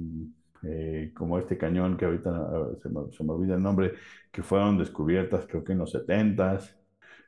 eh, 0.64 1.12
como 1.14 1.38
este 1.38 1.56
cañón 1.56 1.96
que 1.96 2.04
ahorita 2.04 2.76
se 2.82 2.88
me, 2.88 3.12
se 3.12 3.24
me, 3.24 3.32
olvida 3.32 3.54
el 3.54 3.62
nombre, 3.62 3.94
que 4.30 4.42
fueron 4.42 4.76
descubiertas 4.76 5.46
creo 5.46 5.64
que 5.64 5.72
en 5.72 5.78
los 5.78 5.94
70s. 5.94 6.74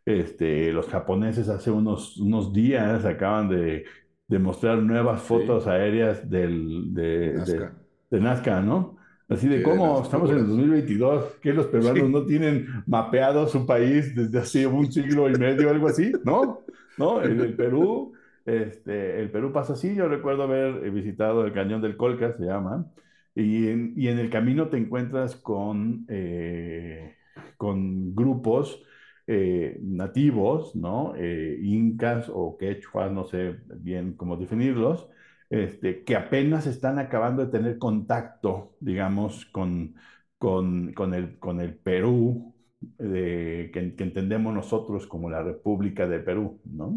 Este, 0.05 0.73
los 0.73 0.89
japoneses 0.89 1.49
hace 1.49 1.71
unos, 1.71 2.17
unos 2.17 2.53
días 2.53 3.05
acaban 3.05 3.49
de, 3.49 3.85
de 4.27 4.39
mostrar 4.39 4.79
nuevas 4.79 5.23
fotos 5.23 5.65
sí. 5.65 5.71
aéreas 5.71 6.29
del, 6.29 6.95
de, 6.95 7.35
Nazca. 7.35 7.77
De, 8.11 8.17
de, 8.17 8.21
Nazca, 8.23 8.61
¿no? 8.61 8.97
Así 9.31 9.47
de 9.47 9.63
cómo 9.63 10.03
estamos 10.03 10.29
en 10.31 10.39
el 10.39 10.47
2022, 10.49 11.37
que 11.41 11.53
los 11.53 11.67
peruanos 11.67 12.05
sí. 12.05 12.13
no 12.13 12.27
tienen 12.27 12.67
mapeado 12.87 13.47
su 13.47 13.65
país 13.65 14.13
desde 14.15 14.41
hace 14.41 14.67
un 14.67 14.91
siglo 14.91 15.31
y 15.31 15.39
medio, 15.39 15.71
algo 15.71 15.87
así, 15.87 16.13
¿no? 16.25 16.63
¿No? 16.99 17.23
En 17.23 17.41
el 17.41 17.55
Perú, 17.55 18.13
este, 18.45 19.21
el 19.21 19.31
Perú 19.31 19.53
pasa 19.53 19.75
así, 19.75 19.95
yo 19.95 20.09
recuerdo 20.09 20.43
haber 20.43 20.91
visitado 20.91 21.47
el 21.47 21.53
cañón 21.53 21.81
del 21.81 21.97
Colca, 21.97 22.33
se 22.37 22.45
llama, 22.45 22.91
y 23.37 23.69
en, 23.69 23.95
y 23.97 24.09
en 24.09 24.19
el 24.19 24.31
camino 24.31 24.67
te 24.67 24.79
encuentras 24.79 25.37
con, 25.37 26.07
eh, 26.09 27.15
con 27.57 28.17
grupos 28.17 28.83
eh, 29.29 29.79
nativos, 29.81 30.75
¿no? 30.75 31.15
Eh, 31.17 31.57
incas 31.63 32.29
o 32.35 32.59
quechuas, 32.59 33.13
no 33.13 33.25
sé 33.27 33.61
bien 33.77 34.15
cómo 34.15 34.37
definirlos, 34.37 35.07
este, 35.51 36.05
que 36.05 36.17
apenas 36.17 36.67
están 36.67 36.99
acabando 36.99 37.45
de 37.45 37.53
tener 37.53 37.79
contacto, 37.79 38.77
digamos, 38.81 39.47
con, 39.47 39.95
el, 40.41 41.75
Perú, 41.83 42.55
que, 42.99 43.71
entendemos 43.75 44.55
nosotros 44.55 45.07
como 45.07 45.29
la 45.31 45.43
República 45.43 46.09
de 46.09 46.21
Perú, 46.21 46.61
¿no? 46.65 46.95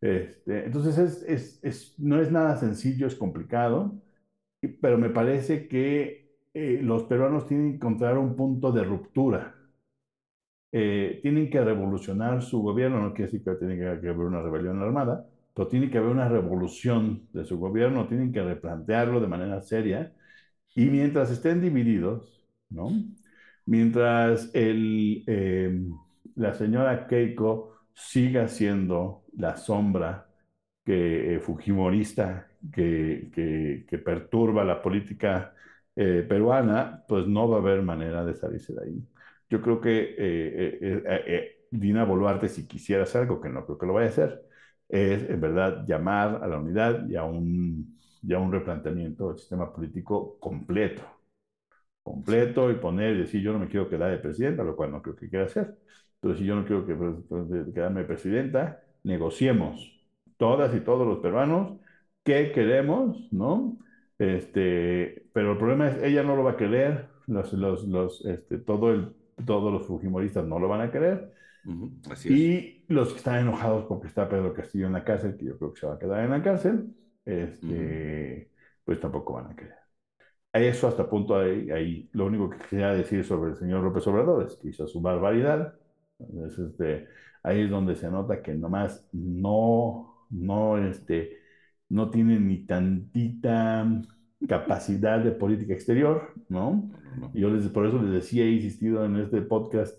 Este, 0.00 0.66
entonces, 0.66 0.98
es, 0.98 1.22
es, 1.22 1.64
es, 1.64 1.98
no 1.98 2.20
es 2.20 2.30
nada 2.30 2.56
sencillo, 2.56 3.06
es 3.06 3.14
complicado, 3.14 3.94
pero 4.80 4.98
me 4.98 5.10
parece 5.10 5.68
que 5.68 6.26
eh, 6.54 6.80
los 6.82 7.04
peruanos 7.04 7.46
tienen 7.46 7.70
que 7.72 7.76
encontrar 7.76 8.18
un 8.18 8.34
punto 8.36 8.72
de 8.72 8.84
ruptura. 8.84 9.54
Eh, 10.72 11.20
tienen 11.22 11.50
que 11.50 11.60
revolucionar 11.62 12.42
su 12.42 12.62
gobierno, 12.62 13.00
no 13.00 13.14
quiere 13.14 13.30
decir 13.30 13.44
que 13.44 13.54
tiene 13.56 13.76
que 13.76 13.86
haber 13.86 14.26
una 14.26 14.42
rebelión 14.42 14.80
armada, 14.82 15.26
pero 15.56 15.68
tiene 15.68 15.90
que 15.90 15.96
haber 15.96 16.10
una 16.10 16.28
revolución 16.28 17.28
de 17.32 17.46
su 17.46 17.58
gobierno, 17.58 18.06
tienen 18.06 18.30
que 18.30 18.42
replantearlo 18.42 19.20
de 19.20 19.26
manera 19.26 19.62
seria, 19.62 20.12
y 20.74 20.84
mientras 20.86 21.30
estén 21.30 21.62
divididos, 21.62 22.46
¿no? 22.68 22.90
mientras 23.64 24.50
el, 24.54 25.24
eh, 25.26 25.80
la 26.34 26.54
señora 26.54 27.06
Keiko 27.06 27.74
siga 27.94 28.48
siendo 28.48 29.24
la 29.38 29.56
sombra 29.56 30.28
que, 30.84 31.36
eh, 31.36 31.40
fujimorista 31.40 32.48
que, 32.72 33.30
que, 33.34 33.86
que, 33.88 33.98
perturba 33.98 34.62
la 34.64 34.82
política 34.82 35.54
eh, 35.96 36.24
peruana, 36.28 37.02
pues 37.08 37.26
no 37.26 37.48
va 37.48 37.56
a 37.58 37.60
haber 37.60 37.82
manera 37.82 38.24
de 38.26 38.34
salirse 38.34 38.74
de 38.74 38.84
ahí. 38.84 39.08
Yo 39.48 39.62
creo 39.62 39.80
que 39.80 41.56
Dina 41.70 42.04
Boluarte, 42.04 42.48
si 42.48 42.66
quisiera 42.66 43.04
hacer 43.04 43.22
algo, 43.22 43.40
que 43.40 43.48
no 43.48 43.64
creo 43.64 43.78
que 43.78 43.86
lo 43.86 43.94
vaya 43.94 44.08
a 44.08 44.10
hacer, 44.10 44.45
es 44.88 45.28
en 45.28 45.40
verdad 45.40 45.84
llamar 45.86 46.40
a 46.42 46.46
la 46.48 46.58
unidad 46.58 47.08
y 47.08 47.16
a 47.16 47.24
un, 47.24 47.98
y 48.22 48.32
un 48.34 48.52
replanteamiento 48.52 49.28
del 49.28 49.38
sistema 49.38 49.72
político 49.72 50.38
completo. 50.40 51.02
Completo 52.02 52.70
y 52.70 52.74
poner 52.74 53.16
y 53.16 53.18
decir 53.20 53.42
yo 53.42 53.52
no 53.52 53.58
me 53.58 53.68
quiero 53.68 53.88
quedar 53.88 54.10
de 54.10 54.18
presidenta, 54.18 54.62
lo 54.62 54.76
cual 54.76 54.92
no 54.92 55.02
creo 55.02 55.16
que 55.16 55.28
quiera 55.28 55.46
hacer. 55.46 55.76
Pero 56.20 56.36
si 56.36 56.44
yo 56.44 56.54
no 56.54 56.64
quiero 56.64 56.86
que, 56.86 56.94
pues, 56.94 57.16
quedarme 57.74 58.00
de 58.02 58.06
presidenta, 58.06 58.80
negociemos 59.02 59.92
todas 60.36 60.74
y 60.74 60.80
todos 60.80 61.06
los 61.06 61.18
peruanos 61.18 61.78
qué 62.24 62.52
queremos, 62.52 63.28
¿no? 63.32 63.78
Este, 64.18 65.28
pero 65.32 65.52
el 65.52 65.58
problema 65.58 65.88
es, 65.88 66.02
ella 66.02 66.22
no 66.22 66.36
lo 66.36 66.44
va 66.44 66.52
a 66.52 66.56
querer, 66.56 67.06
los, 67.26 67.52
los, 67.52 67.84
los, 67.84 68.24
este, 68.26 68.58
todo 68.58 69.14
todos 69.44 69.72
los 69.72 69.86
fujimoristas 69.86 70.44
no 70.46 70.58
lo 70.58 70.68
van 70.68 70.80
a 70.80 70.90
querer, 70.90 71.32
Uh 71.66 71.70
-huh, 71.70 72.12
así 72.12 72.84
y 72.88 72.92
los 72.92 73.10
que 73.12 73.18
están 73.18 73.40
enojados 73.40 73.84
porque 73.86 74.06
está 74.06 74.28
Pedro 74.28 74.54
Castillo 74.54 74.86
en 74.86 74.92
la 74.92 75.04
cárcel, 75.04 75.36
que 75.36 75.46
yo 75.46 75.58
creo 75.58 75.72
que 75.72 75.80
se 75.80 75.86
va 75.86 75.94
a 75.94 75.98
quedar 75.98 76.24
en 76.24 76.30
la 76.30 76.42
cárcel, 76.42 76.94
este, 77.24 77.66
uh 77.66 77.70
-huh. 77.70 78.48
pues 78.84 79.00
tampoco 79.00 79.34
van 79.34 79.50
a 79.50 79.56
querer. 79.56 79.74
A 80.52 80.60
eso 80.60 80.88
hasta 80.88 81.08
punto 81.08 81.36
ahí, 81.38 81.70
ahí, 81.70 82.08
lo 82.12 82.26
único 82.26 82.48
que 82.48 82.58
quería 82.58 82.92
decir 82.92 83.24
sobre 83.24 83.50
el 83.50 83.56
señor 83.56 83.82
López 83.82 84.06
Obrador 84.06 84.46
es 84.46 84.56
que 84.56 84.68
hizo 84.68 84.86
su 84.86 85.02
barbaridad. 85.02 85.74
Entonces, 86.18 86.70
este, 86.70 87.08
ahí 87.42 87.62
es 87.62 87.70
donde 87.70 87.94
se 87.94 88.10
nota 88.10 88.40
que 88.40 88.54
nomás 88.54 89.06
no, 89.12 90.26
no, 90.30 90.78
este, 90.78 91.38
no 91.90 92.10
tiene 92.10 92.40
ni 92.40 92.64
tantita 92.64 93.86
capacidad 94.48 95.20
de 95.20 95.32
política 95.32 95.74
exterior, 95.74 96.32
¿no? 96.48 96.90
No, 97.18 97.28
no. 97.28 97.32
Yo 97.34 97.50
les, 97.50 97.68
por 97.68 97.86
eso 97.86 98.00
les 98.00 98.12
decía, 98.12 98.44
he 98.44 98.50
insistido 98.50 99.04
en 99.04 99.16
este 99.16 99.42
podcast 99.42 99.98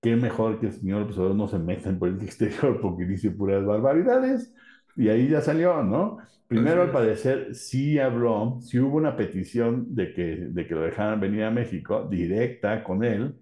qué 0.00 0.16
mejor 0.16 0.58
que 0.60 0.66
el 0.66 0.72
señor 0.72 1.02
López 1.02 1.18
Obrador 1.18 1.36
no 1.36 1.48
se 1.48 1.58
meta 1.58 1.88
en 1.88 1.98
política 1.98 2.26
exterior 2.26 2.80
porque 2.80 3.04
dice 3.04 3.30
puras 3.30 3.64
barbaridades. 3.64 4.54
Y 4.96 5.08
ahí 5.08 5.28
ya 5.28 5.40
salió, 5.40 5.82
¿no? 5.82 6.18
Primero, 6.48 6.82
al 6.82 6.90
parecer, 6.90 7.54
sí 7.54 7.98
habló, 8.00 8.58
sí 8.60 8.80
hubo 8.80 8.96
una 8.96 9.14
petición 9.14 9.94
de 9.94 10.12
que, 10.12 10.48
de 10.50 10.66
que 10.66 10.74
lo 10.74 10.82
dejaran 10.82 11.20
venir 11.20 11.44
a 11.44 11.50
México, 11.52 12.08
directa 12.10 12.82
con 12.82 13.04
él, 13.04 13.36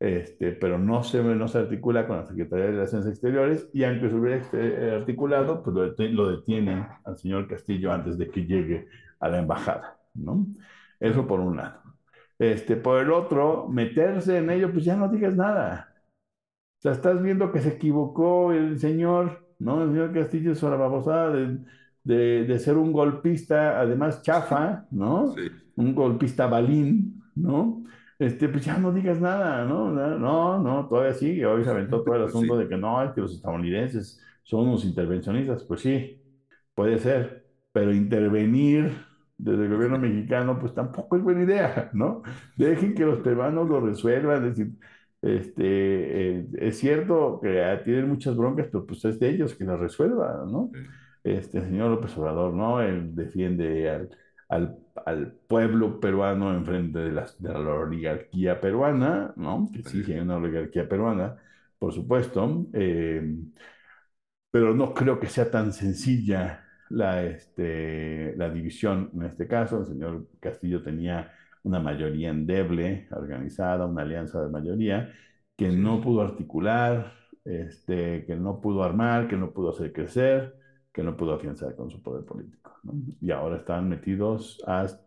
este, 0.00 0.52
pero 0.52 0.76
no 0.76 1.04
se, 1.04 1.22
no 1.22 1.46
se 1.46 1.58
articula 1.58 2.08
con 2.08 2.16
la 2.16 2.26
Secretaría 2.26 2.64
de 2.64 2.70
Relaciones 2.72 3.06
Exteriores 3.06 3.68
y 3.72 3.84
aunque 3.84 4.08
se 4.08 4.16
hubiera 4.16 4.36
este, 4.38 4.90
articulado, 4.90 5.62
pues 5.62 5.76
lo, 5.76 5.82
detienen, 5.82 6.16
lo 6.16 6.28
detienen 6.28 6.86
al 7.04 7.18
señor 7.18 7.46
Castillo 7.46 7.92
antes 7.92 8.18
de 8.18 8.28
que 8.28 8.44
llegue 8.44 8.88
a 9.20 9.28
la 9.28 9.38
embajada, 9.38 9.98
¿no? 10.14 10.44
Eso 10.98 11.26
por 11.28 11.38
un 11.38 11.56
lado. 11.58 11.80
Este, 12.38 12.76
por 12.76 13.00
el 13.00 13.12
otro, 13.12 13.68
meterse 13.68 14.38
en 14.38 14.50
ello, 14.50 14.72
pues 14.72 14.84
ya 14.84 14.96
no 14.96 15.08
digas 15.08 15.36
nada. 15.36 15.89
O 16.80 16.82
sea, 16.82 16.92
estás 16.92 17.22
viendo 17.22 17.52
que 17.52 17.60
se 17.60 17.68
equivocó 17.68 18.52
el 18.52 18.78
señor, 18.78 19.46
¿no? 19.58 19.82
El 19.82 19.90
señor 19.90 20.14
Castillo 20.14 20.52
es 20.52 20.62
una 20.62 20.76
babosada 20.76 21.28
de, 21.30 21.58
de, 22.04 22.44
de, 22.46 22.58
ser 22.58 22.78
un 22.78 22.90
golpista, 22.90 23.78
además 23.78 24.22
chafa, 24.22 24.86
¿no? 24.90 25.34
Sí. 25.34 25.42
Un 25.76 25.94
golpista 25.94 26.46
balín, 26.46 27.22
¿no? 27.34 27.84
Este, 28.18 28.48
pues 28.48 28.64
ya 28.64 28.78
no 28.78 28.92
digas 28.92 29.20
nada, 29.20 29.66
¿no? 29.66 29.90
No, 29.90 30.58
no, 30.58 30.88
todavía 30.88 31.12
sigue. 31.12 31.44
Hoy 31.44 31.64
se 31.64 31.70
aventó 31.70 32.02
todo 32.02 32.16
el 32.16 32.22
asunto 32.28 32.56
sí. 32.56 32.62
de 32.62 32.68
que 32.70 32.78
no, 32.78 33.02
es 33.02 33.12
que 33.12 33.20
los 33.20 33.34
estadounidenses 33.34 34.18
son 34.42 34.68
unos 34.68 34.86
intervencionistas. 34.86 35.62
Pues 35.64 35.82
sí, 35.82 36.22
puede 36.74 36.98
ser, 36.98 37.46
pero 37.72 37.92
intervenir 37.92 38.90
desde 39.36 39.64
el 39.64 39.70
gobierno 39.70 39.98
mexicano, 39.98 40.58
pues 40.58 40.72
tampoco 40.72 41.16
es 41.16 41.22
buena 41.22 41.42
idea, 41.42 41.90
¿no? 41.92 42.22
Dejen 42.56 42.94
que 42.94 43.04
los 43.04 43.18
peruanos 43.20 43.68
lo 43.68 43.80
resuelvan, 43.80 44.46
es 44.46 44.56
decir, 44.56 44.78
este, 45.22 46.38
eh, 46.38 46.46
es 46.58 46.78
cierto 46.78 47.40
que 47.42 47.80
tienen 47.84 48.08
muchas 48.08 48.36
broncas, 48.36 48.68
pero 48.70 48.86
pues 48.86 49.04
es 49.04 49.18
de 49.20 49.28
ellos 49.28 49.54
que 49.54 49.64
las 49.64 49.78
resuelva, 49.78 50.44
¿no? 50.46 50.70
Sí. 50.72 50.80
Este 51.22 51.60
señor 51.60 51.90
López 51.90 52.16
Obrador, 52.16 52.54
¿no? 52.54 52.80
Él 52.80 53.14
defiende 53.14 53.90
al, 53.90 54.10
al, 54.48 54.78
al 55.04 55.32
pueblo 55.46 56.00
peruano 56.00 56.54
en 56.54 56.64
frente 56.64 56.98
de 57.00 57.12
la, 57.12 57.26
de 57.38 57.52
la, 57.52 57.58
oligarquía 57.58 58.60
peruana, 58.60 59.32
¿no? 59.36 59.68
Que 59.72 59.82
sí, 59.82 60.02
sí 60.02 60.12
hay 60.12 60.20
una 60.20 60.36
oligarquía 60.36 60.88
peruana, 60.88 61.36
por 61.78 61.92
supuesto, 61.92 62.66
eh, 62.72 63.36
pero 64.50 64.74
no 64.74 64.94
creo 64.94 65.20
que 65.20 65.28
sea 65.28 65.50
tan 65.50 65.72
sencilla 65.72 66.64
la, 66.88 67.22
este, 67.24 68.34
la 68.36 68.50
división 68.50 69.10
en 69.14 69.22
este 69.24 69.46
caso. 69.46 69.80
El 69.80 69.86
señor 69.86 70.26
Castillo 70.40 70.82
tenía 70.82 71.32
una 71.62 71.80
mayoría 71.80 72.30
endeble, 72.30 73.08
organizada, 73.10 73.86
una 73.86 74.02
alianza 74.02 74.42
de 74.42 74.48
mayoría, 74.48 75.12
que 75.56 75.70
sí. 75.70 75.76
no 75.76 76.00
pudo 76.00 76.22
articular, 76.22 77.12
este, 77.44 78.24
que 78.24 78.36
no 78.36 78.60
pudo 78.60 78.82
armar, 78.82 79.28
que 79.28 79.36
no 79.36 79.50
pudo 79.52 79.70
hacer 79.70 79.92
crecer, 79.92 80.56
que 80.92 81.02
no 81.02 81.16
pudo 81.16 81.34
afianzar 81.34 81.74
con 81.76 81.90
su 81.90 82.02
poder 82.02 82.24
político. 82.24 82.72
¿no? 82.82 82.94
Y 83.20 83.30
ahora 83.30 83.56
están 83.56 83.88
metidos 83.88 84.62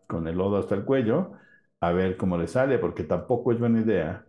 con 0.07 0.27
el 0.27 0.37
lodo 0.37 0.57
hasta 0.57 0.75
el 0.75 0.83
cuello 0.83 1.33
a 1.79 1.91
ver 1.91 2.15
cómo 2.15 2.37
les 2.37 2.51
sale, 2.51 2.77
porque 2.77 3.03
tampoco 3.03 3.51
es 3.51 3.59
buena 3.59 3.81
idea 3.81 4.25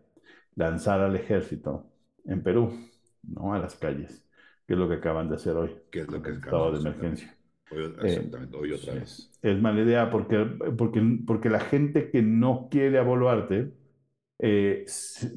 lanzar 0.57 1.01
al 1.01 1.14
ejército 1.14 1.87
en 2.25 2.43
Perú, 2.43 2.72
¿no? 3.22 3.55
A 3.55 3.59
las 3.59 3.77
calles, 3.77 4.27
que 4.66 4.72
es 4.72 4.79
lo 4.79 4.89
que 4.89 4.97
acaban 4.97 5.29
de 5.29 5.37
hacer 5.37 5.57
hoy. 5.57 5.70
¿Qué 5.91 6.01
es 6.01 6.11
lo 6.11 6.20
que 6.20 6.31
estado 6.31 6.72
de 6.72 6.81
emergencia. 6.81 7.37
Hoy, 7.75 7.95
exactamente, 8.03 8.57
eh, 8.57 8.61
hoy 8.61 8.72
otra 8.72 8.95
vez. 8.95 9.31
Es 9.43 9.61
mala 9.61 9.81
idea 9.83 10.11
porque, 10.11 10.39
porque, 10.77 11.03
porque 11.27 11.51
la 11.51 11.61
gente 11.61 12.11
que 12.11 12.22
no 12.22 12.68
quiere 12.70 12.99
a 12.99 13.03
Boluarte 13.03 13.72
eh, 14.39 14.85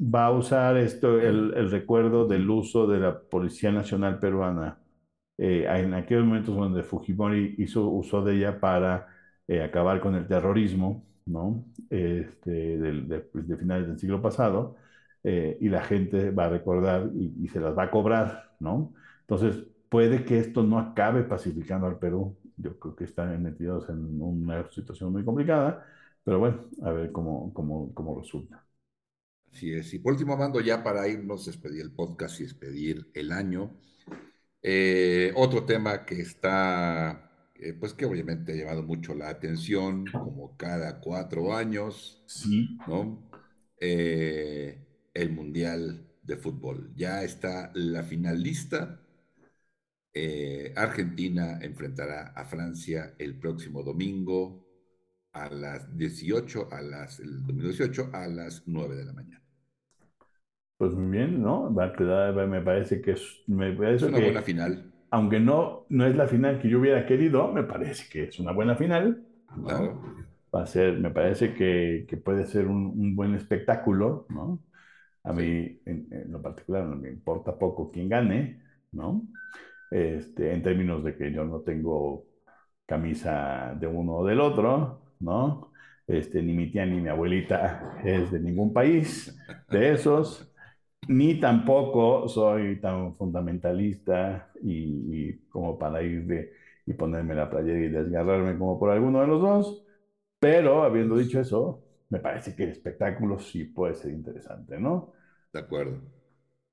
va 0.02 0.26
a 0.26 0.32
usar 0.32 0.76
esto, 0.76 1.20
el, 1.20 1.54
el, 1.54 1.70
recuerdo 1.70 2.26
del 2.26 2.48
uso 2.50 2.86
de 2.86 3.00
la 3.00 3.20
Policía 3.20 3.70
Nacional 3.70 4.18
Peruana 4.18 4.78
eh, 5.38 5.66
en 5.68 5.94
aquellos 5.94 6.24
momentos 6.26 6.56
donde 6.56 6.82
Fujimori 6.82 7.54
hizo 7.58 7.88
uso 7.88 8.24
de 8.24 8.36
ella 8.36 8.58
para 8.60 9.06
eh, 9.46 9.62
acabar 9.62 10.00
con 10.00 10.16
el 10.16 10.26
terrorismo, 10.26 11.06
¿no? 11.26 11.64
Este, 11.90 12.50
de, 12.50 12.92
de, 13.02 13.30
de, 13.32 13.56
finales 13.56 13.86
del 13.86 13.98
siglo 13.98 14.20
pasado, 14.20 14.76
eh, 15.22 15.56
y 15.60 15.68
la 15.68 15.82
gente 15.84 16.30
va 16.32 16.46
a 16.46 16.48
recordar 16.50 17.10
y, 17.14 17.44
y, 17.44 17.48
se 17.48 17.60
las 17.60 17.76
va 17.78 17.84
a 17.84 17.90
cobrar, 17.90 18.56
¿no? 18.60 18.94
Entonces, 19.20 19.64
puede 19.88 20.24
que 20.24 20.38
esto 20.38 20.62
no 20.62 20.78
acabe 20.78 21.22
pacificando 21.22 21.86
al 21.86 21.98
Perú 21.98 22.36
yo 22.58 22.78
creo 22.78 22.96
que 22.96 23.04
están 23.04 23.42
metidos 23.42 23.88
en 23.88 24.20
una 24.20 24.68
situación 24.70 25.12
muy 25.12 25.24
complicada, 25.24 25.86
pero 26.24 26.40
bueno, 26.40 26.68
a 26.82 26.90
ver 26.92 27.12
cómo, 27.12 27.52
cómo, 27.54 27.94
cómo 27.94 28.18
resulta. 28.20 28.64
Así 29.52 29.72
es. 29.72 29.94
Y 29.94 30.00
por 30.00 30.12
último, 30.12 30.36
mando 30.36 30.60
ya 30.60 30.82
para 30.82 31.08
irnos, 31.08 31.46
despedir 31.46 31.82
el 31.82 31.92
podcast 31.92 32.40
y 32.40 32.42
despedir 32.44 33.10
el 33.14 33.32
año. 33.32 33.70
Eh, 34.62 35.32
otro 35.36 35.64
tema 35.64 36.04
que 36.04 36.20
está, 36.20 37.30
eh, 37.54 37.72
pues 37.72 37.94
que 37.94 38.04
obviamente 38.04 38.52
ha 38.52 38.56
llamado 38.56 38.82
mucho 38.82 39.14
la 39.14 39.30
atención, 39.30 40.04
como 40.06 40.56
cada 40.56 41.00
cuatro 41.00 41.54
años, 41.54 42.22
sí. 42.26 42.76
¿no? 42.86 43.30
Eh, 43.80 44.84
el 45.14 45.30
Mundial 45.30 46.06
de 46.22 46.36
Fútbol. 46.36 46.92
Ya 46.96 47.22
está 47.22 47.70
la 47.74 48.02
finalista. 48.02 49.00
Argentina 50.74 51.58
enfrentará 51.62 52.32
a 52.34 52.44
Francia 52.44 53.14
el 53.18 53.38
próximo 53.38 53.82
domingo 53.82 54.68
a 55.32 55.48
las 55.48 55.96
18, 55.96 56.68
a 56.72 56.80
las, 56.82 57.20
el 57.20 57.46
domingo 57.46 57.68
18 57.68 58.10
a 58.12 58.26
las 58.26 58.64
9 58.66 58.96
de 58.96 59.04
la 59.04 59.12
mañana. 59.12 59.42
Pues 60.76 60.94
muy 60.94 61.10
bien, 61.10 61.42
¿no? 61.42 61.72
Va 61.74 61.86
a 61.86 61.92
quedar, 61.92 62.34
me 62.46 62.60
parece 62.60 63.00
que 63.00 63.12
es, 63.12 63.42
me 63.46 63.72
parece 63.72 64.06
es 64.06 64.12
una 64.12 64.20
buena 64.20 64.42
final. 64.42 64.92
Aunque 65.10 65.40
no, 65.40 65.86
no 65.88 66.06
es 66.06 66.14
la 66.14 66.28
final 66.28 66.60
que 66.60 66.68
yo 66.68 66.78
hubiera 66.78 67.06
querido, 67.06 67.52
me 67.52 67.64
parece 67.64 68.08
que 68.08 68.24
es 68.24 68.38
una 68.38 68.52
buena 68.52 68.76
final. 68.76 69.24
Claro. 69.64 70.02
Va 70.54 70.62
a 70.62 70.66
ser, 70.66 70.98
me 70.98 71.10
parece 71.10 71.54
que, 71.54 72.06
que 72.08 72.16
puede 72.16 72.46
ser 72.46 72.66
un, 72.66 72.86
un, 72.86 73.16
buen 73.16 73.34
espectáculo, 73.34 74.26
¿no? 74.30 74.62
A 75.24 75.32
mí, 75.32 75.80
en, 75.84 76.06
en, 76.10 76.32
lo 76.32 76.40
particular, 76.40 76.84
no 76.84 76.96
me 76.96 77.10
importa 77.10 77.58
poco 77.58 77.90
quién 77.90 78.08
gane, 78.08 78.62
¿no? 78.92 79.26
Este, 79.90 80.52
en 80.52 80.62
términos 80.62 81.02
de 81.04 81.16
que 81.16 81.32
yo 81.32 81.44
no 81.44 81.60
tengo 81.60 82.26
camisa 82.86 83.74
de 83.78 83.86
uno 83.86 84.16
o 84.16 84.26
del 84.26 84.40
otro, 84.40 85.14
¿no? 85.20 85.72
Este, 86.06 86.42
ni 86.42 86.54
mi 86.54 86.70
tía 86.70 86.86
ni 86.86 87.00
mi 87.00 87.08
abuelita 87.08 87.98
es 88.04 88.30
de 88.30 88.40
ningún 88.40 88.72
país 88.72 89.36
de 89.70 89.92
esos 89.92 90.48
ni 91.08 91.40
tampoco 91.40 92.28
soy 92.28 92.80
tan 92.80 93.14
fundamentalista 93.16 94.50
y, 94.62 95.38
como 95.48 95.78
para 95.78 96.02
ir 96.02 96.26
de, 96.26 96.52
y 96.86 96.92
ponerme 96.92 97.34
la 97.34 97.48
playera 97.48 97.78
y 97.78 97.88
desgarrarme 97.88 98.58
como 98.58 98.78
por 98.78 98.90
alguno 98.90 99.20
de 99.22 99.26
los 99.26 99.40
dos, 99.40 99.84
pero 100.38 100.82
habiendo 100.82 101.16
dicho 101.16 101.40
eso, 101.40 101.82
me 102.10 102.18
parece 102.18 102.54
que 102.54 102.64
el 102.64 102.70
espectáculo 102.70 103.38
sí 103.38 103.64
puede 103.64 103.94
ser 103.94 104.12
interesante, 104.12 104.78
¿no? 104.78 105.12
De 105.52 105.60
acuerdo. 105.60 105.98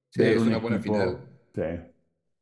Sí, 0.10 0.24
es 0.24 0.42
una 0.42 0.58
buena 0.58 0.80
final. 0.80 1.20
Sí. 1.54 1.62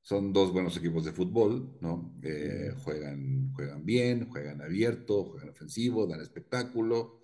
Son 0.04 0.32
dos 0.32 0.54
buenos 0.54 0.78
equipos 0.78 1.06
de 1.06 1.14
fútbol, 1.14 1.78
¿no? 1.82 2.14
Eh, 2.22 2.76
juegan, 2.84 3.52
juegan 3.54 3.84
bien, 3.86 4.30
juegan 4.30 4.62
abierto, 4.62 5.26
juegan 5.26 5.50
ofensivo, 5.50 6.06
dan 6.06 6.22
espectáculo. 6.22 7.22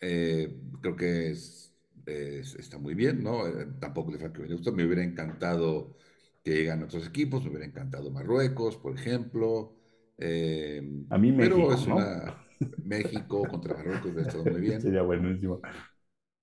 Eh, 0.00 0.60
creo 0.82 0.96
que 0.96 1.30
es 1.30 1.74
está 2.06 2.78
muy 2.78 2.94
bien, 2.94 3.22
¿no? 3.22 3.46
Eh, 3.46 3.66
tampoco 3.80 4.12
de 4.12 4.18
Franco 4.18 4.42
me 4.42 4.72
me 4.72 4.84
hubiera 4.84 5.02
encantado 5.02 5.96
que 6.42 6.52
llegan 6.52 6.82
otros 6.82 7.06
equipos, 7.06 7.42
me 7.42 7.50
hubiera 7.50 7.66
encantado 7.66 8.10
Marruecos, 8.10 8.76
por 8.76 8.94
ejemplo. 8.94 9.72
Eh, 10.18 10.82
a 11.10 11.18
mí 11.18 11.32
México, 11.32 11.56
pero 11.56 11.72
es 11.74 11.86
una 11.86 12.46
México 12.84 13.42
contra 13.48 13.74
Marruecos 13.74 14.12
hubiera 14.12 14.28
estado 14.28 14.44
muy 14.44 14.60
bien. 14.60 14.80
Sería 14.80 15.02
buenísimo. 15.02 15.60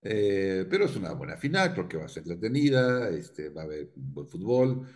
Eh, 0.04 0.66
pero 0.68 0.86
es 0.86 0.96
una 0.96 1.14
buena 1.14 1.38
final, 1.38 1.74
creo 1.74 1.88
que 1.88 1.98
va 1.98 2.06
a 2.06 2.10
ser 2.10 2.24
entretenida, 2.24 3.10
este, 3.10 3.50
va 3.50 3.62
a 3.62 3.66
haber 3.66 3.92
buen 3.96 4.28
fútbol. 4.28 4.88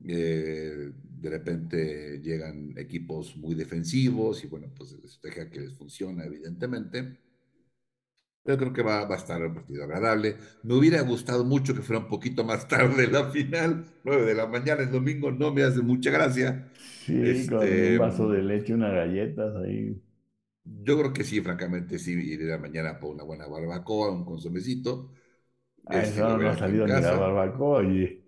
De 0.00 1.30
repente 1.30 2.20
llegan 2.22 2.74
equipos 2.78 3.36
muy 3.36 3.54
defensivos 3.54 4.42
y 4.44 4.46
bueno, 4.46 4.68
pues 4.74 4.92
la 4.92 5.04
estrategia 5.04 5.50
que 5.50 5.60
les 5.60 5.74
funciona, 5.74 6.24
evidentemente. 6.24 7.18
Yo 8.44 8.56
creo 8.56 8.72
que 8.72 8.82
va, 8.82 9.04
va, 9.04 9.16
a 9.16 9.18
estar 9.18 9.42
un 9.44 9.54
partido 9.54 9.84
agradable. 9.84 10.36
Me 10.62 10.74
hubiera 10.74 11.02
gustado 11.02 11.44
mucho 11.44 11.74
que 11.74 11.82
fuera 11.82 12.00
un 12.00 12.08
poquito 12.08 12.42
más 12.42 12.66
tarde 12.68 13.06
la 13.06 13.30
final, 13.30 13.84
9 14.02 14.24
de 14.24 14.34
la 14.34 14.46
mañana 14.46 14.82
el 14.82 14.90
domingo, 14.90 15.30
no 15.30 15.52
me 15.52 15.62
hace 15.62 15.82
mucha 15.82 16.10
gracia. 16.10 16.68
Sí, 17.04 17.20
este, 17.22 17.50
con 17.50 17.68
un 17.68 17.98
vaso 17.98 18.30
de 18.30 18.42
leche, 18.42 18.74
unas 18.74 18.92
galletas 18.92 19.54
ahí. 19.56 20.00
Yo 20.64 20.98
creo 20.98 21.12
que 21.12 21.24
sí, 21.24 21.40
francamente, 21.40 21.98
sí, 21.98 22.12
iré 22.12 22.52
a 22.52 22.58
mañana 22.58 22.98
por 22.98 23.14
una 23.14 23.24
buena 23.24 23.46
barbacoa, 23.46 24.10
un 24.10 24.24
consomecito. 24.24 25.12
A 25.86 26.02
esa 26.02 26.34
hora 26.34 26.44
no 26.44 26.50
ha 26.50 26.56
salido 26.56 26.86
ni 26.86 26.92
la 26.92 27.12
barbacoa, 27.12 27.78
oye. 27.78 28.24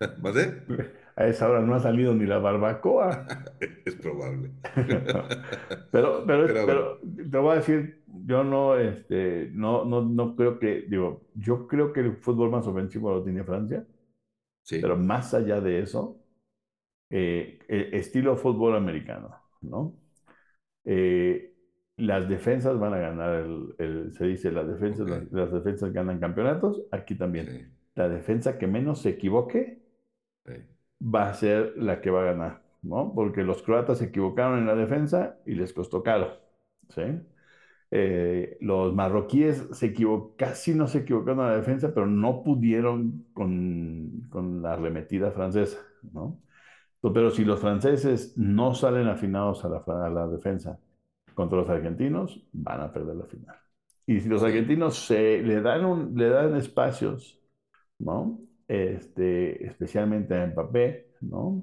¿Más 0.22 0.34
de? 0.34 0.62
A 1.16 1.26
esa 1.26 1.48
hora 1.48 1.60
no 1.60 1.74
ha 1.74 1.80
salido 1.80 2.12
ni 2.14 2.26
la 2.26 2.38
barbacoa. 2.38 3.26
es 3.84 3.94
probable. 3.96 4.50
pero, 5.92 6.24
pero, 6.26 6.46
pero, 6.46 6.66
pero, 6.66 6.98
te 7.30 7.38
voy 7.38 7.52
a 7.52 7.56
decir, 7.56 8.02
yo 8.06 8.42
no, 8.42 8.76
este, 8.76 9.50
no, 9.52 9.84
no, 9.84 10.02
no 10.02 10.34
creo 10.34 10.58
que, 10.58 10.86
digo, 10.88 11.22
yo 11.34 11.68
creo 11.68 11.92
que 11.92 12.00
el 12.00 12.16
fútbol 12.16 12.50
más 12.50 12.66
ofensivo 12.66 13.12
lo 13.12 13.22
tiene 13.22 13.44
Francia, 13.44 13.86
sí. 14.62 14.80
pero 14.80 14.96
más 14.96 15.34
allá 15.34 15.60
de 15.60 15.80
eso, 15.80 16.20
eh, 17.10 17.60
estilo 17.68 18.36
fútbol 18.36 18.74
americano, 18.74 19.36
¿no? 19.60 19.94
Eh, 20.84 21.54
las 21.96 22.28
defensas 22.28 22.76
van 22.76 22.92
a 22.92 22.98
ganar, 22.98 23.34
el, 23.36 23.74
el 23.78 24.12
se 24.14 24.26
dice, 24.26 24.50
las 24.50 24.66
defensas, 24.66 25.02
okay. 25.02 25.28
las, 25.30 25.32
las, 25.32 25.52
defensas 25.52 25.92
ganan 25.92 26.18
campeonatos, 26.18 26.82
aquí 26.90 27.14
también. 27.14 27.46
Sí. 27.46 27.66
La 27.94 28.08
defensa 28.08 28.58
que 28.58 28.66
menos 28.66 29.02
se 29.02 29.10
equivoque 29.10 29.80
sí. 30.44 30.73
Va 31.00 31.28
a 31.28 31.34
ser 31.34 31.74
la 31.76 32.00
que 32.00 32.10
va 32.10 32.22
a 32.22 32.24
ganar, 32.26 32.62
¿no? 32.82 33.12
Porque 33.14 33.42
los 33.42 33.62
croatas 33.62 33.98
se 33.98 34.06
equivocaron 34.06 34.58
en 34.58 34.66
la 34.66 34.74
defensa 34.74 35.38
y 35.46 35.54
les 35.54 35.72
costó 35.72 36.02
caro, 36.02 36.40
¿sí? 36.88 37.02
Eh, 37.90 38.58
los 38.60 38.92
marroquíes 38.94 39.68
se 39.72 39.86
equivocó, 39.86 40.34
casi 40.36 40.74
no 40.74 40.88
se 40.88 40.98
equivocaron 40.98 41.40
en 41.40 41.46
la 41.46 41.56
defensa, 41.56 41.94
pero 41.94 42.06
no 42.06 42.42
pudieron 42.42 43.26
con, 43.32 44.26
con 44.30 44.62
la 44.62 44.72
arremetida 44.72 45.30
francesa, 45.30 45.78
¿no? 46.12 46.40
Pero 47.12 47.30
si 47.30 47.44
los 47.44 47.60
franceses 47.60 48.36
no 48.38 48.74
salen 48.74 49.08
afinados 49.08 49.64
a 49.64 49.68
la, 49.68 49.84
a 50.06 50.10
la, 50.10 50.26
defensa 50.26 50.80
contra 51.34 51.58
los 51.58 51.68
argentinos, 51.68 52.42
van 52.52 52.80
a 52.80 52.92
perder 52.92 53.16
la 53.16 53.26
final. 53.26 53.56
Y 54.06 54.20
si 54.20 54.28
los 54.28 54.42
argentinos 54.42 54.96
se, 54.96 55.42
le, 55.42 55.60
dan 55.60 55.84
un, 55.84 56.16
le 56.16 56.30
dan 56.30 56.56
espacios, 56.56 57.40
¿no? 57.98 58.40
Este, 58.66 59.66
especialmente 59.66 60.34
a 60.34 60.46
Mbappé, 60.46 61.12
¿no? 61.22 61.62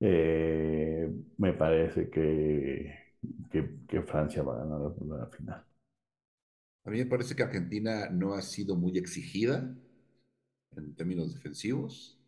Eh, 0.00 1.10
me 1.38 1.52
parece 1.52 2.10
que 2.10 3.02
que, 3.50 3.78
que, 3.86 4.02
Francia 4.02 4.42
va 4.42 4.54
a 4.54 4.64
ganar 4.64 4.80
la, 4.80 5.16
la, 5.16 5.26
final. 5.26 5.64
A 6.84 6.90
mí 6.90 6.98
me 6.98 7.06
parece 7.06 7.36
que 7.36 7.42
Argentina 7.42 8.08
no 8.10 8.34
ha 8.34 8.42
sido 8.42 8.76
muy 8.76 8.98
exigida 8.98 9.76
en 10.76 10.94
términos 10.94 11.32
defensivos. 11.34 12.18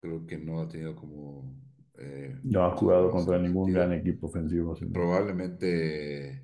Creo 0.00 0.26
que 0.26 0.38
no 0.38 0.60
ha 0.60 0.68
tenido 0.68 0.94
como... 0.94 1.52
Eh, 1.98 2.38
no 2.44 2.64
ha 2.64 2.76
jugado 2.76 3.10
contra 3.10 3.38
ningún 3.38 3.72
gran 3.72 3.92
equipo 3.92 4.28
ofensivo. 4.28 4.76
Sino... 4.76 4.92
Probablemente 4.92 6.42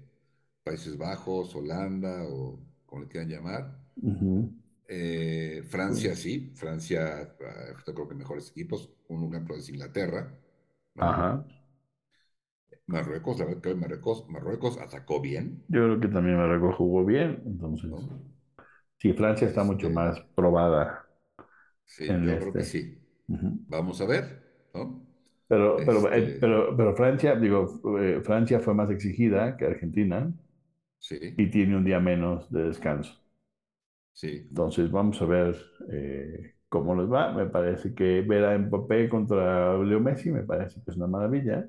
Países 0.65 0.99
Bajos, 0.99 1.55
Holanda 1.55 2.25
o 2.25 2.59
como 2.85 3.03
le 3.03 3.09
quieran 3.09 3.31
llamar. 3.31 3.79
Uh 4.03 4.11
-huh. 4.11 4.53
Eh, 4.89 5.63
Francia 5.69 6.15
sí, 6.17 6.53
Francia 6.55 7.37
yo 7.87 7.95
creo 7.95 8.09
que 8.09 8.15
mejores 8.15 8.51
equipos. 8.51 8.91
Un 9.09 9.33
ejemplo 9.33 9.57
es 9.57 9.69
Inglaterra. 9.69 10.33
Ajá. 10.97 11.45
Marruecos, 12.87 13.39
la 13.39 13.47
verdad 13.47 13.63
que 13.63 13.75
Marruecos, 13.75 14.29
Marruecos 14.29 14.79
atacó 14.79 15.21
bien. 15.21 15.65
Yo 15.69 15.85
creo 15.85 16.01
que 16.01 16.09
también 16.09 16.37
Marruecos 16.37 16.77
jugó 16.77 17.05
bien, 17.05 17.43
entonces. 17.47 17.91
¿no? 17.91 17.99
Sí, 18.99 19.13
Francia 19.13 19.49
está 19.49 19.63
este... 19.63 19.73
mucho 19.73 19.91
más 19.91 20.21
probada. 20.35 21.05
Sí, 21.85 22.07
yo 22.07 22.15
este. 22.15 22.39
creo 22.39 22.53
que 22.53 22.65
sí. 22.65 22.99
Uh 23.29 23.35
-huh. 23.37 23.59
Vamos 23.69 24.01
a 24.01 24.07
ver, 24.07 24.43
¿no? 24.75 25.05
Pero, 25.49 25.77
pero, 25.85 26.13
este... 26.13 26.37
eh, 26.37 26.39
pero, 26.41 26.77
pero, 26.77 26.95
Francia, 26.97 27.37
digo, 27.37 27.81
eh, 28.01 28.21
Francia 28.25 28.61
fue 28.61 28.75
más 28.75 28.91
exigida 28.91 29.57
que 29.57 29.67
Argentina. 29.67 30.33
Sí. 30.99 31.19
Y 31.37 31.51
tiene 31.51 31.77
un 31.77 31.85
día 31.85 32.01
menos 32.01 32.51
de 32.51 32.65
descanso. 32.65 33.21
Sí. 34.17 34.29
Entonces, 34.49 34.91
vamos 34.91 35.21
a 35.21 35.27
ver 35.27 35.57
eh, 35.93 36.55
cómo 36.69 36.95
les 36.97 37.11
va. 37.13 37.33
Me 37.33 37.47
parece 37.47 37.95
que 37.95 38.23
ver 38.23 38.45
a 38.47 38.59
Mbappé 38.59 39.09
contra 39.11 39.77
Leo 39.79 40.01
Messi 40.01 40.31
me 40.31 40.43
parece 40.43 40.83
que 40.83 40.91
es 40.91 40.97
una 40.97 41.07
maravilla. 41.07 41.69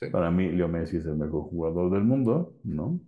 Sí. 0.00 0.06
Para 0.10 0.30
mí, 0.30 0.50
Leo 0.52 0.68
Messi 0.68 0.98
es 0.98 1.06
el 1.06 1.16
mejor 1.16 1.42
jugador 1.44 1.92
del 1.92 2.04
mundo, 2.04 2.56
¿no? 2.64 3.00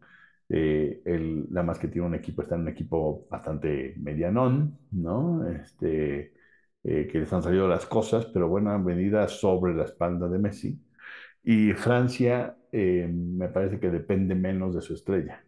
Eh, 0.50 1.02
él, 1.06 1.46
nada 1.50 1.66
más 1.66 1.78
que 1.78 1.88
tiene 1.88 2.06
un 2.08 2.14
equipo, 2.14 2.42
está 2.42 2.56
en 2.56 2.62
un 2.62 2.68
equipo 2.68 3.26
bastante 3.30 3.94
medianón, 3.98 4.78
¿no? 4.92 5.48
Este, 5.48 6.34
eh, 6.84 7.08
que 7.10 7.20
les 7.20 7.32
han 7.32 7.42
salido 7.42 7.66
las 7.68 7.86
cosas, 7.86 8.26
pero 8.26 8.48
buena 8.48 8.78
medida 8.78 9.28
sobre 9.28 9.74
la 9.74 9.84
espalda 9.84 10.28
de 10.28 10.38
Messi. 10.38 10.80
Y 11.44 11.72
Francia 11.74 12.56
eh, 12.72 13.08
me 13.12 13.48
parece 13.48 13.80
que 13.80 13.90
depende 13.90 14.34
menos 14.34 14.74
de 14.74 14.82
su 14.82 14.94
estrella. 14.94 15.44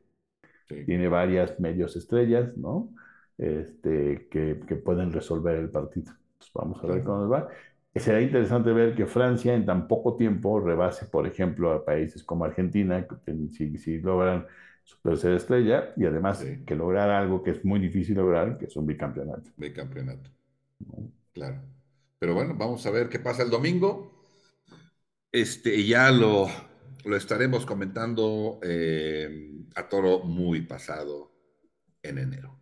Sí. 0.69 0.87
Tiene 0.87 1.09
varias 1.09 1.59
medios 1.61 1.97
estrellas, 1.97 2.57
¿no? 2.57 2.95
Este, 3.39 4.29
que, 4.31 4.61
que 4.67 4.77
pueden 4.77 5.13
resolver 5.13 5.57
el 5.57 5.71
partido. 5.71 6.13
Entonces, 6.13 6.53
vamos 6.55 6.83
a 6.83 6.87
ver 6.87 7.05
cómo 7.05 7.19
nos 7.23 7.33
va. 7.33 7.49
será 7.95 8.21
interesante 8.21 8.73
ver 8.73 8.95
que 8.95 9.07
Francia 9.07 9.55
en 9.55 9.67
tan 9.67 9.89
poco 9.89 10.17
tiempo 10.17 10.61
rebase, 10.61 11.07
por 11.07 11.27
ejemplo, 11.27 11.73
a 11.73 11.85
países 11.85 12.23
como 12.25 12.45
Argentina, 12.45 13.07
que 13.07 13.17
si, 13.51 13.77
si 13.79 13.99
logran 14.01 14.47
su 14.85 15.01
tercera 15.03 15.37
estrella, 15.37 15.93
y 15.97 16.05
además 16.07 16.39
Sí. 16.41 16.63
que 16.65 16.75
lograr 16.77 17.11
algo 17.11 17.43
que 17.43 17.51
es 17.53 17.65
muy 17.65 17.81
difícil 17.81 18.17
lograr, 18.17 18.59
que 18.59 18.67
es 18.67 18.77
un 18.77 18.87
bicampeonato. 18.87 19.51
Bicampeonato. 19.57 20.31
¿no? 20.81 21.13
Claro. 21.33 21.63
Pero 22.19 22.35
bueno, 22.35 22.55
vamos 22.57 22.85
a 22.87 22.91
ver 22.91 23.09
qué 23.09 23.19
pasa 23.21 23.43
el 23.45 23.51
domingo. 23.51 24.13
Este, 25.33 25.85
ya 25.87 26.11
lo, 26.11 26.49
lo 27.05 27.17
estaremos 27.17 27.67
comentando 27.67 28.59
eh, 28.63 29.51
a 29.75 29.89
toro 29.89 30.21
muy 30.25 30.63
pasado 30.63 31.33
en 32.03 32.19
enero. 32.19 32.61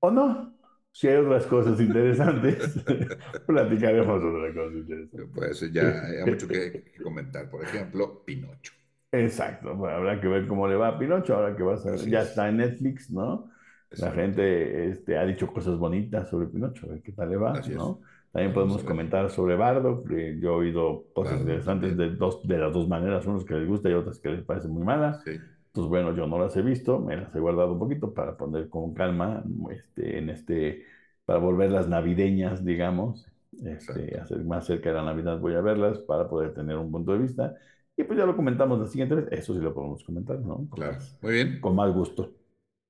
¿O 0.00 0.10
no? 0.10 0.54
Si 0.92 1.06
hay 1.08 1.16
otras 1.16 1.46
cosas 1.46 1.80
interesantes, 1.80 2.82
platicaremos 3.46 4.22
otra 4.24 4.52
cosa 4.54 4.74
interesante. 4.76 5.26
Pues 5.34 5.72
ya 5.72 6.02
hay 6.04 6.24
mucho 6.30 6.48
que, 6.48 6.72
que 6.92 7.02
comentar. 7.02 7.48
Por 7.50 7.62
ejemplo, 7.62 8.24
Pinocho. 8.24 8.72
Exacto, 9.12 9.74
bueno, 9.74 9.96
habrá 9.96 10.20
que 10.20 10.28
ver 10.28 10.46
cómo 10.46 10.68
le 10.68 10.76
va 10.76 10.88
a 10.88 10.98
Pinocho, 10.98 11.34
ahora 11.34 11.56
que 11.56 11.62
va 11.62 11.74
a 11.74 11.76
ser- 11.78 11.98
ya 12.08 12.20
es. 12.20 12.28
está 12.28 12.48
en 12.48 12.58
Netflix, 12.58 13.10
¿no? 13.10 13.50
La 13.92 14.10
gente 14.12 14.88
este, 14.90 15.16
ha 15.16 15.24
dicho 15.24 15.46
cosas 15.46 15.78
bonitas 15.78 16.28
sobre 16.28 16.46
Pinocho, 16.48 16.86
a 16.86 16.90
ver 16.90 17.02
qué 17.02 17.12
tal 17.12 17.30
le 17.30 17.36
va, 17.36 17.52
Así 17.52 17.72
es. 17.72 17.76
¿no? 17.76 18.00
También 18.32 18.52
Vamos 18.54 18.54
podemos 18.54 18.84
comentar 18.84 19.30
sobre 19.30 19.56
Bardo, 19.56 20.04
que 20.04 20.38
yo 20.40 20.50
he 20.50 20.56
oído 20.56 21.06
cosas 21.14 21.40
Bardo 21.40 21.40
interesantes 21.40 21.96
de, 21.96 22.10
dos, 22.10 22.46
de 22.46 22.58
las 22.58 22.72
dos 22.72 22.86
maneras, 22.86 23.24
unos 23.26 23.44
que 23.46 23.54
les 23.54 23.66
gusta 23.66 23.88
y 23.88 23.94
otras 23.94 24.18
que 24.18 24.28
les 24.30 24.44
parece 24.44 24.68
muy 24.68 24.84
mala. 24.84 25.24
Sí, 25.24 25.38
Pues 25.78 25.86
bueno, 25.88 26.12
yo 26.16 26.26
no 26.26 26.40
las 26.40 26.56
he 26.56 26.62
visto, 26.62 26.98
me 26.98 27.16
las 27.16 27.32
he 27.36 27.38
guardado 27.38 27.72
un 27.74 27.78
poquito 27.78 28.12
para 28.12 28.36
poner 28.36 28.68
con 28.68 28.94
calma 28.94 29.44
este, 29.70 30.18
en 30.18 30.28
este, 30.28 30.84
para 31.24 31.38
volverlas 31.38 31.88
navideñas, 31.88 32.64
digamos, 32.64 33.28
este, 33.64 34.18
hacer 34.18 34.44
más 34.44 34.66
cerca 34.66 34.88
de 34.88 34.96
la 34.96 35.04
Navidad 35.04 35.38
voy 35.38 35.54
a 35.54 35.60
verlas 35.60 35.98
para 36.00 36.28
poder 36.28 36.52
tener 36.52 36.76
un 36.76 36.90
punto 36.90 37.12
de 37.12 37.18
vista. 37.18 37.54
Y 37.96 38.02
pues 38.02 38.18
ya 38.18 38.26
lo 38.26 38.34
comentamos 38.34 38.80
la 38.80 38.86
siguiente 38.88 39.14
vez, 39.14 39.28
eso 39.30 39.54
sí 39.54 39.60
lo 39.60 39.72
podemos 39.72 40.02
comentar, 40.02 40.40
¿no? 40.40 40.66
Con 40.68 40.82
claro. 40.82 40.94
más, 40.94 41.16
Muy 41.20 41.32
bien. 41.34 41.60
con 41.60 41.76
más 41.76 41.92
gusto. 41.94 42.34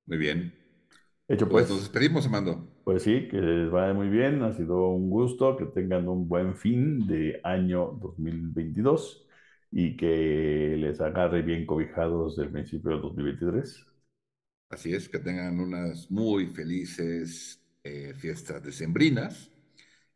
Muy 0.06 0.18
bien. 0.18 0.52
Hecho 1.28 1.48
Pues 1.48 1.66
pues, 1.66 1.68
nos 1.68 1.80
despedimos, 1.80 2.26
Amando. 2.26 2.66
pues 2.84 3.02
sí, 3.02 3.28
que 3.28 3.38
les 3.40 3.70
vaya 3.70 3.92
muy 3.94 4.08
bien, 4.08 4.42
ha 4.42 4.52
sido 4.52 4.88
un 4.90 5.10
gusto, 5.10 5.56
que 5.56 5.66
tengan 5.66 6.08
un 6.08 6.28
buen 6.28 6.56
fin 6.56 7.06
de 7.06 7.40
año 7.44 7.98
2022 8.00 9.27
y 9.70 9.96
que 9.96 10.76
les 10.78 11.00
agarre 11.00 11.42
bien 11.42 11.66
cobijados 11.66 12.36
del 12.36 12.50
principio 12.50 12.92
del 12.92 13.02
2023. 13.02 13.86
Así 14.70 14.92
es, 14.92 15.08
que 15.08 15.18
tengan 15.18 15.60
unas 15.60 16.10
muy 16.10 16.46
felices 16.46 17.62
eh, 17.84 18.12
fiestas 18.14 18.62
decembrinas 18.62 19.50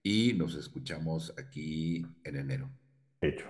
y 0.03 0.35
nos 0.35 0.55
escuchamos 0.57 1.33
aquí 1.39 2.05
en 2.25 2.37
enero. 2.37 2.71
Hecho. 3.21 3.47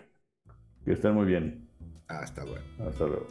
Que 0.85 0.93
estén 0.93 1.15
muy 1.15 1.27
bien. 1.27 1.69
Hasta 2.09 2.45
luego. 2.45 2.65
Hasta 2.79 3.07
luego. 3.07 3.27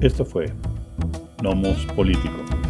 Esto 0.00 0.24
fue 0.24 0.46
Nomos 1.42 1.84
Político. 1.94 2.69